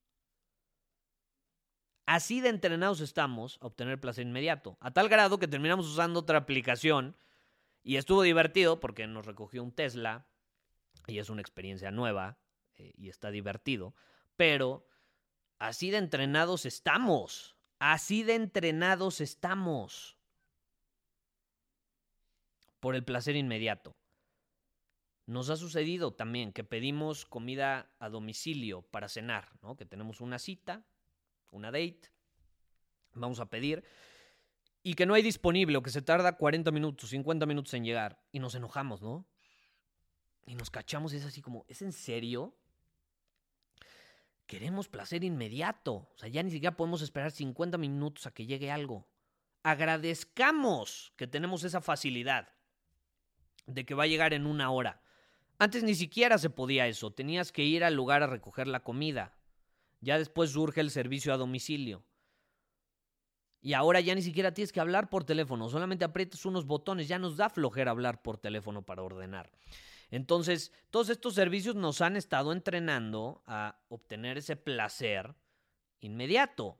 Así 2.05 2.39
de 2.39 2.49
entrenados 2.49 3.01
estamos 3.01 3.57
a 3.61 3.65
obtener 3.65 3.99
placer 3.99 4.27
inmediato, 4.27 4.77
a 4.79 4.91
tal 4.91 5.09
grado 5.09 5.39
que 5.39 5.47
terminamos 5.47 5.87
usando 5.87 6.19
otra 6.19 6.37
aplicación 6.37 7.17
y 7.81 7.95
estuvo 7.95 8.21
divertido 8.21 8.79
porque 8.79 9.07
nos 9.07 9.25
recogió 9.25 9.63
un 9.63 9.71
Tesla 9.71 10.27
y 11.07 11.17
es 11.17 11.31
una 11.31 11.41
experiencia 11.41 11.89
nueva 11.89 12.37
eh, 12.75 12.93
y 12.95 13.09
está 13.09 13.31
divertido, 13.31 13.95
pero 14.35 14.87
así 15.57 15.89
de 15.89 15.97
entrenados 15.97 16.67
estamos, 16.67 17.55
así 17.79 18.21
de 18.21 18.35
entrenados 18.35 19.19
estamos 19.19 20.14
por 22.85 22.95
el 22.95 23.03
placer 23.03 23.35
inmediato. 23.35 23.95
Nos 25.25 25.49
ha 25.49 25.57
sucedido 25.57 26.13
también 26.13 26.53
que 26.53 26.63
pedimos 26.63 27.25
comida 27.25 27.89
a 27.97 28.09
domicilio 28.09 28.83
para 28.83 29.09
cenar. 29.09 29.49
Que 29.75 29.87
tenemos 29.87 30.21
una 30.21 30.37
cita, 30.37 30.85
una 31.49 31.71
date, 31.71 32.11
vamos 33.15 33.39
a 33.39 33.49
pedir, 33.49 33.83
y 34.83 34.93
que 34.93 35.07
no 35.07 35.15
hay 35.15 35.23
disponible 35.23 35.77
o 35.77 35.81
que 35.81 35.89
se 35.89 36.03
tarda 36.03 36.37
40 36.37 36.69
minutos, 36.69 37.09
50 37.09 37.47
minutos 37.47 37.73
en 37.73 37.85
llegar, 37.85 38.21
y 38.31 38.37
nos 38.37 38.53
enojamos, 38.53 39.01
¿no? 39.01 39.25
Y 40.45 40.53
nos 40.53 40.69
cachamos 40.69 41.11
y 41.13 41.17
es 41.17 41.25
así 41.25 41.41
como, 41.41 41.65
¿es 41.67 41.81
en 41.81 41.91
serio? 41.91 42.55
Queremos 44.45 44.89
placer 44.89 45.23
inmediato, 45.23 46.07
o 46.13 46.17
sea, 46.17 46.29
ya 46.29 46.43
ni 46.43 46.51
siquiera 46.51 46.77
podemos 46.77 47.01
esperar 47.01 47.31
50 47.31 47.79
minutos 47.79 48.27
a 48.27 48.31
que 48.31 48.45
llegue 48.45 48.69
algo. 48.69 49.07
Agradezcamos 49.63 51.13
que 51.15 51.25
tenemos 51.25 51.63
esa 51.63 51.81
facilidad 51.81 52.54
de 53.67 53.85
que 53.85 53.95
va 53.95 54.03
a 54.03 54.07
llegar 54.07 54.33
en 54.33 54.45
una 54.45 54.71
hora. 54.71 55.01
Antes 55.57 55.83
ni 55.83 55.95
siquiera 55.95 56.37
se 56.37 56.49
podía 56.49 56.87
eso, 56.87 57.11
tenías 57.11 57.51
que 57.51 57.63
ir 57.63 57.83
al 57.83 57.95
lugar 57.95 58.23
a 58.23 58.27
recoger 58.27 58.67
la 58.67 58.81
comida. 58.81 59.33
Ya 60.01 60.17
después 60.17 60.51
surge 60.51 60.81
el 60.81 60.91
servicio 60.91 61.33
a 61.33 61.37
domicilio. 61.37 62.03
Y 63.61 63.73
ahora 63.73 63.99
ya 63.99 64.13
ni 64.13 64.21
siquiera 64.21 64.53
tienes 64.53 64.71
que 64.71 64.79
hablar 64.79 65.09
por 65.09 65.23
teléfono, 65.23 65.69
solamente 65.69 66.05
aprietas 66.05 66.45
unos 66.45 66.67
botones, 66.67 67.07
ya 67.07 67.17
nos 67.17 67.35
da 67.35 67.49
flojera 67.49 67.91
hablar 67.91 68.21
por 68.21 68.37
teléfono 68.37 68.83
para 68.83 69.01
ordenar. 69.01 69.51
Entonces, 70.11 70.71
todos 70.91 71.09
estos 71.09 71.33
servicios 71.33 71.75
nos 71.75 72.01
han 72.01 72.15
estado 72.15 72.51
entrenando 72.51 73.41
a 73.47 73.79
obtener 73.89 74.37
ese 74.37 74.55
placer 74.55 75.33
inmediato. 75.99 76.77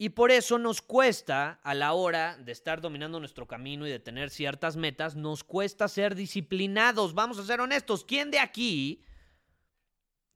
Y 0.00 0.10
por 0.10 0.30
eso 0.30 0.58
nos 0.58 0.80
cuesta, 0.80 1.58
a 1.64 1.74
la 1.74 1.92
hora 1.92 2.36
de 2.38 2.52
estar 2.52 2.80
dominando 2.80 3.18
nuestro 3.18 3.48
camino 3.48 3.84
y 3.84 3.90
de 3.90 3.98
tener 3.98 4.30
ciertas 4.30 4.76
metas, 4.76 5.16
nos 5.16 5.42
cuesta 5.42 5.88
ser 5.88 6.14
disciplinados. 6.14 7.14
Vamos 7.14 7.36
a 7.38 7.44
ser 7.44 7.60
honestos. 7.60 8.04
¿Quién 8.04 8.30
de 8.30 8.38
aquí 8.38 9.02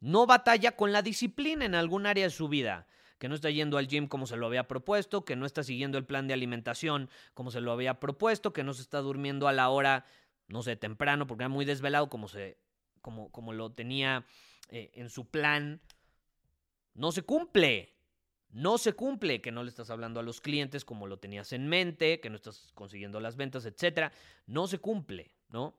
no 0.01 0.27
batalla 0.27 0.72
con 0.72 0.90
la 0.90 1.01
disciplina 1.01 1.64
en 1.64 1.77
algún 1.77 2.07
área 2.07 2.25
de 2.25 2.31
su 2.31 2.48
vida? 2.48 2.88
Que 3.20 3.29
no 3.29 3.37
está 3.37 3.51
yendo 3.51 3.79
al 3.79 3.87
gym 3.87 4.09
como 4.09 4.27
se 4.27 4.37
lo 4.37 4.46
había 4.46 4.66
propuesto, 4.66 5.25
que 5.25 5.37
no 5.37 5.46
está 5.46 5.62
siguiendo 5.62 5.96
el 5.96 6.07
plan 6.07 6.27
de 6.27 6.35
alimentación 6.35 7.09
como 7.33 7.53
se 7.53 7.61
lo 7.61 7.70
había 7.70 8.01
propuesto, 8.01 8.53
que 8.53 8.64
no 8.64 8.75
se 8.75 8.83
está 8.83 8.98
durmiendo 8.98 9.46
a 9.46 9.53
la 9.53 9.68
hora, 9.68 10.05
no 10.48 10.64
sé, 10.64 10.75
temprano, 10.75 11.29
porque 11.29 11.44
era 11.44 11.48
muy 11.48 11.64
desvelado 11.64 12.09
como, 12.09 12.27
se, 12.27 12.59
como, 13.01 13.31
como 13.31 13.53
lo 13.53 13.70
tenía 13.70 14.27
eh, 14.70 14.90
en 14.94 15.09
su 15.09 15.31
plan. 15.31 15.81
No 16.94 17.12
se 17.12 17.22
cumple 17.22 17.91
no 18.52 18.78
se 18.78 18.92
cumple, 18.92 19.40
que 19.40 19.50
no 19.50 19.64
le 19.64 19.70
estás 19.70 19.90
hablando 19.90 20.20
a 20.20 20.22
los 20.22 20.40
clientes 20.40 20.84
como 20.84 21.06
lo 21.06 21.18
tenías 21.18 21.52
en 21.52 21.66
mente, 21.68 22.20
que 22.20 22.30
no 22.30 22.36
estás 22.36 22.70
consiguiendo 22.74 23.18
las 23.18 23.36
ventas, 23.36 23.64
etcétera, 23.64 24.12
no 24.46 24.66
se 24.66 24.78
cumple, 24.78 25.34
¿no? 25.48 25.74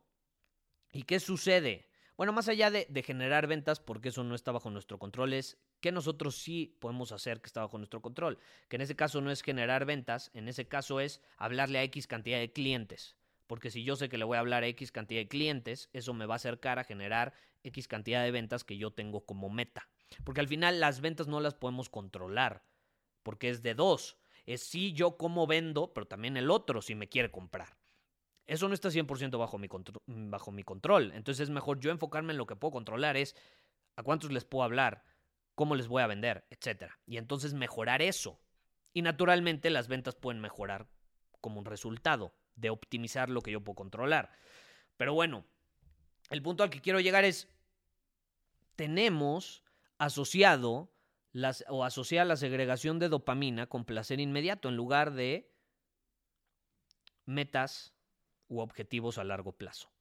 ¿Y 0.91 1.03
qué 1.03 1.19
sucede? 1.19 1.87
Bueno, 2.17 2.33
más 2.33 2.47
allá 2.47 2.69
de, 2.69 3.03
generar 3.03 3.47
ventas, 3.47 3.79
porque 3.79 4.09
eso 4.09 4.23
no 4.23 4.35
está 4.35 4.51
bajo 4.51 4.69
nuestro 4.69 4.99
control, 4.99 5.33
es 5.33 5.57
que 5.81 5.91
nosotros 5.91 6.35
sí 6.35 6.77
podemos 6.79 7.11
hacer 7.11 7.41
que 7.41 7.47
está 7.47 7.61
bajo 7.61 7.77
nuestro 7.77 8.01
control. 8.01 8.37
Que 8.69 8.75
en 8.75 8.83
ese 8.83 8.95
caso 8.95 9.19
no 9.21 9.31
es 9.31 9.41
generar 9.41 9.85
ventas, 9.85 10.29
en 10.33 10.47
ese 10.47 10.67
caso 10.67 10.99
es 10.99 11.21
hablarle 11.37 11.79
a 11.79 11.83
X 11.83 12.07
cantidad 12.07 12.39
de 12.39 12.51
clientes 12.51 13.17
Porque 13.47 13.71
si 13.71 13.83
yo 13.83 13.95
sé 13.95 14.09
que 14.09 14.17
le 14.17 14.25
voy 14.25 14.37
a 14.37 14.41
hablar 14.41 14.63
a 14.63 14.67
X 14.67 14.91
cantidad 14.91 15.21
de 15.21 15.27
clientes, 15.27 15.89
eso 15.91 16.13
me 16.13 16.27
va 16.27 16.35
a 16.35 16.37
acercar 16.37 16.77
a 16.77 16.83
generar 16.83 17.33
X 17.63 17.87
cantidad 17.87 18.23
de 18.23 18.31
ventas 18.31 18.63
que 18.63 18.77
yo 18.77 18.91
tengo 18.91 19.25
como 19.25 19.49
meta. 19.49 19.89
Porque 20.23 20.41
al 20.41 20.47
final 20.47 20.79
las 20.79 21.01
ventas 21.01 21.27
no 21.27 21.39
las 21.39 21.55
podemos 21.55 21.89
controlar, 21.89 22.63
porque 23.23 23.49
es 23.49 23.61
de 23.61 23.73
dos. 23.75 24.17
Es 24.45 24.61
si 24.63 24.93
yo 24.93 25.17
como 25.17 25.47
vendo, 25.47 25.93
pero 25.93 26.07
también 26.07 26.37
el 26.37 26.51
otro 26.51 26.81
si 26.81 26.95
me 26.95 27.09
quiere 27.09 27.31
comprar. 27.31 27.77
Eso 28.45 28.67
no 28.67 28.73
está 28.73 28.89
100% 28.89 29.37
bajo 29.37 29.57
mi, 29.57 29.69
bajo 30.05 30.51
mi 30.51 30.63
control. 30.63 31.11
Entonces 31.13 31.43
es 31.43 31.49
mejor 31.49 31.79
yo 31.79 31.91
enfocarme 31.91 32.33
en 32.33 32.37
lo 32.37 32.45
que 32.45 32.55
puedo 32.55 32.71
controlar, 32.71 33.15
es 33.15 33.35
a 33.95 34.03
cuántos 34.03 34.31
les 34.31 34.43
puedo 34.43 34.63
hablar, 34.63 35.05
cómo 35.55 35.75
les 35.75 35.87
voy 35.87 36.01
a 36.01 36.07
vender, 36.07 36.45
etc. 36.49 36.91
Y 37.05 37.17
entonces 37.17 37.53
mejorar 37.53 38.01
eso. 38.01 38.39
Y 38.93 39.01
naturalmente 39.01 39.69
las 39.69 39.87
ventas 39.87 40.15
pueden 40.15 40.41
mejorar 40.41 40.87
como 41.41 41.59
un 41.59 41.65
resultado 41.65 42.35
de 42.55 42.69
optimizar 42.69 43.29
lo 43.29 43.41
que 43.41 43.51
yo 43.51 43.61
puedo 43.63 43.75
controlar. 43.75 44.31
Pero 44.97 45.13
bueno, 45.13 45.45
el 46.29 46.41
punto 46.41 46.63
al 46.63 46.69
que 46.69 46.81
quiero 46.81 46.99
llegar 46.99 47.25
es, 47.25 47.47
tenemos 48.75 49.62
asociado 50.05 50.93
las, 51.31 51.65
o 51.67 51.83
asociar 51.83 52.27
la 52.27 52.35
segregación 52.35 52.99
de 52.99 53.09
dopamina 53.09 53.67
con 53.67 53.85
placer 53.85 54.19
inmediato 54.19 54.69
en 54.69 54.75
lugar 54.75 55.13
de 55.13 55.51
metas 57.25 57.93
u 58.47 58.59
objetivos 58.59 59.17
a 59.17 59.23
largo 59.23 59.53
plazo. 59.53 59.91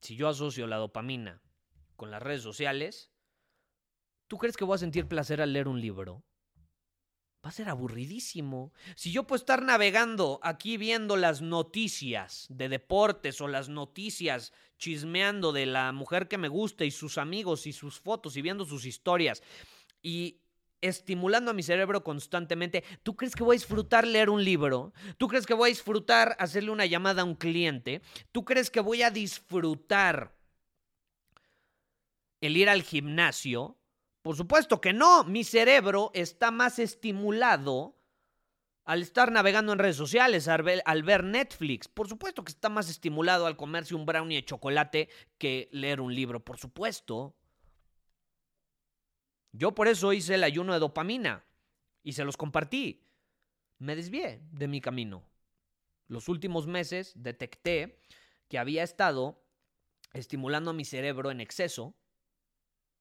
Si 0.00 0.16
yo 0.16 0.28
asocio 0.28 0.66
la 0.66 0.76
dopamina 0.76 1.42
con 1.96 2.10
las 2.10 2.22
redes 2.22 2.42
sociales, 2.42 3.10
¿tú 4.28 4.38
crees 4.38 4.56
que 4.56 4.64
voy 4.64 4.76
a 4.76 4.78
sentir 4.78 5.08
placer 5.08 5.42
al 5.42 5.52
leer 5.52 5.68
un 5.68 5.80
libro? 5.80 6.24
Va 7.44 7.50
a 7.50 7.52
ser 7.52 7.68
aburridísimo. 7.68 8.72
Si 8.96 9.12
yo 9.12 9.24
puedo 9.24 9.38
estar 9.38 9.62
navegando 9.62 10.40
aquí 10.42 10.76
viendo 10.76 11.16
las 11.16 11.40
noticias 11.40 12.46
de 12.50 12.68
deportes 12.68 13.40
o 13.40 13.46
las 13.46 13.68
noticias 13.68 14.52
chismeando 14.76 15.52
de 15.52 15.66
la 15.66 15.92
mujer 15.92 16.26
que 16.26 16.36
me 16.36 16.48
gusta 16.48 16.84
y 16.84 16.90
sus 16.90 17.16
amigos 17.16 17.66
y 17.66 17.72
sus 17.72 18.00
fotos 18.00 18.36
y 18.36 18.42
viendo 18.42 18.64
sus 18.64 18.84
historias 18.84 19.42
y 20.02 20.40
estimulando 20.80 21.52
a 21.52 21.54
mi 21.54 21.62
cerebro 21.62 22.02
constantemente, 22.02 22.82
¿tú 23.02 23.16
crees 23.16 23.34
que 23.34 23.44
voy 23.44 23.54
a 23.54 23.58
disfrutar 23.60 24.06
leer 24.06 24.30
un 24.30 24.42
libro? 24.44 24.92
¿Tú 25.16 25.28
crees 25.28 25.46
que 25.46 25.54
voy 25.54 25.68
a 25.68 25.74
disfrutar 25.74 26.36
hacerle 26.40 26.70
una 26.70 26.86
llamada 26.86 27.22
a 27.22 27.24
un 27.24 27.34
cliente? 27.34 28.02
¿Tú 28.32 28.44
crees 28.44 28.70
que 28.70 28.80
voy 28.80 29.02
a 29.02 29.10
disfrutar 29.10 30.34
el 32.40 32.56
ir 32.56 32.68
al 32.68 32.82
gimnasio? 32.82 33.77
Por 34.28 34.36
supuesto 34.36 34.78
que 34.78 34.92
no, 34.92 35.24
mi 35.24 35.42
cerebro 35.42 36.10
está 36.12 36.50
más 36.50 36.78
estimulado 36.78 37.96
al 38.84 39.00
estar 39.00 39.32
navegando 39.32 39.72
en 39.72 39.78
redes 39.78 39.96
sociales, 39.96 40.48
al 40.48 40.62
ver, 41.02 41.24
Netflix. 41.24 41.88
Por 41.88 42.10
supuesto 42.10 42.44
que 42.44 42.52
está 42.52 42.68
más 42.68 42.90
estimulado 42.90 43.46
al 43.46 43.56
comerse 43.56 43.94
un 43.94 44.04
brownie 44.04 44.36
de 44.36 44.44
chocolate 44.44 45.08
que 45.38 45.70
leer 45.72 46.02
un 46.02 46.14
libro, 46.14 46.44
por 46.44 46.58
supuesto. 46.58 47.38
Yo 49.52 49.74
por 49.74 49.88
eso 49.88 50.12
hice 50.12 50.34
el 50.34 50.44
ayuno 50.44 50.74
de 50.74 50.80
dopamina 50.80 51.46
y 52.02 52.12
se 52.12 52.26
los 52.26 52.36
compartí. 52.36 53.08
Me 53.78 53.96
desvié 53.96 54.42
de 54.52 54.68
mi 54.68 54.82
camino. 54.82 55.24
Los 56.06 56.28
últimos 56.28 56.66
meses 56.66 57.14
detecté 57.16 57.98
que 58.46 58.58
había 58.58 58.82
estado 58.82 59.42
estimulando 60.12 60.72
a 60.72 60.74
mi 60.74 60.84
cerebro 60.84 61.30
en 61.30 61.40
exceso 61.40 61.94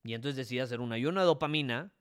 y 0.08 0.14
entonces 0.14 0.38
decidí 0.38 0.60
hacer 0.60 0.80
un 0.80 0.94
ayuno 0.94 1.20
de 1.20 1.26
dopamina, 1.26 1.94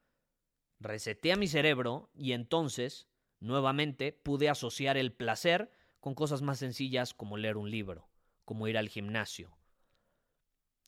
reseté 0.79 1.33
a 1.33 1.37
mi 1.37 1.49
cerebro 1.49 2.11
y 2.15 2.33
entonces 2.33 3.09
nuevamente 3.41 4.13
pude 4.13 4.49
asociar 4.49 4.97
el 4.97 5.13
placer 5.13 5.73
con 6.01 6.15
cosas 6.15 6.41
más 6.41 6.59
sencillas 6.59 7.15
como 7.15 7.37
leer 7.37 7.57
un 7.57 7.71
libro, 7.71 8.09
como 8.45 8.69
ir 8.69 8.79
al 8.79 8.89
gimnasio, 8.89 9.59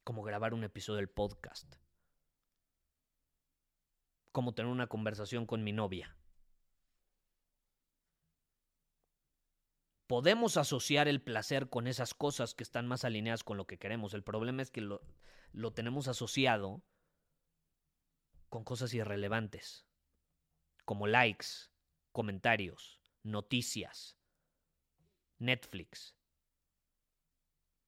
como 0.04 0.22
grabar 0.22 0.54
un 0.54 0.64
episodio 0.64 0.98
del 0.98 1.08
podcast 1.08 1.74
como 4.30 4.54
tener 4.54 4.70
una 4.70 4.86
conversación 4.86 5.46
con 5.46 5.64
mi 5.64 5.72
novia. 5.72 6.16
Podemos 10.06 10.56
asociar 10.56 11.08
el 11.08 11.20
placer 11.20 11.68
con 11.68 11.88
esas 11.88 12.14
cosas 12.14 12.54
que 12.54 12.62
están 12.62 12.86
más 12.86 13.04
alineadas 13.04 13.42
con 13.42 13.56
lo 13.56 13.66
que 13.66 13.78
queremos. 13.78 14.14
El 14.14 14.22
problema 14.22 14.62
es 14.62 14.70
que 14.70 14.80
lo, 14.80 15.02
lo 15.50 15.72
tenemos 15.72 16.06
asociado 16.06 16.84
con 18.48 18.64
cosas 18.64 18.94
irrelevantes, 18.94 19.86
como 20.84 21.06
likes, 21.06 21.70
comentarios, 22.12 23.00
noticias, 23.22 24.16
Netflix, 25.38 26.16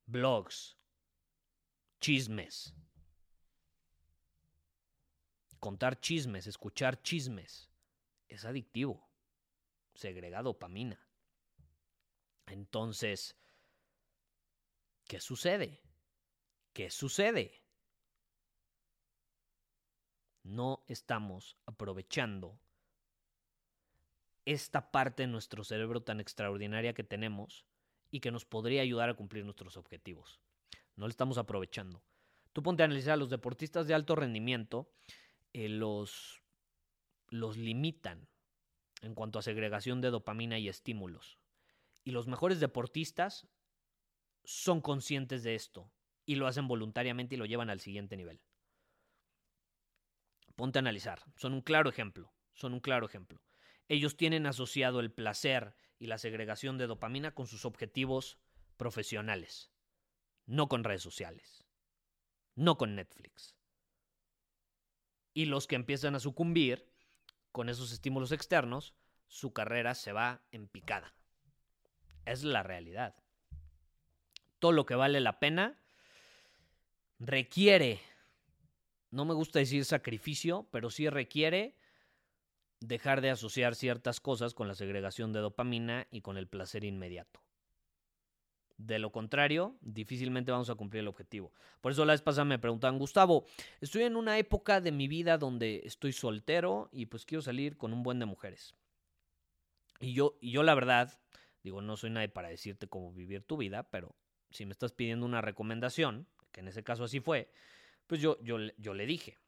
blogs, 0.07 0.77
chismes 2.01 2.75
contar 5.61 6.01
chismes, 6.01 6.46
escuchar 6.46 7.01
chismes, 7.03 7.70
es 8.27 8.44
adictivo. 8.44 9.09
Segrega 9.94 10.42
dopamina. 10.42 11.07
Entonces, 12.46 13.37
¿qué 15.07 15.20
sucede? 15.20 15.83
¿Qué 16.73 16.90
sucede? 16.90 17.60
No 20.42 20.85
estamos 20.88 21.57
aprovechando 21.66 22.59
esta 24.44 24.90
parte 24.90 25.24
de 25.24 25.29
nuestro 25.29 25.64
cerebro 25.64 26.03
tan 26.03 26.20
extraordinaria 26.20 26.94
que 26.94 27.05
tenemos 27.05 27.66
y 28.11 28.20
que 28.20 28.31
nos 28.31 28.44
podría 28.44 28.83
ayudar 28.83 29.11
a 29.11 29.14
cumplir 29.14 29.44
nuestros 29.44 29.76
objetivos. 29.76 30.40
No 30.96 31.07
lo 31.07 31.11
estamos 31.11 31.38
aprovechando. 31.38 32.03
Tú 32.53 32.62
ponte 32.62 32.83
a 32.83 32.87
analizar 32.87 33.14
a 33.14 33.16
los 33.16 33.31
deportistas 33.31 33.87
de 33.87 33.94
alto 33.94 34.16
rendimiento 34.16 34.90
eh, 35.53 35.68
los, 35.68 36.42
los 37.29 37.57
limitan 37.57 38.29
en 39.03 39.14
cuanto 39.14 39.38
a 39.38 39.42
segregación 39.42 40.00
de 40.00 40.11
dopamina 40.11 40.59
y 40.59 40.68
estímulos. 40.68 41.38
Y 42.05 42.11
los 42.11 42.26
mejores 42.26 42.61
deportistas 42.61 43.46
son 44.44 44.81
conscientes 44.81 45.42
de 45.42 45.55
esto 45.55 45.90
y 46.26 46.37
lo 46.37 46.46
hacen 46.46 46.66
voluntariamente 46.66 47.35
y 47.35 47.38
lo 47.38 47.46
llevan 47.46 47.70
al 47.70 47.81
siguiente 47.81 48.16
nivel. 48.16 48.40
Ponte 50.61 50.79
a 50.79 50.81
analizar, 50.81 51.23
son 51.37 51.55
un 51.55 51.62
claro 51.62 51.88
ejemplo, 51.88 52.31
son 52.53 52.75
un 52.75 52.81
claro 52.81 53.07
ejemplo. 53.07 53.42
Ellos 53.88 54.16
tienen 54.16 54.46
asociado 54.46 55.01
el 55.01 55.11
placer 55.11 55.75
y 55.99 56.07
la 56.07 56.18
segregación 56.18 56.77
de 56.77 56.87
dopamina 56.87 57.35
con 57.35 57.46
sus 57.46 57.64
objetivos 57.64 58.38
profesionales, 58.77 59.73
no 60.44 60.68
con 60.68 60.85
redes 60.85 61.03
sociales, 61.03 61.66
no 62.55 62.77
con 62.77 62.94
Netflix 62.94 63.57
y 65.35 65.46
los 65.46 65.66
que 65.66 65.77
empiezan 65.77 66.14
a 66.14 66.20
sucumbir 66.20 66.87
con 67.53 67.68
esos 67.68 67.92
estímulos 67.92 68.33
externos, 68.33 68.94
su 69.27 69.53
carrera 69.53 69.94
se 69.94 70.12
va 70.12 70.42
en 70.51 70.68
picada. 70.68 71.14
Es 72.27 72.44
la 72.44 72.62
realidad. 72.62 73.14
Todo 74.59 74.73
lo 74.73 74.87
que 74.87 74.94
vale 74.94 75.20
la 75.20 75.38
pena 75.38 75.79
requiere, 77.18 78.01
no 79.11 79.25
me 79.25 79.35
gusta 79.35 79.59
decir 79.59 79.85
sacrificio, 79.85 80.66
pero 80.70 80.90
sí 80.90 81.09
requiere 81.09 81.75
dejar 82.81 83.20
de 83.20 83.31
asociar 83.31 83.75
ciertas 83.75 84.20
cosas 84.20 84.55
con 84.55 84.68
la 84.68 84.75
segregación 84.75 85.33
de 85.33 85.40
dopamina 85.40 86.07
y 86.11 86.23
con 86.23 86.37
el 86.37 86.49
placer 86.49 86.85
inmediato. 86.85 87.40
De 88.79 88.99
lo 88.99 89.12
contrario, 89.12 89.77
difícilmente 89.83 90.53
vamos 90.53 90.70
a 90.70 90.75
cumplir 90.75 91.01
el 91.01 91.09
objetivo. 91.09 91.53
Por 91.83 91.92
eso 91.92 92.07
la 92.07 92.14
vez 92.14 92.23
pasada 92.23 92.46
me 92.46 92.59
preguntaban, 92.59 92.99
Gustavo, 92.99 93.44
estoy 93.83 94.05
en 94.05 94.16
una 94.16 94.38
época 94.38 94.81
de 94.81 94.90
mi 94.90 95.07
vida 95.07 95.37
donde 95.37 95.83
estoy 95.85 96.14
soltero 96.14 96.88
y 96.90 97.05
pues 97.07 97.27
quiero 97.27 97.42
salir 97.42 97.77
con 97.77 97.92
un 97.92 98.03
buen 98.03 98.18
de 98.18 98.25
mujeres. 98.25 98.75
Y 100.01 100.14
yo, 100.14 100.38
y 100.40 100.51
yo 100.51 100.62
la 100.62 100.75
verdad, 100.75 101.20
digo, 101.62 101.83
no 101.83 101.99
soy 101.99 102.09
nadie 102.09 102.31
para 102.31 102.49
decirte 102.49 102.88
cómo 102.88 103.12
vivir 103.12 103.42
tu 103.42 103.59
vida, 103.59 103.83
pero 103.90 104.14
si 104.51 104.64
me 104.64 104.73
estás 104.73 104.92
pidiendo 104.92 105.27
una 105.27 105.42
recomendación, 105.42 106.27
que 106.51 106.61
en 106.61 106.68
ese 106.68 106.83
caso 106.83 107.05
así 107.05 107.20
fue, 107.20 107.51
pues 108.11 108.20
yo, 108.20 108.37
yo, 108.42 108.59
yo 108.77 108.92
le 108.92 109.07
dije, 109.07 109.38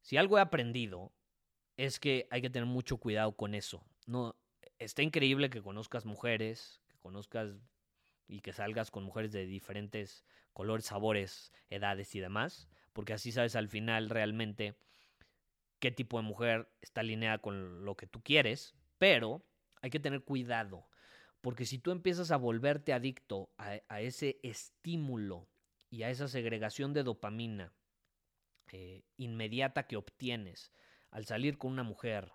si 0.00 0.16
algo 0.16 0.36
he 0.36 0.40
aprendido 0.40 1.12
es 1.76 2.00
que 2.00 2.26
hay 2.28 2.42
que 2.42 2.50
tener 2.50 2.66
mucho 2.66 2.96
cuidado 2.96 3.36
con 3.36 3.54
eso. 3.54 3.86
No, 4.04 4.34
está 4.80 5.02
increíble 5.02 5.48
que 5.48 5.62
conozcas 5.62 6.04
mujeres, 6.04 6.80
que 6.88 6.98
conozcas 6.98 7.54
y 8.26 8.40
que 8.40 8.52
salgas 8.52 8.90
con 8.90 9.04
mujeres 9.04 9.30
de 9.30 9.46
diferentes 9.46 10.24
colores, 10.52 10.86
sabores, 10.86 11.52
edades 11.70 12.12
y 12.16 12.18
demás, 12.18 12.68
porque 12.92 13.12
así 13.12 13.30
sabes 13.30 13.54
al 13.54 13.68
final 13.68 14.10
realmente 14.10 14.74
qué 15.78 15.92
tipo 15.92 16.16
de 16.16 16.24
mujer 16.24 16.68
está 16.80 17.02
alineada 17.02 17.38
con 17.38 17.84
lo 17.84 17.96
que 17.96 18.08
tú 18.08 18.24
quieres, 18.24 18.74
pero 18.98 19.46
hay 19.82 19.90
que 19.90 20.00
tener 20.00 20.24
cuidado, 20.24 20.88
porque 21.40 21.64
si 21.64 21.78
tú 21.78 21.92
empiezas 21.92 22.32
a 22.32 22.38
volverte 22.38 22.92
adicto 22.92 23.52
a, 23.56 24.00
ese 24.00 24.40
estímulo 24.42 25.46
y 25.90 26.02
a 26.02 26.10
esa 26.10 26.26
segregación 26.26 26.92
de 26.92 27.04
dopamina 27.04 27.72
eh, 28.72 29.04
inmediata 29.16 29.86
que 29.86 29.96
obtienes 29.96 30.72
al 31.10 31.26
salir 31.26 31.58
con 31.58 31.72
una 31.72 31.82
mujer, 31.84 32.32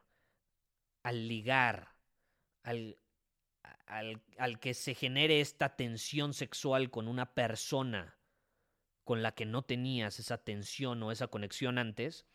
al 1.03 1.27
ligar, 1.27 1.95
al, 2.63 2.97
al, 3.87 4.59
que 4.59 4.73
se 4.73 4.95
genere 4.95 5.41
esta 5.41 5.75
tensión 5.75 6.33
sexual 6.33 6.89
con 6.89 7.07
una 7.07 7.33
persona 7.33 8.17
con 9.03 9.23
la 9.23 9.33
que 9.33 9.45
no 9.45 9.63
tenías 9.63 10.19
esa 10.19 10.37
tensión 10.37 11.01
o 11.03 11.11
esa 11.11 11.27
conexión 11.27 11.77
antes, 11.77 12.27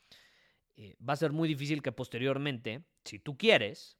eh, 0.76 0.96
va 1.06 1.12
a 1.12 1.16
ser 1.16 1.32
muy 1.32 1.48
difícil 1.48 1.82
que 1.82 1.92
posteriormente, 1.92 2.84
si 3.04 3.20
tú 3.20 3.38
quieres, 3.38 3.96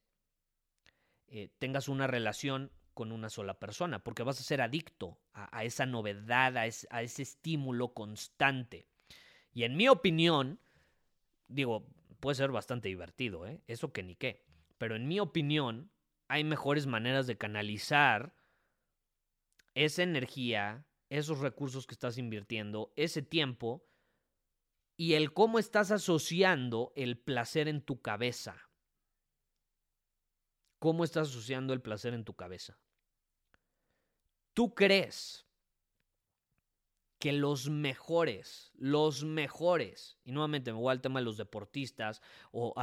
eh, 1.28 1.50
tengas 1.58 1.88
una 1.88 2.06
relación 2.06 2.72
con 2.92 3.12
una 3.12 3.30
sola 3.30 3.58
persona, 3.58 4.02
porque 4.02 4.22
vas 4.22 4.40
a 4.40 4.44
ser 4.44 4.60
adicto 4.60 5.20
a, 5.32 5.64
esa 5.64 5.86
novedad, 5.86 6.56
a, 6.56 6.62
a, 6.62 7.02
ese 7.02 7.22
estímulo 7.22 7.92
constante. 7.92 8.88
Y 9.54 9.62
en 9.62 9.76
mi 9.76 9.88
opinión, 9.88 10.60
digo, 11.46 11.86
puede 12.18 12.34
ser 12.34 12.50
bastante 12.50 12.88
divertido, 12.88 13.46
¿eh? 13.46 13.62
eso 13.68 13.92
que 13.92 14.02
ni 14.02 14.16
qué, 14.16 14.44
pero 14.78 14.96
en 14.96 15.06
mi 15.06 15.20
opinión, 15.20 15.90
hay 16.26 16.42
mejores 16.42 16.86
maneras 16.86 17.26
de 17.26 17.38
canalizar 17.38 18.34
esa 19.74 20.02
energía, 20.02 20.86
esos 21.08 21.38
recursos 21.38 21.86
que 21.86 21.94
estás 21.94 22.18
invirtiendo, 22.18 22.92
ese 22.96 23.22
tiempo 23.22 23.86
y 24.96 25.14
el 25.14 25.32
cómo 25.32 25.58
estás 25.58 25.90
asociando 25.90 26.92
el 26.96 27.18
placer 27.18 27.68
en 27.68 27.80
tu 27.82 28.00
cabeza. 28.00 28.68
¿Cómo 30.80 31.04
estás 31.04 31.28
asociando 31.28 31.72
el 31.72 31.80
placer 31.80 32.14
en 32.14 32.24
tu 32.24 32.34
cabeza? 32.34 32.78
¿Tú 34.52 34.74
crees 34.74 35.43
que 37.24 37.32
los 37.32 37.70
mejores, 37.70 38.70
los 38.76 39.24
mejores, 39.24 40.18
y 40.26 40.32
nuevamente 40.32 40.74
me 40.74 40.78
voy 40.78 40.92
al 40.92 41.00
tema 41.00 41.20
de 41.20 41.24
los 41.24 41.38
deportistas, 41.38 42.20
o 42.52 42.74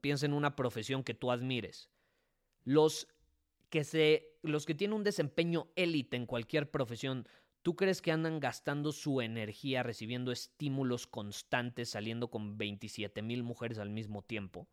piensa 0.00 0.24
en 0.24 0.32
una 0.32 0.56
profesión 0.56 1.04
que 1.04 1.12
tú 1.12 1.30
admires, 1.30 1.90
los 2.64 3.06
que, 3.68 3.84
se, 3.84 4.38
los 4.40 4.64
que 4.64 4.74
tienen 4.74 4.96
un 4.96 5.04
desempeño 5.04 5.68
élite 5.76 6.16
en 6.16 6.24
cualquier 6.24 6.70
profesión, 6.70 7.28
¿tú 7.60 7.76
crees 7.76 8.00
que 8.00 8.12
andan 8.12 8.40
gastando 8.40 8.92
su 8.92 9.20
energía 9.20 9.82
recibiendo 9.82 10.32
estímulos 10.32 11.06
constantes, 11.06 11.90
saliendo 11.90 12.30
con 12.30 12.56
27 12.56 13.20
mil 13.20 13.42
mujeres 13.42 13.78
al 13.78 13.90
mismo 13.90 14.22
tiempo? 14.22 14.70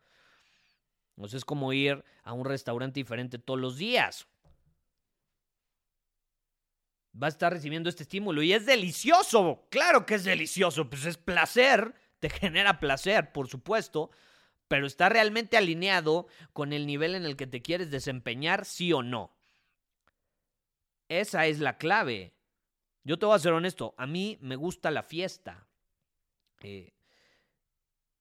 Entonces 1.17 1.39
es 1.39 1.45
como 1.45 1.73
ir 1.73 2.05
a 2.23 2.31
un 2.31 2.45
restaurante 2.45 3.01
diferente 3.01 3.37
todos 3.37 3.59
los 3.59 3.75
días. 3.75 4.29
Va 7.21 7.27
a 7.27 7.29
estar 7.29 7.53
recibiendo 7.53 7.89
este 7.89 8.03
estímulo 8.03 8.41
y 8.41 8.53
es 8.53 8.65
delicioso. 8.65 9.67
Claro 9.69 10.05
que 10.05 10.15
es 10.15 10.23
delicioso. 10.23 10.89
Pues 10.89 11.05
es 11.05 11.17
placer. 11.17 11.93
Te 12.19 12.29
genera 12.29 12.79
placer, 12.79 13.31
por 13.33 13.49
supuesto 13.49 14.09
pero 14.73 14.87
está 14.87 15.07
realmente 15.07 15.55
alineado 15.55 16.25
con 16.51 16.73
el 16.73 16.87
nivel 16.87 17.13
en 17.13 17.25
el 17.25 17.35
que 17.35 17.45
te 17.45 17.61
quieres 17.61 17.91
desempeñar, 17.91 18.65
sí 18.65 18.91
o 18.91 19.03
no. 19.03 19.37
Esa 21.09 21.45
es 21.45 21.59
la 21.59 21.77
clave. 21.77 22.33
Yo 23.03 23.19
te 23.19 23.27
voy 23.27 23.35
a 23.35 23.39
ser 23.39 23.53
honesto, 23.53 23.93
a 23.99 24.07
mí 24.07 24.39
me 24.41 24.55
gusta 24.55 24.89
la 24.89 25.03
fiesta. 25.03 25.67
Eh, 26.61 26.93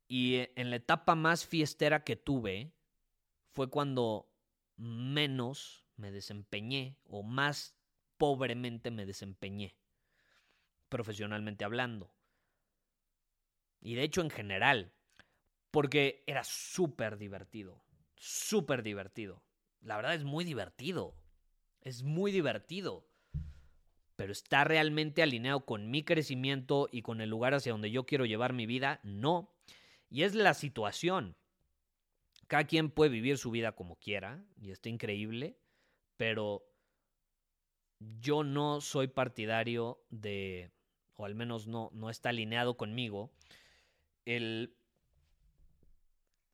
y 0.09 0.47
en 0.57 0.69
la 0.69 0.77
etapa 0.77 1.15
más 1.15 1.47
fiestera 1.47 2.05
que 2.05 2.17
tuve 2.17 2.71
fue 3.53 3.71
cuando 3.71 4.29
menos 4.77 5.87
me 5.97 6.11
desempeñé 6.11 6.99
o 7.05 7.23
más 7.23 7.75
pobremente 8.23 8.93
me 8.93 9.05
desempeñé, 9.05 9.75
profesionalmente 10.89 11.65
hablando. 11.65 12.15
Y 13.81 13.97
de 13.97 14.05
hecho 14.05 14.21
en 14.21 14.31
general, 14.31 14.93
porque 15.73 16.23
era 16.29 16.45
súper 16.45 17.19
divertido, 17.19 17.83
súper 18.15 18.85
divertido. 18.85 19.43
La 19.81 19.97
verdad 19.97 20.15
es 20.15 20.23
muy 20.23 20.45
divertido, 20.45 21.17
es 21.81 22.05
muy 22.05 22.31
divertido, 22.31 23.09
pero 24.15 24.31
está 24.31 24.63
realmente 24.63 25.25
alineado 25.25 25.67
con 25.67 25.91
mi 25.91 26.05
crecimiento 26.05 26.89
y 26.93 27.03
con 27.03 27.21
el 27.23 27.29
lugar 27.29 27.55
hacia 27.55 27.73
donde 27.73 27.91
yo 27.91 28.07
quiero 28.07 28.25
llevar 28.25 28.53
mi 28.53 28.67
vida, 28.67 29.01
no. 29.03 29.53
Y 30.09 30.23
es 30.23 30.37
la 30.37 30.55
situación. 30.55 31.37
Cada 32.47 32.69
quien 32.69 32.89
puede 32.89 33.11
vivir 33.11 33.37
su 33.37 33.51
vida 33.51 33.73
como 33.73 33.97
quiera 33.97 34.45
y 34.61 34.71
está 34.71 34.91
increíble, 34.91 35.59
pero 36.17 36.72
yo 38.21 38.45
no 38.45 38.81
soy 38.81 39.09
partidario 39.09 40.03
de, 40.11 40.71
o 41.17 41.25
al 41.25 41.35
menos 41.35 41.67
no, 41.67 41.91
no 41.93 42.11
está 42.11 42.31
alineado 42.31 42.77
conmigo, 42.77 43.33
el 44.25 44.77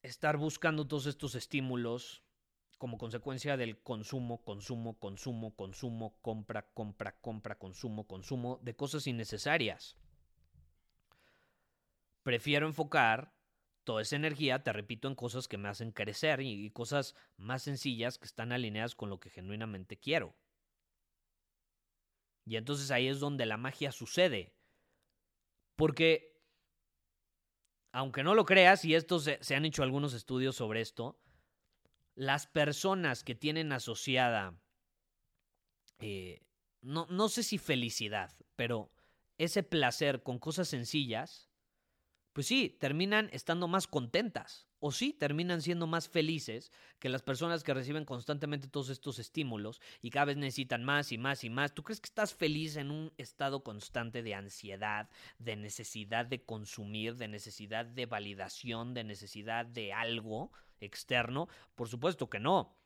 estar 0.03 0.37
buscando 0.37 0.87
todos 0.87 1.07
estos 1.07 1.35
estímulos 1.35 2.23
como 2.79 2.97
consecuencia 2.97 3.57
del 3.57 3.83
consumo, 3.83 4.45
consumo, 4.45 4.99
consumo, 4.99 5.55
consumo, 5.57 6.17
compra, 6.23 6.63
compra, 6.73 7.13
compra, 7.21 7.59
consumo, 7.59 8.07
consumo 8.07 8.61
de 8.63 8.77
cosas 8.77 9.07
innecesarias. 9.07 9.97
Prefiero 12.23 12.67
enfocar 12.67 13.35
toda 13.83 14.03
esa 14.03 14.17
energía, 14.17 14.63
te 14.63 14.73
repito, 14.73 15.09
en 15.09 15.15
cosas 15.15 15.49
que 15.49 15.57
me 15.57 15.69
hacen 15.69 15.93
crecer 15.93 16.41
y, 16.41 16.71
cosas 16.71 17.15
más 17.37 17.63
sencillas 17.63 18.19
que 18.19 18.27
están 18.27 18.53
alineadas 18.53 18.95
con 18.95 19.11
lo 19.11 19.19
que 19.19 19.31
genuinamente 19.31 19.97
quiero. 19.97 20.37
Y 22.49 22.57
entonces 22.57 22.91
ahí 22.91 23.09
es 23.09 23.21
donde 23.21 23.45
la 23.45 23.59
magia 23.59 23.93
sucede. 23.93 24.55
Porque 25.77 26.29
aunque 27.93 28.23
no 28.23 28.35
lo 28.35 28.45
creas, 28.45 28.85
y 28.85 28.95
estos 28.95 29.25
se, 29.41 29.55
han 29.55 29.65
hecho 29.65 29.83
algunos 29.83 30.15
estudios 30.15 30.57
sobre 30.57 30.81
esto, 30.81 31.21
las 32.15 32.47
personas 32.47 33.23
que 33.23 33.35
tienen 33.35 33.73
asociada, 33.73 34.59
eh, 35.99 36.41
no, 36.81 37.07
no 37.11 37.29
sé 37.29 37.43
si 37.43 37.59
felicidad, 37.59 38.35
pero 38.57 38.91
ese 39.37 39.63
placer 39.63 40.23
con 40.23 40.39
cosas 40.39 40.69
sencillas, 40.69 41.48
pues 42.33 42.47
sí, 42.47 42.77
terminan 42.81 43.29
estando 43.33 43.69
más 43.69 43.87
contentas 43.87 44.69
o 44.81 44.93
sí 44.93 45.12
terminan 45.12 45.61
siendo 45.62 45.87
más 45.87 46.09
felices 46.09 46.71
que 46.99 47.09
las 47.09 47.23
personas 47.23 47.62
que 47.62 47.75
reciben 47.75 48.05
constantemente 48.05 48.69
todos 48.69 48.91
estos 48.91 49.19
estímulos 49.19 49.81
y 50.03 50.11
cada 50.11 50.27
vez 50.27 50.37
necesitan 50.37 50.85
más 50.85 51.12
y 51.12 51.19
más 51.19 51.45
y 51.45 51.51
más. 51.51 51.75
¿Tú 51.75 51.83
crees 51.83 52.01
que 52.01 52.07
estás 52.07 52.35
feliz 52.35 52.77
en 52.77 52.91
un 52.91 53.12
estado 53.19 53.62
constante 53.62 54.23
de 54.23 54.35
ansiedad, 54.35 55.09
de 55.38 55.57
necesidad 55.57 56.27
de 56.27 56.45
consumir, 56.45 57.17
de 57.17 57.29
necesidad 57.29 57.87
de 57.87 58.07
validación, 58.07 58.95
de 58.95 59.05
necesidad 59.05 59.67
de 59.67 59.93
algo 59.93 60.53
externo? 60.81 61.49
Por 61.75 61.88
supuesto 61.88 62.31
que 62.31 62.38
no. 62.38 62.77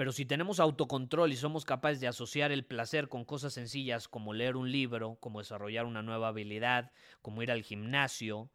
Pero 0.00 0.12
si 0.12 0.24
tenemos 0.24 0.60
autocontrol 0.60 1.30
y 1.30 1.36
somos 1.36 1.66
capaces 1.66 2.00
de 2.00 2.08
asociar 2.08 2.52
el 2.52 2.64
placer 2.64 3.10
con 3.10 3.26
cosas 3.26 3.52
sencillas 3.52 4.08
como 4.08 4.32
leer 4.32 4.56
un 4.56 4.72
libro, 4.72 5.16
como 5.16 5.40
desarrollar 5.40 5.84
una 5.84 6.00
nueva 6.00 6.28
habilidad, 6.28 6.90
como 7.20 7.42
ir 7.42 7.50
al 7.50 7.62
gimnasio, 7.62 8.50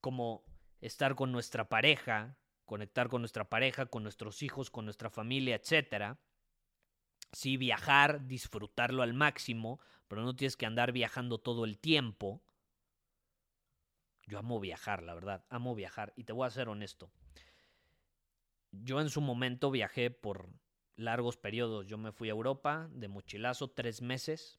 como 0.00 0.46
estar 0.80 1.14
con 1.14 1.30
nuestra 1.30 1.68
pareja, 1.68 2.38
conectar 2.64 3.10
con 3.10 3.20
nuestra 3.20 3.50
pareja, 3.50 3.84
con 3.84 4.02
nuestros 4.02 4.42
hijos, 4.42 4.70
con 4.70 4.86
nuestra 4.86 5.10
familia, 5.10 5.56
etc. 5.56 6.16
Sí, 7.30 7.58
viajar, 7.58 8.26
disfrutarlo 8.26 9.02
al 9.02 9.12
máximo, 9.12 9.78
pero 10.08 10.22
no 10.22 10.34
tienes 10.34 10.56
que 10.56 10.64
andar 10.64 10.92
viajando 10.92 11.36
todo 11.36 11.66
el 11.66 11.78
tiempo. 11.78 12.42
Yo 14.26 14.38
amo 14.38 14.58
viajar, 14.58 15.02
la 15.02 15.12
verdad, 15.12 15.44
amo 15.50 15.74
viajar. 15.74 16.14
Y 16.16 16.24
te 16.24 16.32
voy 16.32 16.46
a 16.46 16.50
ser 16.50 16.70
honesto. 16.70 17.12
Yo 18.72 19.00
en 19.00 19.10
su 19.10 19.20
momento 19.20 19.70
viajé 19.70 20.10
por 20.10 20.50
largos 20.96 21.36
periodos. 21.36 21.86
Yo 21.86 21.98
me 21.98 22.12
fui 22.12 22.28
a 22.28 22.32
Europa 22.32 22.88
de 22.92 23.08
mochilazo 23.08 23.70
tres 23.70 24.02
meses. 24.02 24.58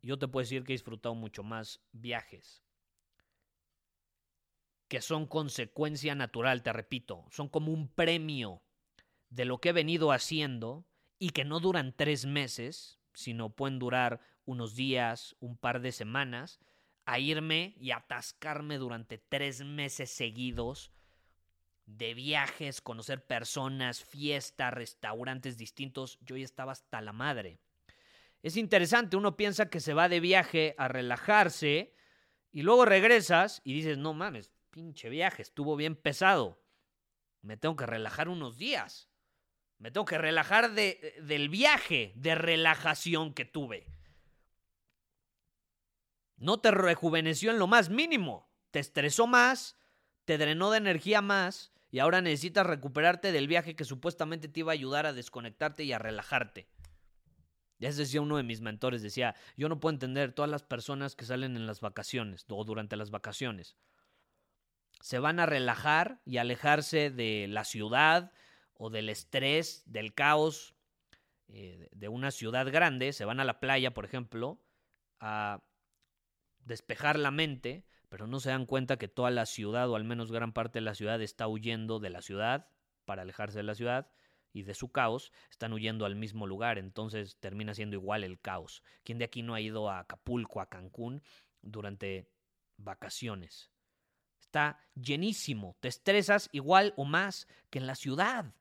Yo 0.00 0.18
te 0.18 0.28
puedo 0.28 0.44
decir 0.44 0.64
que 0.64 0.72
he 0.72 0.74
disfrutado 0.74 1.14
mucho 1.14 1.42
más 1.42 1.80
viajes 1.92 2.62
que 4.92 5.00
son 5.00 5.24
consecuencia 5.24 6.14
natural, 6.14 6.62
te 6.62 6.70
repito, 6.70 7.24
son 7.30 7.48
como 7.48 7.72
un 7.72 7.88
premio 7.88 8.62
de 9.30 9.46
lo 9.46 9.58
que 9.58 9.70
he 9.70 9.72
venido 9.72 10.12
haciendo 10.12 10.84
y 11.18 11.30
que 11.30 11.46
no 11.46 11.60
duran 11.60 11.94
tres 11.96 12.26
meses, 12.26 13.00
sino 13.14 13.56
pueden 13.56 13.78
durar 13.78 14.20
unos 14.44 14.74
días, 14.74 15.34
un 15.40 15.56
par 15.56 15.80
de 15.80 15.92
semanas, 15.92 16.60
a 17.06 17.18
irme 17.18 17.74
y 17.78 17.92
atascarme 17.92 18.76
durante 18.76 19.16
tres 19.16 19.64
meses 19.64 20.10
seguidos 20.10 20.92
de 21.86 22.14
viajes, 22.14 22.80
conocer 22.80 23.24
personas, 23.24 24.04
fiestas, 24.04 24.72
restaurantes 24.72 25.58
distintos, 25.58 26.18
yo 26.20 26.36
ya 26.36 26.44
estaba 26.44 26.72
hasta 26.72 27.00
la 27.00 27.12
madre. 27.12 27.58
Es 28.42 28.56
interesante, 28.56 29.16
uno 29.16 29.36
piensa 29.36 29.70
que 29.70 29.80
se 29.80 29.94
va 29.94 30.08
de 30.08 30.20
viaje 30.20 30.74
a 30.78 30.88
relajarse 30.88 31.94
y 32.50 32.62
luego 32.62 32.84
regresas 32.84 33.60
y 33.64 33.72
dices, 33.72 33.98
no 33.98 34.14
mames, 34.14 34.50
pinche 34.70 35.08
viaje, 35.08 35.42
estuvo 35.42 35.76
bien 35.76 35.96
pesado. 35.96 36.60
Me 37.40 37.56
tengo 37.56 37.76
que 37.76 37.86
relajar 37.86 38.28
unos 38.28 38.56
días. 38.56 39.08
Me 39.78 39.90
tengo 39.90 40.04
que 40.04 40.18
relajar 40.18 40.72
de, 40.72 41.16
del 41.22 41.48
viaje 41.48 42.12
de 42.14 42.34
relajación 42.34 43.34
que 43.34 43.44
tuve. 43.44 43.86
No 46.36 46.60
te 46.60 46.70
rejuveneció 46.70 47.50
en 47.50 47.58
lo 47.58 47.66
más 47.66 47.90
mínimo. 47.90 48.48
Te 48.70 48.78
estresó 48.78 49.26
más, 49.26 49.76
te 50.24 50.38
drenó 50.38 50.70
de 50.70 50.78
energía 50.78 51.20
más 51.20 51.72
Y 51.90 51.98
ahora 51.98 52.22
necesitas 52.22 52.66
recuperarte 52.66 53.32
del 53.32 53.48
viaje 53.48 53.76
que 53.76 53.84
supuestamente 53.84 54.48
te 54.48 54.60
iba 54.60 54.72
a 54.72 54.74
ayudar 54.74 55.04
a 55.04 55.12
desconectarte 55.12 55.84
y 55.84 55.92
a 55.92 55.98
relajarte. 55.98 56.66
Ya 57.78 57.90
decía 57.90 58.22
uno 58.22 58.36
de 58.36 58.44
mis 58.44 58.60
mentores, 58.60 59.02
decía, 59.02 59.34
yo 59.56 59.68
no 59.68 59.80
puedo 59.80 59.92
entender 59.92 60.32
todas 60.32 60.50
las 60.50 60.62
personas 60.62 61.16
que 61.16 61.24
salen 61.24 61.56
en 61.56 61.66
las 61.66 61.80
vacaciones 61.80 62.46
o 62.48 62.64
durante 62.64 62.96
las 62.96 63.10
vacaciones. 63.10 63.76
Se 65.00 65.18
van 65.18 65.40
a 65.40 65.46
relajar 65.46 66.22
y 66.24 66.36
alejarse 66.36 67.10
de 67.10 67.48
la 67.48 67.64
ciudad 67.64 68.32
o 68.74 68.88
del 68.88 69.08
estrés, 69.08 69.82
del 69.84 70.14
caos 70.14 70.76
eh, 71.48 71.88
de 71.90 72.08
una 72.08 72.30
ciudad 72.30 72.70
grande. 72.70 73.12
Se 73.12 73.24
van 73.24 73.40
a 73.40 73.44
la 73.44 73.58
playa, 73.58 73.92
por 73.92 74.04
ejemplo, 74.04 74.62
a 75.18 75.60
despejar 76.60 77.18
la 77.18 77.32
mente, 77.32 77.84
pero 78.12 78.26
no 78.26 78.40
se 78.40 78.50
dan 78.50 78.66
cuenta 78.66 78.98
que 78.98 79.08
toda 79.08 79.30
la 79.30 79.46
ciudad, 79.46 79.88
o 79.88 79.96
al 79.96 80.04
menos 80.04 80.30
gran 80.30 80.52
parte 80.52 80.80
de 80.80 80.84
la 80.84 80.94
ciudad, 80.94 81.22
está 81.22 81.48
huyendo 81.48 81.98
de 81.98 82.10
la 82.10 82.20
ciudad 82.20 82.68
para 83.06 83.22
alejarse 83.22 83.56
de 83.56 83.62
la 83.62 83.74
ciudad 83.74 84.12
y 84.52 84.64
de 84.64 84.74
su 84.74 84.92
caos, 84.92 85.32
están 85.50 85.72
huyendo 85.72 86.04
al 86.04 86.14
mismo 86.14 86.46
lugar, 86.46 86.76
entonces 86.76 87.38
termina 87.40 87.72
siendo 87.72 87.96
igual 87.96 88.22
el 88.22 88.38
caos. 88.38 88.82
¿Quién 89.02 89.16
de 89.16 89.24
aquí 89.24 89.40
no 89.40 89.54
ha 89.54 89.62
ido 89.62 89.88
a 89.88 90.00
Acapulco, 90.00 90.60
a 90.60 90.68
Cancún 90.68 91.22
durante 91.62 92.28
vacaciones? 92.76 93.70
Está 94.42 94.78
llenísimo, 94.94 95.78
te 95.80 95.88
estresas 95.88 96.50
igual 96.52 96.92
o 96.98 97.06
más 97.06 97.48
que 97.70 97.78
en 97.78 97.86
la 97.86 97.94
ciudad. 97.94 98.54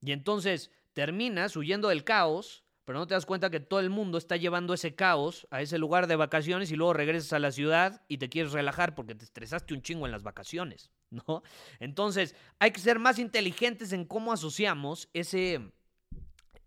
Y 0.00 0.10
entonces 0.10 0.72
terminas 0.92 1.56
huyendo 1.56 1.90
del 1.90 2.02
caos 2.02 2.63
pero 2.84 2.98
no 2.98 3.06
te 3.06 3.14
das 3.14 3.26
cuenta 3.26 3.50
que 3.50 3.60
todo 3.60 3.80
el 3.80 3.90
mundo 3.90 4.18
está 4.18 4.36
llevando 4.36 4.74
ese 4.74 4.94
caos 4.94 5.46
a 5.50 5.62
ese 5.62 5.78
lugar 5.78 6.06
de 6.06 6.16
vacaciones 6.16 6.70
y 6.70 6.76
luego 6.76 6.92
regresas 6.92 7.32
a 7.32 7.38
la 7.38 7.50
ciudad 7.50 8.02
y 8.08 8.18
te 8.18 8.28
quieres 8.28 8.52
relajar 8.52 8.94
porque 8.94 9.14
te 9.14 9.24
estresaste 9.24 9.72
un 9.72 9.82
chingo 9.82 10.06
en 10.06 10.12
las 10.12 10.22
vacaciones, 10.22 10.90
¿no? 11.10 11.42
Entonces, 11.80 12.34
hay 12.58 12.72
que 12.72 12.80
ser 12.80 12.98
más 12.98 13.18
inteligentes 13.18 13.92
en 13.92 14.04
cómo 14.04 14.32
asociamos 14.32 15.08
ese, 15.14 15.72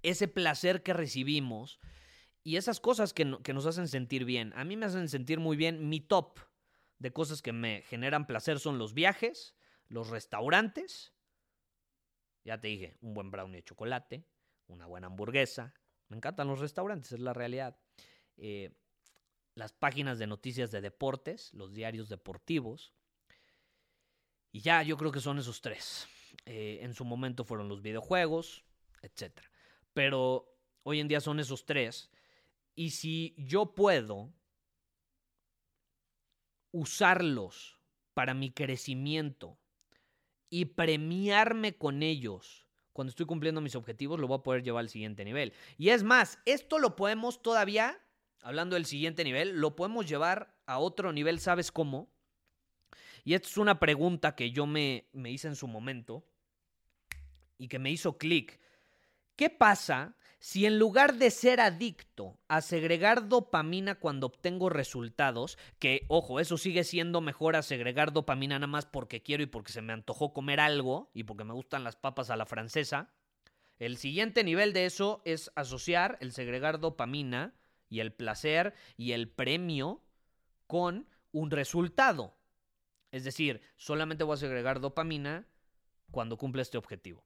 ese 0.02 0.28
placer 0.28 0.82
que 0.82 0.94
recibimos 0.94 1.80
y 2.44 2.56
esas 2.56 2.80
cosas 2.80 3.14
que, 3.14 3.38
que 3.44 3.54
nos 3.54 3.66
hacen 3.66 3.88
sentir 3.88 4.26
bien. 4.26 4.54
A 4.56 4.64
mí 4.64 4.76
me 4.76 4.86
hacen 4.86 5.10
sentir 5.10 5.40
muy 5.40 5.58
bien. 5.58 5.90
Mi 5.90 6.00
top 6.00 6.40
de 6.98 7.12
cosas 7.12 7.42
que 7.42 7.52
me 7.52 7.84
generan 7.84 8.26
placer 8.26 8.60
son 8.60 8.80
los 8.80 8.94
viajes, 8.94 9.56
los 9.88 10.10
restaurantes. 10.10 11.14
Ya 12.44 12.60
te 12.60 12.70
dije, 12.70 12.98
un 13.02 13.14
buen 13.14 13.30
brownie 13.30 13.58
de 13.58 13.64
chocolate, 13.64 14.26
una 14.68 14.86
buena 14.86 15.08
hamburguesa, 15.08 15.74
me 16.10 16.18
encantan 16.18 16.48
los 16.48 16.60
restaurantes, 16.60 17.12
es 17.12 17.20
la 17.20 17.34
realidad. 17.34 17.78
Eh, 18.38 18.72
las 19.56 19.74
páginas 19.74 20.20
de 20.20 20.28
noticias 20.28 20.72
de 20.72 20.82
deportes, 20.82 21.54
los 21.54 21.74
diarios 21.74 22.10
deportivos. 22.10 22.94
Y 24.52 24.62
ya 24.62 24.84
yo 24.84 24.98
creo 24.98 25.12
que 25.12 25.20
son 25.20 25.40
esos 25.40 25.62
tres. 25.62 26.08
Eh, 26.46 26.80
en 26.82 26.94
su 26.94 27.04
momento 27.06 27.44
fueron 27.44 27.68
los 27.68 27.82
videojuegos, 27.82 28.64
etc. 29.02 29.40
Pero 29.94 30.56
hoy 30.84 31.00
en 31.00 31.08
día 31.08 31.20
son 31.20 31.40
esos 31.40 31.66
tres. 31.66 32.10
Y 32.76 32.92
si 32.92 33.36
yo 33.38 33.74
puedo 33.74 34.32
usarlos 36.72 37.80
para 38.14 38.34
mi 38.34 38.52
crecimiento 38.52 39.58
y 40.50 40.66
premiarme 40.66 41.76
con 41.76 42.04
ellos 42.04 42.67
cuando 42.98 43.12
estoy 43.12 43.28
cumpliendo 43.28 43.62
mis 43.62 43.76
objetivos, 43.76 44.20
lo 44.20 44.28
voy 44.28 44.40
a 44.40 44.42
poder 44.42 44.64
llevar 44.64 44.80
al 44.80 44.90
siguiente 44.90 45.24
nivel. 45.24 45.54
Y 45.78 45.90
es 45.90 46.02
más, 46.02 46.40
esto 46.46 46.80
lo 46.80 46.96
podemos 46.96 47.44
todavía, 47.44 48.02
hablando 48.42 48.74
del 48.74 48.88
siguiente 48.88 49.24
nivel, 49.24 49.62
lo 49.62 49.76
podemos 49.76 50.08
llevar 50.08 50.58
a 50.66 50.80
otro 50.80 51.14
nivel, 51.14 51.40
¿sabes 51.40 51.72
cómo? 51.72 52.10
Y 53.24 53.36
esta 53.36 53.50
es 53.50 53.58
una 53.58 53.80
pregunta 53.80 54.34
que 54.34 54.50
yo 54.50 54.66
me, 54.66 55.10
me 55.14 55.30
hice 55.30 55.48
en 55.48 55.56
su 55.56 55.68
momento 55.68 56.26
y 57.60 57.68
que 57.68 57.78
me 57.78 57.92
hizo 57.92 58.18
clic. 58.18 58.60
¿Qué 59.36 59.52
pasa 59.52 60.16
si 60.40 60.66
en 60.66 60.78
lugar 60.78 61.16
de 61.16 61.32
ser 61.32 61.60
adicto 61.60 62.38
a 62.48 62.62
segregar 62.62 63.28
dopamina 63.28 63.96
cuando 63.96 64.28
obtengo 64.28 64.70
resultados, 64.70 65.58
que 65.80 66.06
ojo, 66.10 66.40
eso 66.40 66.58
sigue 66.58 66.84
siendo 66.84 67.22
mejor 67.22 67.56
a 67.56 67.64
segregar 67.64 68.14
dopamina 68.14 68.60
nada 68.60 68.68
más 68.68 68.86
porque 68.86 69.24
quiero 69.24 69.44
y 69.44 69.48
porque 69.48 69.72
se 69.72 69.82
me 69.82 69.94
antojó 69.94 70.34
comer 70.34 70.60
algo 70.60 71.10
y 71.14 71.24
porque 71.24 71.44
me 71.44 71.54
gustan 71.54 71.84
las 71.84 71.96
papas 71.96 72.30
a 72.30 72.38
la 72.38 72.46
francesa, 72.46 73.10
el 73.80 73.98
siguiente 73.98 74.44
nivel 74.44 74.74
de 74.74 74.86
eso 74.86 75.22
es 75.26 75.52
asociar 75.56 76.18
el 76.22 76.32
segregar 76.32 76.80
dopamina 76.80 77.54
y 77.90 78.00
el 78.00 78.12
placer 78.12 78.74
y 78.96 79.14
el 79.14 79.30
premio 79.30 80.02
con 80.66 81.08
un 81.32 81.52
resultado. 81.52 82.36
Es 83.12 83.24
decir, 83.24 83.62
solamente 83.76 84.24
voy 84.24 84.36
a 84.36 84.38
segregar 84.38 84.80
dopamina 84.80 85.48
cuando 86.12 86.38
cumple 86.38 86.62
este 86.62 86.78
objetivo. 86.78 87.24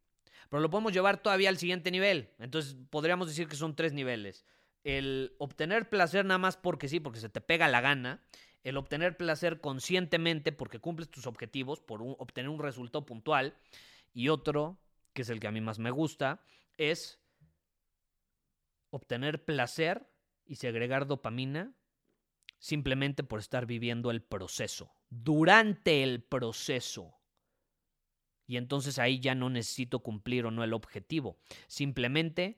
Pero 0.50 0.62
lo 0.62 0.70
podemos 0.70 0.94
llevar 0.94 1.22
todavía 1.22 1.50
al 1.50 1.58
siguiente 1.58 1.92
nivel. 1.92 2.30
Entonces 2.40 2.76
podríamos 2.90 3.28
decir 3.28 3.48
que 3.48 3.56
son 3.56 3.76
tres 3.76 3.94
niveles. 3.94 4.46
El 4.84 5.36
obtener 5.38 5.90
placer 5.90 6.26
nada 6.26 6.38
más 6.38 6.58
porque 6.58 6.88
sí, 6.88 7.00
porque 7.00 7.20
se 7.20 7.30
te 7.30 7.42
pega 7.42 7.68
la 7.68 7.82
gana. 7.82 8.24
El 8.64 8.78
obtener 8.78 9.18
placer 9.18 9.62
conscientemente 9.62 10.52
porque 10.52 10.80
cumples 10.80 11.10
tus 11.10 11.28
objetivos, 11.28 11.82
por 11.82 12.02
obtener 12.04 12.50
un 12.50 12.60
resultado 12.60 13.06
puntual. 13.06 13.56
Y 14.14 14.30
otro, 14.30 14.80
que 15.14 15.24
es 15.24 15.30
el 15.30 15.40
que 15.40 15.48
a 15.48 15.52
mí 15.52 15.62
más 15.62 15.80
me 15.80 15.92
gusta, 15.92 16.44
es 16.78 17.20
obtener 18.90 19.46
placer 19.46 20.08
y 20.46 20.56
segregar 20.56 21.08
dopamina 21.08 21.74
simplemente 22.60 23.24
por 23.24 23.40
estar 23.40 23.66
viviendo 23.66 24.12
el 24.12 24.22
proceso, 24.22 24.94
durante 25.10 26.04
el 26.04 26.24
proceso. 26.24 27.21
Y 28.48 28.58
entonces 28.58 29.00
ahí 29.00 29.20
ya 29.20 29.36
no 29.36 29.50
necesito 29.50 30.00
cumplir 30.00 30.46
o 30.46 30.52
no 30.52 30.64
el 30.64 30.74
objetivo. 30.74 31.38
Simplemente 31.68 32.58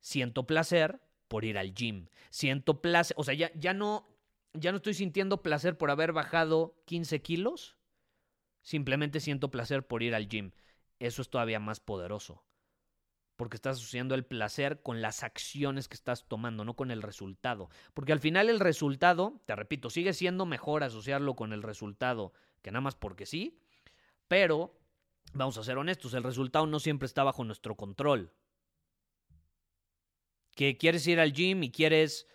siento 0.00 0.46
placer 0.46 1.00
por 1.28 1.44
ir 1.44 1.58
al 1.58 1.74
gym. 1.74 2.08
Siento 2.30 2.82
placer, 2.82 3.14
o 3.18 3.24
sea, 3.24 3.34
ya, 3.34 3.52
ya, 3.54 3.72
no, 3.72 4.06
ya 4.52 4.72
no 4.72 4.78
estoy 4.78 4.94
sintiendo 4.94 5.42
placer 5.42 5.78
por 5.78 5.90
haber 5.90 6.12
bajado 6.12 6.74
15 6.86 7.22
kilos. 7.22 7.76
Simplemente 8.62 9.20
siento 9.20 9.50
placer 9.50 9.86
por 9.86 10.02
ir 10.02 10.14
al 10.14 10.28
gym. 10.28 10.52
Eso 10.98 11.22
es 11.22 11.30
todavía 11.30 11.60
más 11.60 11.80
poderoso. 11.80 12.44
Porque 13.36 13.56
estás 13.56 13.78
asociando 13.78 14.14
el 14.14 14.26
placer 14.26 14.82
con 14.82 15.00
las 15.00 15.22
acciones 15.22 15.88
que 15.88 15.94
estás 15.94 16.26
tomando, 16.26 16.64
no 16.64 16.74
con 16.74 16.90
el 16.90 17.00
resultado. 17.00 17.70
Porque 17.94 18.12
al 18.12 18.20
final 18.20 18.50
el 18.50 18.60
resultado, 18.60 19.40
te 19.46 19.56
repito, 19.56 19.88
sigue 19.88 20.12
siendo 20.12 20.44
mejor 20.44 20.82
asociarlo 20.82 21.36
con 21.36 21.54
el 21.54 21.62
resultado 21.62 22.34
que 22.62 22.70
nada 22.70 22.82
más 22.82 22.96
porque 22.96 23.26
sí. 23.26 23.58
Pero 24.28 24.79
vamos 25.32 25.58
a 25.58 25.64
ser 25.64 25.78
honestos, 25.78 26.14
el 26.14 26.22
resultado 26.22 26.66
no 26.66 26.80
siempre 26.80 27.06
está 27.06 27.24
bajo 27.24 27.44
nuestro 27.44 27.76
control. 27.76 28.32
Que 30.54 30.76
quieres 30.76 31.06
ir 31.06 31.20
al 31.20 31.32
gym 31.32 31.62
y 31.62 31.70
quieres 31.70 32.26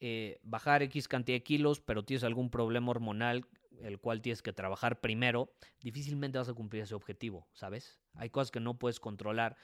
eh, 0.00 0.40
bajar 0.42 0.82
X 0.82 1.08
cantidad 1.08 1.36
de 1.36 1.42
kilos, 1.42 1.80
pero 1.80 2.04
tienes 2.04 2.24
algún 2.24 2.50
problema 2.50 2.90
hormonal, 2.90 3.46
el 3.80 3.98
cual 3.98 4.20
tienes 4.20 4.42
que 4.42 4.52
trabajar 4.52 5.00
primero, 5.00 5.52
difícilmente 5.80 6.38
vas 6.38 6.48
a 6.48 6.54
cumplir 6.54 6.82
ese 6.82 6.94
objetivo, 6.94 7.48
¿sabes? 7.52 8.00
Hay 8.14 8.30
cosas 8.30 8.50
que 8.50 8.60
no 8.60 8.78
puedes 8.78 9.00
controlar 9.00 9.56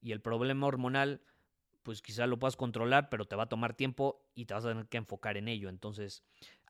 y 0.00 0.12
el 0.12 0.20
problema 0.20 0.66
hormonal, 0.66 1.22
pues 1.82 2.02
quizás 2.02 2.28
lo 2.28 2.38
puedas 2.38 2.56
controlar, 2.56 3.08
pero 3.08 3.26
te 3.26 3.36
va 3.36 3.44
a 3.44 3.48
tomar 3.48 3.74
tiempo 3.74 4.26
y 4.34 4.46
te 4.46 4.54
vas 4.54 4.64
a 4.64 4.70
tener 4.70 4.88
que 4.88 4.98
enfocar 4.98 5.36
en 5.36 5.48
ello. 5.48 5.68
Entonces, 5.68 6.22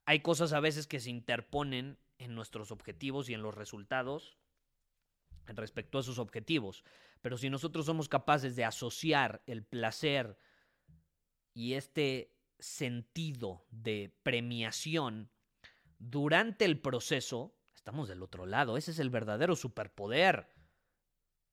hay 0.04 0.20
cosas 0.20 0.52
a 0.52 0.60
veces 0.60 0.86
que 0.86 1.00
se 1.00 1.10
interponen 1.10 1.98
en 2.18 2.34
nuestros 2.34 2.70
objetivos 2.70 3.28
y 3.28 3.34
en 3.34 3.42
los 3.42 3.54
resultados 3.54 4.36
respecto 5.46 5.98
a 5.98 6.02
sus 6.02 6.18
objetivos. 6.18 6.84
Pero 7.20 7.36
si 7.36 7.50
nosotros 7.50 7.86
somos 7.86 8.08
capaces 8.08 8.56
de 8.56 8.64
asociar 8.64 9.42
el 9.46 9.64
placer 9.64 10.36
y 11.54 11.74
este 11.74 12.34
sentido 12.58 13.66
de 13.70 14.14
premiación 14.22 15.30
durante 15.98 16.64
el 16.64 16.80
proceso, 16.80 17.54
estamos 17.74 18.08
del 18.08 18.22
otro 18.22 18.46
lado. 18.46 18.76
Ese 18.76 18.92
es 18.92 18.98
el 18.98 19.10
verdadero 19.10 19.56
superpoder 19.56 20.48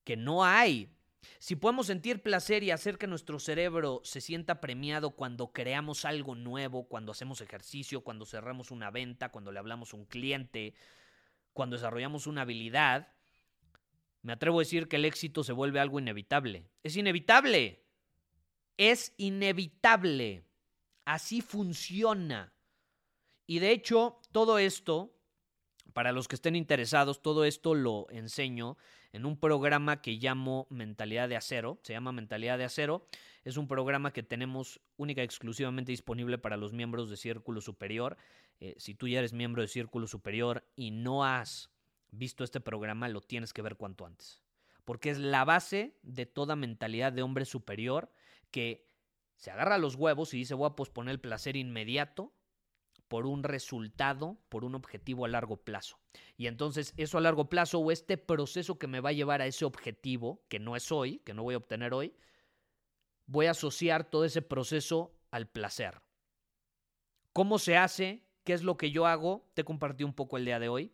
que 0.03 0.15
no 0.15 0.45
hay. 0.45 0.95
Si 1.39 1.55
podemos 1.55 1.87
sentir 1.87 2.23
placer 2.23 2.63
y 2.63 2.71
hacer 2.71 2.97
que 2.97 3.07
nuestro 3.07 3.39
cerebro 3.39 4.01
se 4.03 4.21
sienta 4.21 4.61
premiado 4.61 5.11
cuando 5.11 5.51
creamos 5.51 6.05
algo 6.05 6.35
nuevo, 6.35 6.87
cuando 6.87 7.11
hacemos 7.11 7.41
ejercicio, 7.41 8.01
cuando 8.01 8.25
cerramos 8.25 8.71
una 8.71 8.89
venta, 8.89 9.29
cuando 9.29 9.51
le 9.51 9.59
hablamos 9.59 9.93
a 9.93 9.97
un 9.97 10.05
cliente, 10.05 10.73
cuando 11.53 11.75
desarrollamos 11.75 12.25
una 12.25 12.43
habilidad, 12.43 13.13
me 14.21 14.33
atrevo 14.33 14.59
a 14.59 14.61
decir 14.61 14.87
que 14.87 14.97
el 14.97 15.05
éxito 15.05 15.43
se 15.43 15.53
vuelve 15.53 15.79
algo 15.79 15.99
inevitable. 15.99 16.69
Es 16.83 16.97
inevitable. 16.97 17.83
Es 18.77 19.13
inevitable. 19.17 20.45
Así 21.05 21.41
funciona. 21.41 22.53
Y 23.47 23.59
de 23.59 23.71
hecho, 23.71 24.19
todo 24.31 24.59
esto, 24.59 25.15
para 25.93 26.11
los 26.11 26.27
que 26.27 26.35
estén 26.35 26.55
interesados, 26.55 27.21
todo 27.21 27.45
esto 27.45 27.73
lo 27.73 28.07
enseño 28.09 28.77
en 29.11 29.25
un 29.25 29.39
programa 29.39 30.01
que 30.01 30.11
llamo 30.11 30.67
Mentalidad 30.69 31.29
de 31.29 31.35
Acero. 31.35 31.79
Se 31.83 31.93
llama 31.93 32.11
Mentalidad 32.11 32.57
de 32.57 32.65
Acero. 32.65 33.07
Es 33.43 33.57
un 33.57 33.67
programa 33.67 34.13
que 34.13 34.21
tenemos 34.21 34.81
única 34.97 35.21
y 35.21 35.25
exclusivamente 35.25 35.91
disponible 35.91 36.37
para 36.37 36.57
los 36.57 36.73
miembros 36.73 37.09
de 37.09 37.17
Círculo 37.17 37.61
Superior. 37.61 38.17
Eh, 38.59 38.75
si 38.77 38.93
tú 38.93 39.07
ya 39.07 39.19
eres 39.19 39.33
miembro 39.33 39.61
de 39.61 39.67
Círculo 39.67 40.07
Superior 40.07 40.69
y 40.75 40.91
no 40.91 41.25
has 41.25 41.71
visto 42.11 42.43
este 42.43 42.59
programa, 42.59 43.09
lo 43.09 43.21
tienes 43.21 43.53
que 43.53 43.61
ver 43.61 43.75
cuanto 43.75 44.05
antes. 44.05 44.41
Porque 44.85 45.09
es 45.09 45.19
la 45.19 45.45
base 45.45 45.97
de 46.01 46.25
toda 46.25 46.55
mentalidad 46.55 47.13
de 47.13 47.21
hombre 47.21 47.45
superior 47.45 48.11
que 48.51 48.87
se 49.35 49.51
agarra 49.51 49.77
los 49.77 49.95
huevos 49.95 50.33
y 50.33 50.37
dice 50.37 50.53
voy 50.53 50.67
a 50.67 50.75
posponer 50.75 51.13
el 51.13 51.21
placer 51.21 51.55
inmediato 51.55 52.33
por 53.07 53.25
un 53.25 53.43
resultado, 53.43 54.37
por 54.49 54.63
un 54.63 54.75
objetivo 54.75 55.25
a 55.25 55.29
largo 55.29 55.57
plazo. 55.57 55.99
Y 56.37 56.47
entonces 56.47 56.93
eso 56.97 57.17
a 57.17 57.21
largo 57.21 57.49
plazo 57.49 57.79
o 57.79 57.91
este 57.91 58.17
proceso 58.17 58.77
que 58.77 58.87
me 58.87 58.99
va 58.99 59.09
a 59.09 59.13
llevar 59.13 59.41
a 59.41 59.47
ese 59.47 59.65
objetivo, 59.65 60.43
que 60.47 60.59
no 60.59 60.75
es 60.75 60.91
hoy, 60.91 61.19
que 61.19 61.33
no 61.33 61.43
voy 61.43 61.55
a 61.55 61.57
obtener 61.57 61.93
hoy, 61.93 62.13
voy 63.25 63.47
a 63.47 63.51
asociar 63.51 64.09
todo 64.09 64.25
ese 64.25 64.41
proceso 64.41 65.15
al 65.31 65.47
placer. 65.47 66.01
¿Cómo 67.33 67.59
se 67.59 67.77
hace? 67.77 68.27
¿Qué 68.43 68.53
es 68.53 68.63
lo 68.63 68.77
que 68.77 68.91
yo 68.91 69.05
hago? 69.05 69.49
Te 69.53 69.63
compartí 69.63 70.03
un 70.03 70.13
poco 70.13 70.37
el 70.37 70.45
día 70.45 70.59
de 70.59 70.69
hoy. 70.69 70.93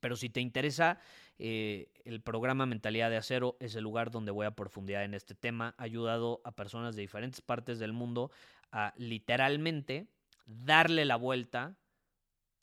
Pero 0.00 0.16
si 0.16 0.30
te 0.30 0.40
interesa, 0.40 0.98
eh, 1.38 1.92
el 2.04 2.20
programa 2.20 2.66
Mentalidad 2.66 3.10
de 3.10 3.16
Acero 3.16 3.56
es 3.60 3.74
el 3.74 3.84
lugar 3.84 4.10
donde 4.10 4.30
voy 4.30 4.46
a 4.46 4.50
profundidad 4.52 5.04
en 5.04 5.14
este 5.14 5.34
tema. 5.34 5.74
Ha 5.78 5.84
ayudado 5.84 6.40
a 6.44 6.52
personas 6.52 6.96
de 6.96 7.02
diferentes 7.02 7.40
partes 7.40 7.78
del 7.78 7.92
mundo 7.92 8.30
a 8.72 8.92
literalmente 8.96 10.08
darle 10.46 11.04
la 11.04 11.16
vuelta 11.16 11.76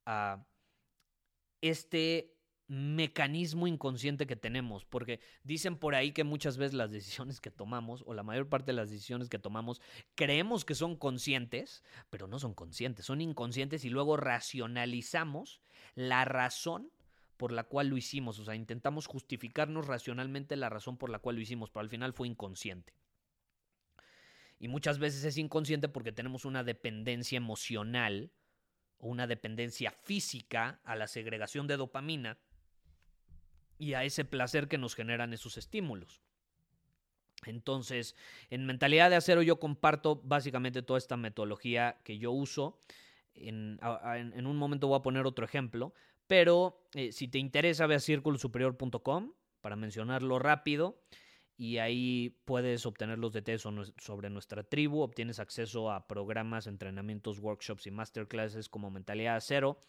a 0.05 0.45
este 1.61 2.37
mecanismo 2.67 3.65
inconsciente 3.65 4.27
que 4.27 4.35
tenemos, 4.35 4.83
porque 4.85 5.21
dicen 5.43 5.77
por 5.77 5.95
ahí 5.95 6.11
que 6.11 6.25
muchas 6.25 6.57
veces 6.57 6.73
las 6.73 6.91
decisiones 6.91 7.39
que 7.39 7.49
tomamos, 7.49 8.03
o 8.05 8.13
la 8.13 8.23
mayor 8.23 8.49
parte 8.49 8.67
de 8.71 8.75
las 8.75 8.89
decisiones 8.89 9.29
que 9.29 9.39
tomamos, 9.39 9.81
creemos 10.15 10.65
que 10.65 10.75
son 10.75 10.97
conscientes, 10.97 11.81
pero 12.09 12.27
no 12.27 12.39
son 12.39 12.53
conscientes, 12.53 13.05
son 13.05 13.21
inconscientes 13.21 13.85
y 13.85 13.89
luego 13.89 14.17
racionalizamos 14.17 15.61
la 15.95 16.25
razón 16.25 16.91
por 17.37 17.51
la 17.51 17.63
cual 17.63 17.87
lo 17.87 17.97
hicimos, 17.97 18.39
o 18.39 18.45
sea, 18.45 18.55
intentamos 18.55 19.05
justificarnos 19.05 19.87
racionalmente 19.87 20.55
la 20.55 20.69
razón 20.69 20.97
por 20.97 21.09
la 21.09 21.19
cual 21.19 21.35
lo 21.35 21.41
hicimos, 21.41 21.69
pero 21.69 21.81
al 21.81 21.89
final 21.89 22.13
fue 22.13 22.27
inconsciente. 22.27 22.93
Y 24.59 24.67
muchas 24.67 24.97
veces 24.97 25.23
es 25.23 25.37
inconsciente 25.37 25.87
porque 25.87 26.11
tenemos 26.11 26.45
una 26.45 26.63
dependencia 26.63 27.37
emocional 27.37 28.31
o 28.97 29.07
una 29.07 29.27
dependencia 29.27 29.91
física 29.91 30.79
a 30.83 30.95
la 30.95 31.07
segregación 31.07 31.67
de 31.67 31.77
dopamina 31.77 32.39
y 33.77 33.93
a 33.93 34.03
ese 34.03 34.25
placer 34.25 34.67
que 34.67 34.79
nos 34.79 34.95
generan 34.95 35.33
esos 35.33 35.57
estímulos. 35.57 36.21
Entonces, 37.45 38.15
en 38.49 38.65
Mentalidad 38.65 39.11
de 39.11 39.15
Acero 39.15 39.43
yo 39.43 39.59
comparto 39.59 40.15
básicamente 40.23 40.81
toda 40.81 40.97
esta 40.97 41.17
metodología 41.17 41.99
que 42.03 42.17
yo 42.17 42.31
uso. 42.31 42.79
En, 43.35 43.79
en 43.83 44.47
un 44.47 44.57
momento 44.57 44.87
voy 44.87 44.97
a 44.97 45.03
poner 45.03 45.27
otro 45.27 45.45
ejemplo, 45.45 45.93
pero 46.27 46.87
eh, 46.93 47.11
si 47.11 47.27
te 47.27 47.39
interesa, 47.39 47.87
ve 47.87 47.95
a 47.95 47.99
círculosuperior.com 47.99 49.33
para 49.61 49.75
mencionarlo 49.75 50.39
rápido 50.39 51.01
y 51.57 51.77
ahí 51.79 52.39
puedes 52.45 52.85
obtener 52.85 53.17
los 53.17 53.33
detalles 53.33 53.63
sobre 53.97 54.29
nuestra 54.29 54.63
tribu, 54.63 55.01
obtienes 55.01 55.39
acceso 55.39 55.91
a 55.91 56.07
programas, 56.07 56.67
entrenamientos, 56.67 57.39
workshops 57.39 57.87
y 57.87 57.91
masterclasses 57.91 58.69
como 58.69 58.91
Mentalidad 58.91 59.41
Cero 59.43 59.79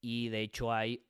y 0.00 0.30
de 0.30 0.40
hecho 0.40 0.72
hay 0.72 1.04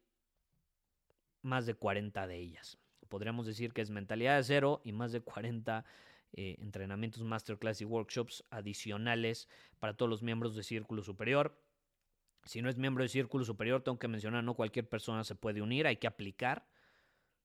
más 1.43 1.67
de 1.67 1.75
40 1.75 2.27
de 2.27 2.37
ellas. 2.37 2.79
Podríamos 3.09 3.47
decir 3.47 3.73
que 3.73 3.81
es 3.81 3.91
Mentalidad 3.91 4.43
Cero 4.43 4.81
y 4.85 4.93
más 4.93 5.13
de 5.13 5.21
40 5.21 5.85
eh, 6.33 6.57
entrenamientos, 6.59 7.23
masterclass 7.23 7.81
y 7.81 7.85
workshops 7.85 8.45
adicionales 8.51 9.49
para 9.79 9.97
todos 9.97 10.11
los 10.11 10.23
miembros 10.23 10.57
de 10.57 10.63
Círculo 10.63 11.03
Superior. 11.03 11.57
Si 12.49 12.63
no 12.63 12.69
es 12.69 12.77
miembro 12.77 13.03
de 13.05 13.09
Círculo 13.09 13.45
Superior, 13.45 13.83
tengo 13.83 13.99
que 13.99 14.09
mencionar, 14.09 14.43
no 14.43 14.55
cualquier 14.55 14.89
persona 14.89 15.23
se 15.25 15.35
puede 15.35 15.63
unir, 15.63 15.87
hay 15.87 15.97
que 15.97 16.07
aplicar 16.07 16.67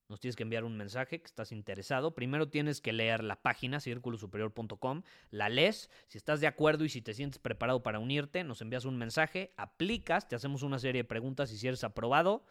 nos 0.08 0.20
tienes 0.20 0.36
que 0.36 0.42
enviar 0.42 0.64
un 0.64 0.76
mensaje 0.76 1.20
que 1.20 1.26
estás 1.26 1.50
interesado. 1.50 2.14
Primero 2.14 2.48
tienes 2.48 2.80
que 2.80 2.92
leer 2.92 3.24
la 3.24 3.40
página 3.40 3.80
círculosuperior.com, 3.80 5.02
la 5.30 5.48
lees, 5.48 5.90
si 6.08 6.18
estás 6.18 6.40
de 6.40 6.46
acuerdo 6.46 6.84
y 6.84 6.88
si 6.88 7.00
te 7.00 7.14
sientes 7.14 7.38
preparado 7.38 7.82
para 7.82 7.98
unirte, 7.98 8.44
nos 8.44 8.60
envías 8.60 8.84
un 8.84 8.98
mensaje, 8.98 9.54
aplicas, 9.56 10.28
te 10.28 10.36
hacemos 10.36 10.62
una 10.62 10.78
serie 10.78 11.02
de 11.02 11.08
preguntas 11.08 11.50
y 11.52 11.58
si 11.58 11.68
eres 11.68 11.84
aprobado, 11.84 12.44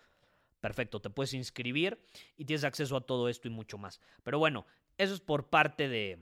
perfecto, 0.61 0.99
te 0.99 1.09
puedes 1.09 1.33
inscribir 1.33 1.99
y 2.37 2.45
tienes 2.45 2.63
acceso 2.63 2.97
a 2.97 3.05
todo 3.05 3.29
esto 3.29 3.47
y 3.47 3.51
mucho 3.51 3.77
más. 3.77 4.01
Pero 4.23 4.39
bueno, 4.39 4.65
eso 4.97 5.13
es 5.13 5.19
por 5.19 5.49
parte 5.49 5.87
de, 5.87 6.19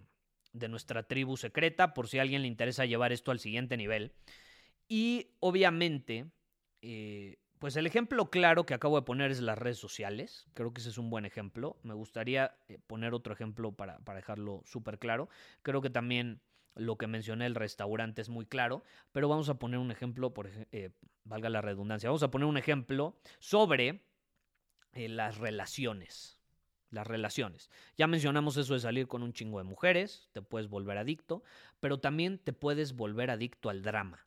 de 0.51 0.67
nuestra 0.67 1.03
tribu 1.03 1.37
secreta, 1.37 1.93
por 1.93 2.09
si 2.09 2.19
a 2.19 2.23
alguien 2.23 2.41
le 2.41 2.49
interesa 2.49 2.85
llevar 2.85 3.13
esto 3.13 3.31
al 3.31 3.39
siguiente 3.39 3.77
nivel. 3.77 4.11
Y 4.91 5.29
obviamente... 5.39 6.29
Eh, 6.81 7.37
pues 7.59 7.75
el 7.75 7.85
ejemplo 7.85 8.31
claro 8.31 8.65
que 8.65 8.73
acabo 8.73 8.95
de 8.95 9.05
poner 9.05 9.29
es 9.29 9.39
las 9.39 9.55
redes 9.55 9.77
sociales. 9.77 10.47
Creo 10.55 10.73
que 10.73 10.81
ese 10.81 10.89
es 10.89 10.97
un 10.97 11.11
buen 11.11 11.25
ejemplo. 11.25 11.77
Me 11.83 11.93
gustaría 11.93 12.57
eh, 12.67 12.79
poner 12.87 13.13
otro 13.13 13.33
ejemplo 13.33 13.71
para, 13.71 13.99
dejarlo 14.15 14.63
súper 14.65 14.97
claro. 14.97 15.29
Creo 15.61 15.79
que 15.79 15.91
también 15.91 16.41
lo 16.73 16.97
que 16.97 17.05
mencioné 17.05 17.45
el 17.45 17.53
restaurante 17.53 18.19
es 18.19 18.29
muy 18.29 18.47
claro, 18.47 18.83
pero 19.11 19.29
vamos 19.29 19.47
a 19.47 19.59
poner 19.59 19.77
un 19.77 19.91
ejemplo, 19.91 20.33
por, 20.33 20.49
eh, 20.71 20.89
valga 21.23 21.49
la 21.49 21.61
redundancia, 21.61 22.09
vamos 22.09 22.23
a 22.23 22.31
poner 22.31 22.47
un 22.47 22.57
ejemplo 22.57 23.15
sobre 23.37 24.01
las 24.93 25.37
relaciones. 25.37 26.39
Las 26.89 27.05
relaciones. 27.05 27.69
Ya 27.95 28.07
mencionamos 28.07 28.57
eso 28.57 28.73
de 28.73 28.79
salir 28.79 29.07
con 29.07 29.21
un 29.21 29.33
chingo 29.33 29.59
de 29.59 29.65
mujeres, 29.65 30.29
te 30.31 30.41
puedes 30.41 30.67
volver 30.67 30.97
adicto, 30.97 31.43
pero 31.79 31.99
también 31.99 32.39
te 32.39 32.53
puedes 32.53 32.95
volver 32.95 33.29
adicto 33.29 33.69
al 33.69 33.83
drama. 33.83 34.25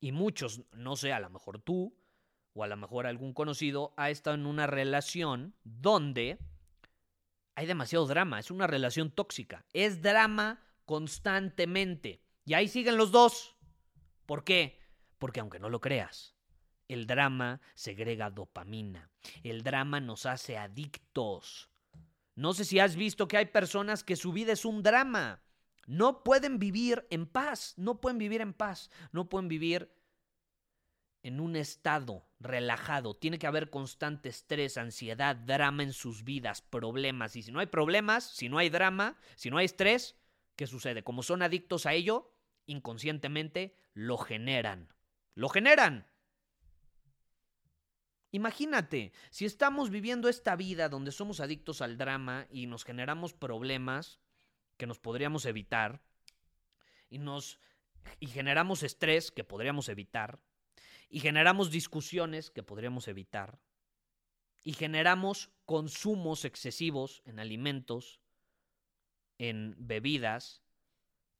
Y 0.00 0.12
muchos, 0.12 0.62
no 0.72 0.96
sé, 0.96 1.12
a 1.12 1.20
lo 1.20 1.30
mejor 1.30 1.60
tú 1.60 1.96
o 2.52 2.64
a 2.64 2.66
lo 2.66 2.76
mejor 2.76 3.06
algún 3.06 3.34
conocido 3.34 3.92
ha 3.96 4.10
estado 4.10 4.34
en 4.34 4.46
una 4.46 4.66
relación 4.66 5.54
donde 5.62 6.38
hay 7.54 7.66
demasiado 7.66 8.06
drama, 8.06 8.38
es 8.38 8.50
una 8.50 8.66
relación 8.66 9.10
tóxica, 9.10 9.64
es 9.72 10.02
drama 10.02 10.62
constantemente. 10.84 12.22
Y 12.44 12.54
ahí 12.54 12.68
siguen 12.68 12.96
los 12.96 13.10
dos. 13.10 13.56
¿Por 14.24 14.44
qué? 14.44 14.78
Porque 15.18 15.40
aunque 15.40 15.58
no 15.58 15.68
lo 15.68 15.80
creas, 15.80 16.36
el 16.88 17.06
drama 17.06 17.60
segrega 17.74 18.30
dopamina. 18.30 19.10
El 19.42 19.62
drama 19.62 20.00
nos 20.00 20.26
hace 20.26 20.56
adictos. 20.56 21.70
No 22.34 22.52
sé 22.52 22.64
si 22.64 22.78
has 22.78 22.96
visto 22.96 23.26
que 23.28 23.38
hay 23.38 23.46
personas 23.46 24.04
que 24.04 24.16
su 24.16 24.32
vida 24.32 24.52
es 24.52 24.64
un 24.64 24.82
drama. 24.82 25.42
No 25.86 26.24
pueden 26.24 26.58
vivir 26.58 27.06
en 27.10 27.26
paz, 27.26 27.74
no 27.76 28.00
pueden 28.00 28.18
vivir 28.18 28.40
en 28.40 28.52
paz, 28.52 28.90
no 29.12 29.28
pueden 29.28 29.48
vivir 29.48 29.92
en 31.22 31.40
un 31.40 31.56
estado 31.56 32.24
relajado. 32.38 33.14
Tiene 33.14 33.38
que 33.38 33.46
haber 33.46 33.70
constante 33.70 34.28
estrés, 34.28 34.76
ansiedad, 34.76 35.34
drama 35.34 35.82
en 35.82 35.92
sus 35.92 36.24
vidas, 36.24 36.62
problemas. 36.62 37.36
Y 37.36 37.42
si 37.42 37.52
no 37.52 37.60
hay 37.60 37.66
problemas, 37.66 38.24
si 38.24 38.48
no 38.48 38.58
hay 38.58 38.68
drama, 38.68 39.16
si 39.34 39.50
no 39.50 39.58
hay 39.58 39.66
estrés, 39.66 40.16
¿qué 40.54 40.66
sucede? 40.66 41.02
Como 41.02 41.22
son 41.22 41.42
adictos 41.42 41.86
a 41.86 41.94
ello, 41.94 42.32
inconscientemente 42.66 43.76
lo 43.92 44.18
generan. 44.18 44.92
Lo 45.34 45.48
generan. 45.48 46.06
Imagínate, 48.32 49.12
si 49.30 49.46
estamos 49.46 49.90
viviendo 49.90 50.28
esta 50.28 50.56
vida 50.56 50.88
donde 50.88 51.10
somos 51.10 51.40
adictos 51.40 51.80
al 51.80 51.96
drama 51.96 52.46
y 52.50 52.66
nos 52.66 52.84
generamos 52.84 53.32
problemas, 53.32 54.20
que 54.76 54.86
nos 54.86 54.98
podríamos 54.98 55.46
evitar 55.46 56.02
y 57.08 57.18
nos 57.18 57.58
y 58.20 58.26
generamos 58.28 58.82
estrés 58.82 59.30
que 59.30 59.44
podríamos 59.44 59.88
evitar 59.88 60.38
y 61.08 61.20
generamos 61.20 61.70
discusiones 61.70 62.50
que 62.50 62.62
podríamos 62.62 63.08
evitar 63.08 63.58
y 64.64 64.72
generamos 64.72 65.50
consumos 65.64 66.44
excesivos 66.44 67.22
en 67.24 67.38
alimentos, 67.38 68.20
en 69.38 69.76
bebidas, 69.78 70.62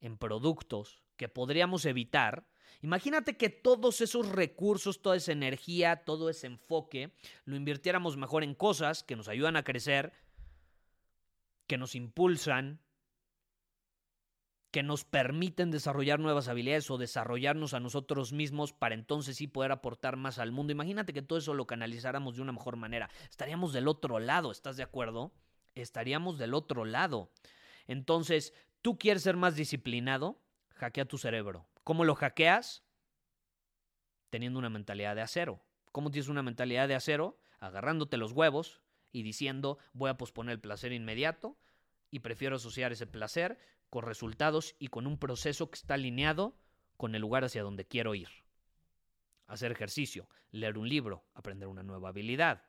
en 0.01 0.17
productos 0.17 1.03
que 1.17 1.29
podríamos 1.29 1.87
evitar. 1.87 2.47
Imagínate 2.83 3.37
que 3.37 3.49
todos 3.49 4.01
esos 4.01 4.29
recursos, 4.29 5.03
toda 5.03 5.17
esa 5.17 5.33
energía, 5.33 6.05
todo 6.05 6.29
ese 6.31 6.47
enfoque, 6.47 7.13
lo 7.45 7.57
invirtiéramos 7.57 8.17
mejor 8.17 8.45
en 8.45 8.55
cosas 8.55 9.03
que 9.03 9.17
nos 9.17 9.29
ayudan 9.29 9.57
a 9.57 9.65
crecer, 9.65 10.13
que 11.67 11.79
nos 11.79 11.95
impulsan, 11.95 12.81
que 14.77 14.83
nos 14.83 15.07
permiten 15.07 15.71
desarrollar 15.71 16.21
nuevas 16.21 16.49
habilidades 16.49 16.91
o 16.91 16.99
desarrollarnos 16.99 17.73
a 17.73 17.81
nosotros 17.81 18.35
mismos 18.35 18.75
para 18.75 18.95
entonces 18.95 19.39
sí 19.39 19.47
poder 19.47 19.73
aportar 19.73 20.17
más 20.19 20.39
al 20.39 20.53
mundo. 20.53 20.71
Imagínate 20.71 21.15
que 21.15 21.23
todo 21.23 21.39
eso 21.39 21.55
lo 21.55 21.67
canalizáramos 21.67 22.37
de 22.37 22.43
una 22.43 22.53
mejor 22.53 22.77
manera. 22.77 23.09
Estaríamos 23.31 23.73
del 23.73 23.89
otro 23.89 24.19
lado, 24.19 24.53
¿estás 24.53 24.77
de 24.77 24.83
acuerdo? 24.83 25.33
Estaríamos 25.75 26.37
del 26.37 26.53
otro 26.53 26.85
lado. 26.85 27.31
Entonces, 27.87 28.53
tú 28.83 28.99
quieres 28.99 29.23
ser 29.23 29.39
más 29.39 29.57
disciplinado, 29.57 30.43
hackea 30.75 31.07
tu 31.07 31.17
cerebro. 31.17 31.67
¿Cómo 31.83 32.05
lo 32.05 32.15
hackeas? 32.15 32.85
Teniendo 34.29 34.59
una 34.59 34.69
mentalidad 34.69 35.17
de 35.17 35.23
acero. 35.23 35.65
¿Cómo 35.91 36.11
tienes 36.11 36.29
una 36.29 36.43
mentalidad 36.43 36.87
de 36.87 36.97
acero? 36.97 37.39
Agarrándote 37.61 38.19
los 38.19 38.33
huevos 38.33 38.83
y 39.11 39.23
diciendo 39.23 39.79
voy 39.95 40.11
a 40.11 40.19
posponer 40.19 40.53
el 40.53 40.61
placer 40.61 40.93
inmediato 40.93 41.57
y 42.11 42.21
prefiero 42.21 42.57
asociar 42.57 42.93
ese 42.93 43.07
placer 43.07 43.59
con 43.91 44.05
resultados 44.05 44.75
y 44.79 44.89
con 44.89 45.07
un 45.07 45.19
proceso 45.19 45.71
que 45.71 45.77
está 45.77 45.95
alineado 45.95 46.57
con 46.97 47.15
el 47.15 47.23
lugar 47.23 47.45
hacia 47.45 47.63
donde 47.63 47.87
quiero 47.87 48.15
ir. 48.15 48.29
Hacer 49.47 49.73
ejercicio, 49.73 50.29
leer 50.51 50.79
un 50.79 50.89
libro, 50.89 51.25
aprender 51.35 51.69
una 51.69 51.83
nueva 51.83 52.09
habilidad, 52.09 52.65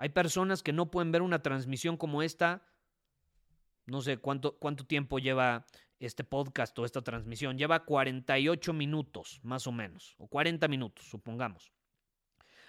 Hay 0.00 0.10
personas 0.10 0.62
que 0.62 0.72
no 0.72 0.92
pueden 0.92 1.10
ver 1.10 1.22
una 1.22 1.42
transmisión 1.42 1.96
como 1.96 2.22
esta. 2.22 2.62
No 3.86 4.00
sé 4.00 4.18
cuánto, 4.18 4.56
cuánto 4.56 4.86
tiempo 4.86 5.18
lleva 5.18 5.66
este 5.98 6.22
podcast 6.22 6.78
o 6.78 6.84
esta 6.84 7.02
transmisión. 7.02 7.58
Lleva 7.58 7.84
48 7.84 8.72
minutos, 8.72 9.40
más 9.42 9.66
o 9.66 9.72
menos, 9.72 10.14
o 10.18 10.28
40 10.28 10.68
minutos, 10.68 11.04
supongamos. 11.08 11.72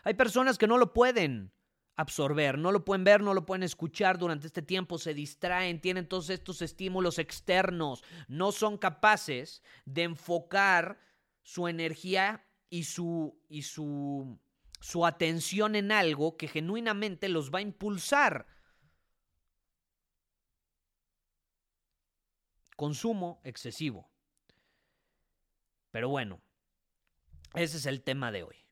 Hay 0.03 0.15
personas 0.15 0.57
que 0.57 0.65
no 0.65 0.79
lo 0.79 0.91
pueden 0.91 1.51
absorber, 1.99 2.57
no 2.57 2.71
lo 2.71 2.85
pueden 2.85 3.03
ver, 3.03 3.21
no 3.21 3.33
lo 3.33 3.45
pueden 3.45 3.63
escuchar 3.63 4.17
durante 4.17 4.47
este 4.47 4.61
tiempo, 4.61 4.97
se 4.97 5.13
distraen, 5.13 5.81
tienen 5.81 6.07
todos 6.07 6.29
estos 6.29 6.61
estímulos 6.61 7.19
externos, 7.19 8.05
no 8.29 8.53
son 8.53 8.77
capaces 8.77 9.61
de 9.83 10.03
enfocar 10.03 10.97
su 11.41 11.67
energía 11.67 12.47
y 12.69 12.85
su, 12.85 13.37
y 13.49 13.63
su, 13.63 14.39
su 14.79 15.05
atención 15.05 15.75
en 15.75 15.91
algo 15.91 16.37
que 16.37 16.47
genuinamente 16.47 17.27
los 17.27 17.51
va 17.53 17.59
a 17.59 17.63
impulsar. 17.63 18.47
Consumo 22.77 23.41
excesivo. 23.43 24.09
Pero 25.91 26.07
bueno, 26.07 26.39
ese 27.55 27.75
es 27.75 27.85
el 27.85 28.03
tema 28.03 28.31
de 28.31 28.43
hoy. 28.43 28.68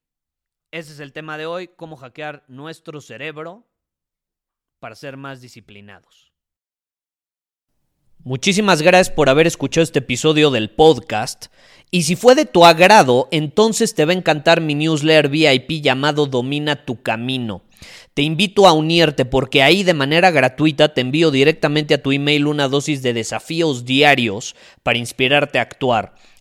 Ese 0.71 0.91
es 0.93 0.99
el 0.99 1.13
tema 1.13 1.37
de 1.37 1.45
hoy, 1.45 1.69
cómo 1.69 1.95
hackear 1.95 2.43
nuestro 2.47 2.99
cerebro 2.99 3.65
para 4.79 4.95
ser 4.95 5.15
más 5.15 5.41
disciplinados. 5.41 6.33
Muchísimas 8.23 8.81
gracias 8.81 9.09
por 9.09 9.29
haber 9.29 9.47
escuchado 9.47 9.83
este 9.83 9.99
episodio 9.99 10.51
del 10.51 10.69
podcast. 10.69 11.45
Y 11.91 12.03
si 12.03 12.17
fue 12.17 12.35
de 12.35 12.45
tu 12.45 12.65
agrado, 12.65 13.29
entonces 13.31 13.95
te 13.95 14.03
va 14.03 14.11
a 14.11 14.15
encantar 14.15 14.59
mi 14.59 14.75
newsletter 14.75 15.29
VIP 15.29 15.81
llamado 15.81 16.25
Domina 16.25 16.83
tu 16.83 17.01
Camino. 17.01 17.61
Te 18.13 18.23
invito 18.23 18.67
a 18.67 18.73
unirte 18.73 19.23
porque 19.23 19.63
ahí 19.63 19.83
de 19.83 19.93
manera 19.93 20.31
gratuita 20.31 20.93
te 20.93 20.99
envío 20.99 21.31
directamente 21.31 21.93
a 21.93 22.01
tu 22.01 22.11
email 22.11 22.47
una 22.47 22.67
dosis 22.67 23.01
de 23.01 23.13
desafíos 23.13 23.85
diarios 23.85 24.57
para 24.83 24.97
inspirarte 24.97 25.59
a 25.59 25.61
actuar. 25.61 26.15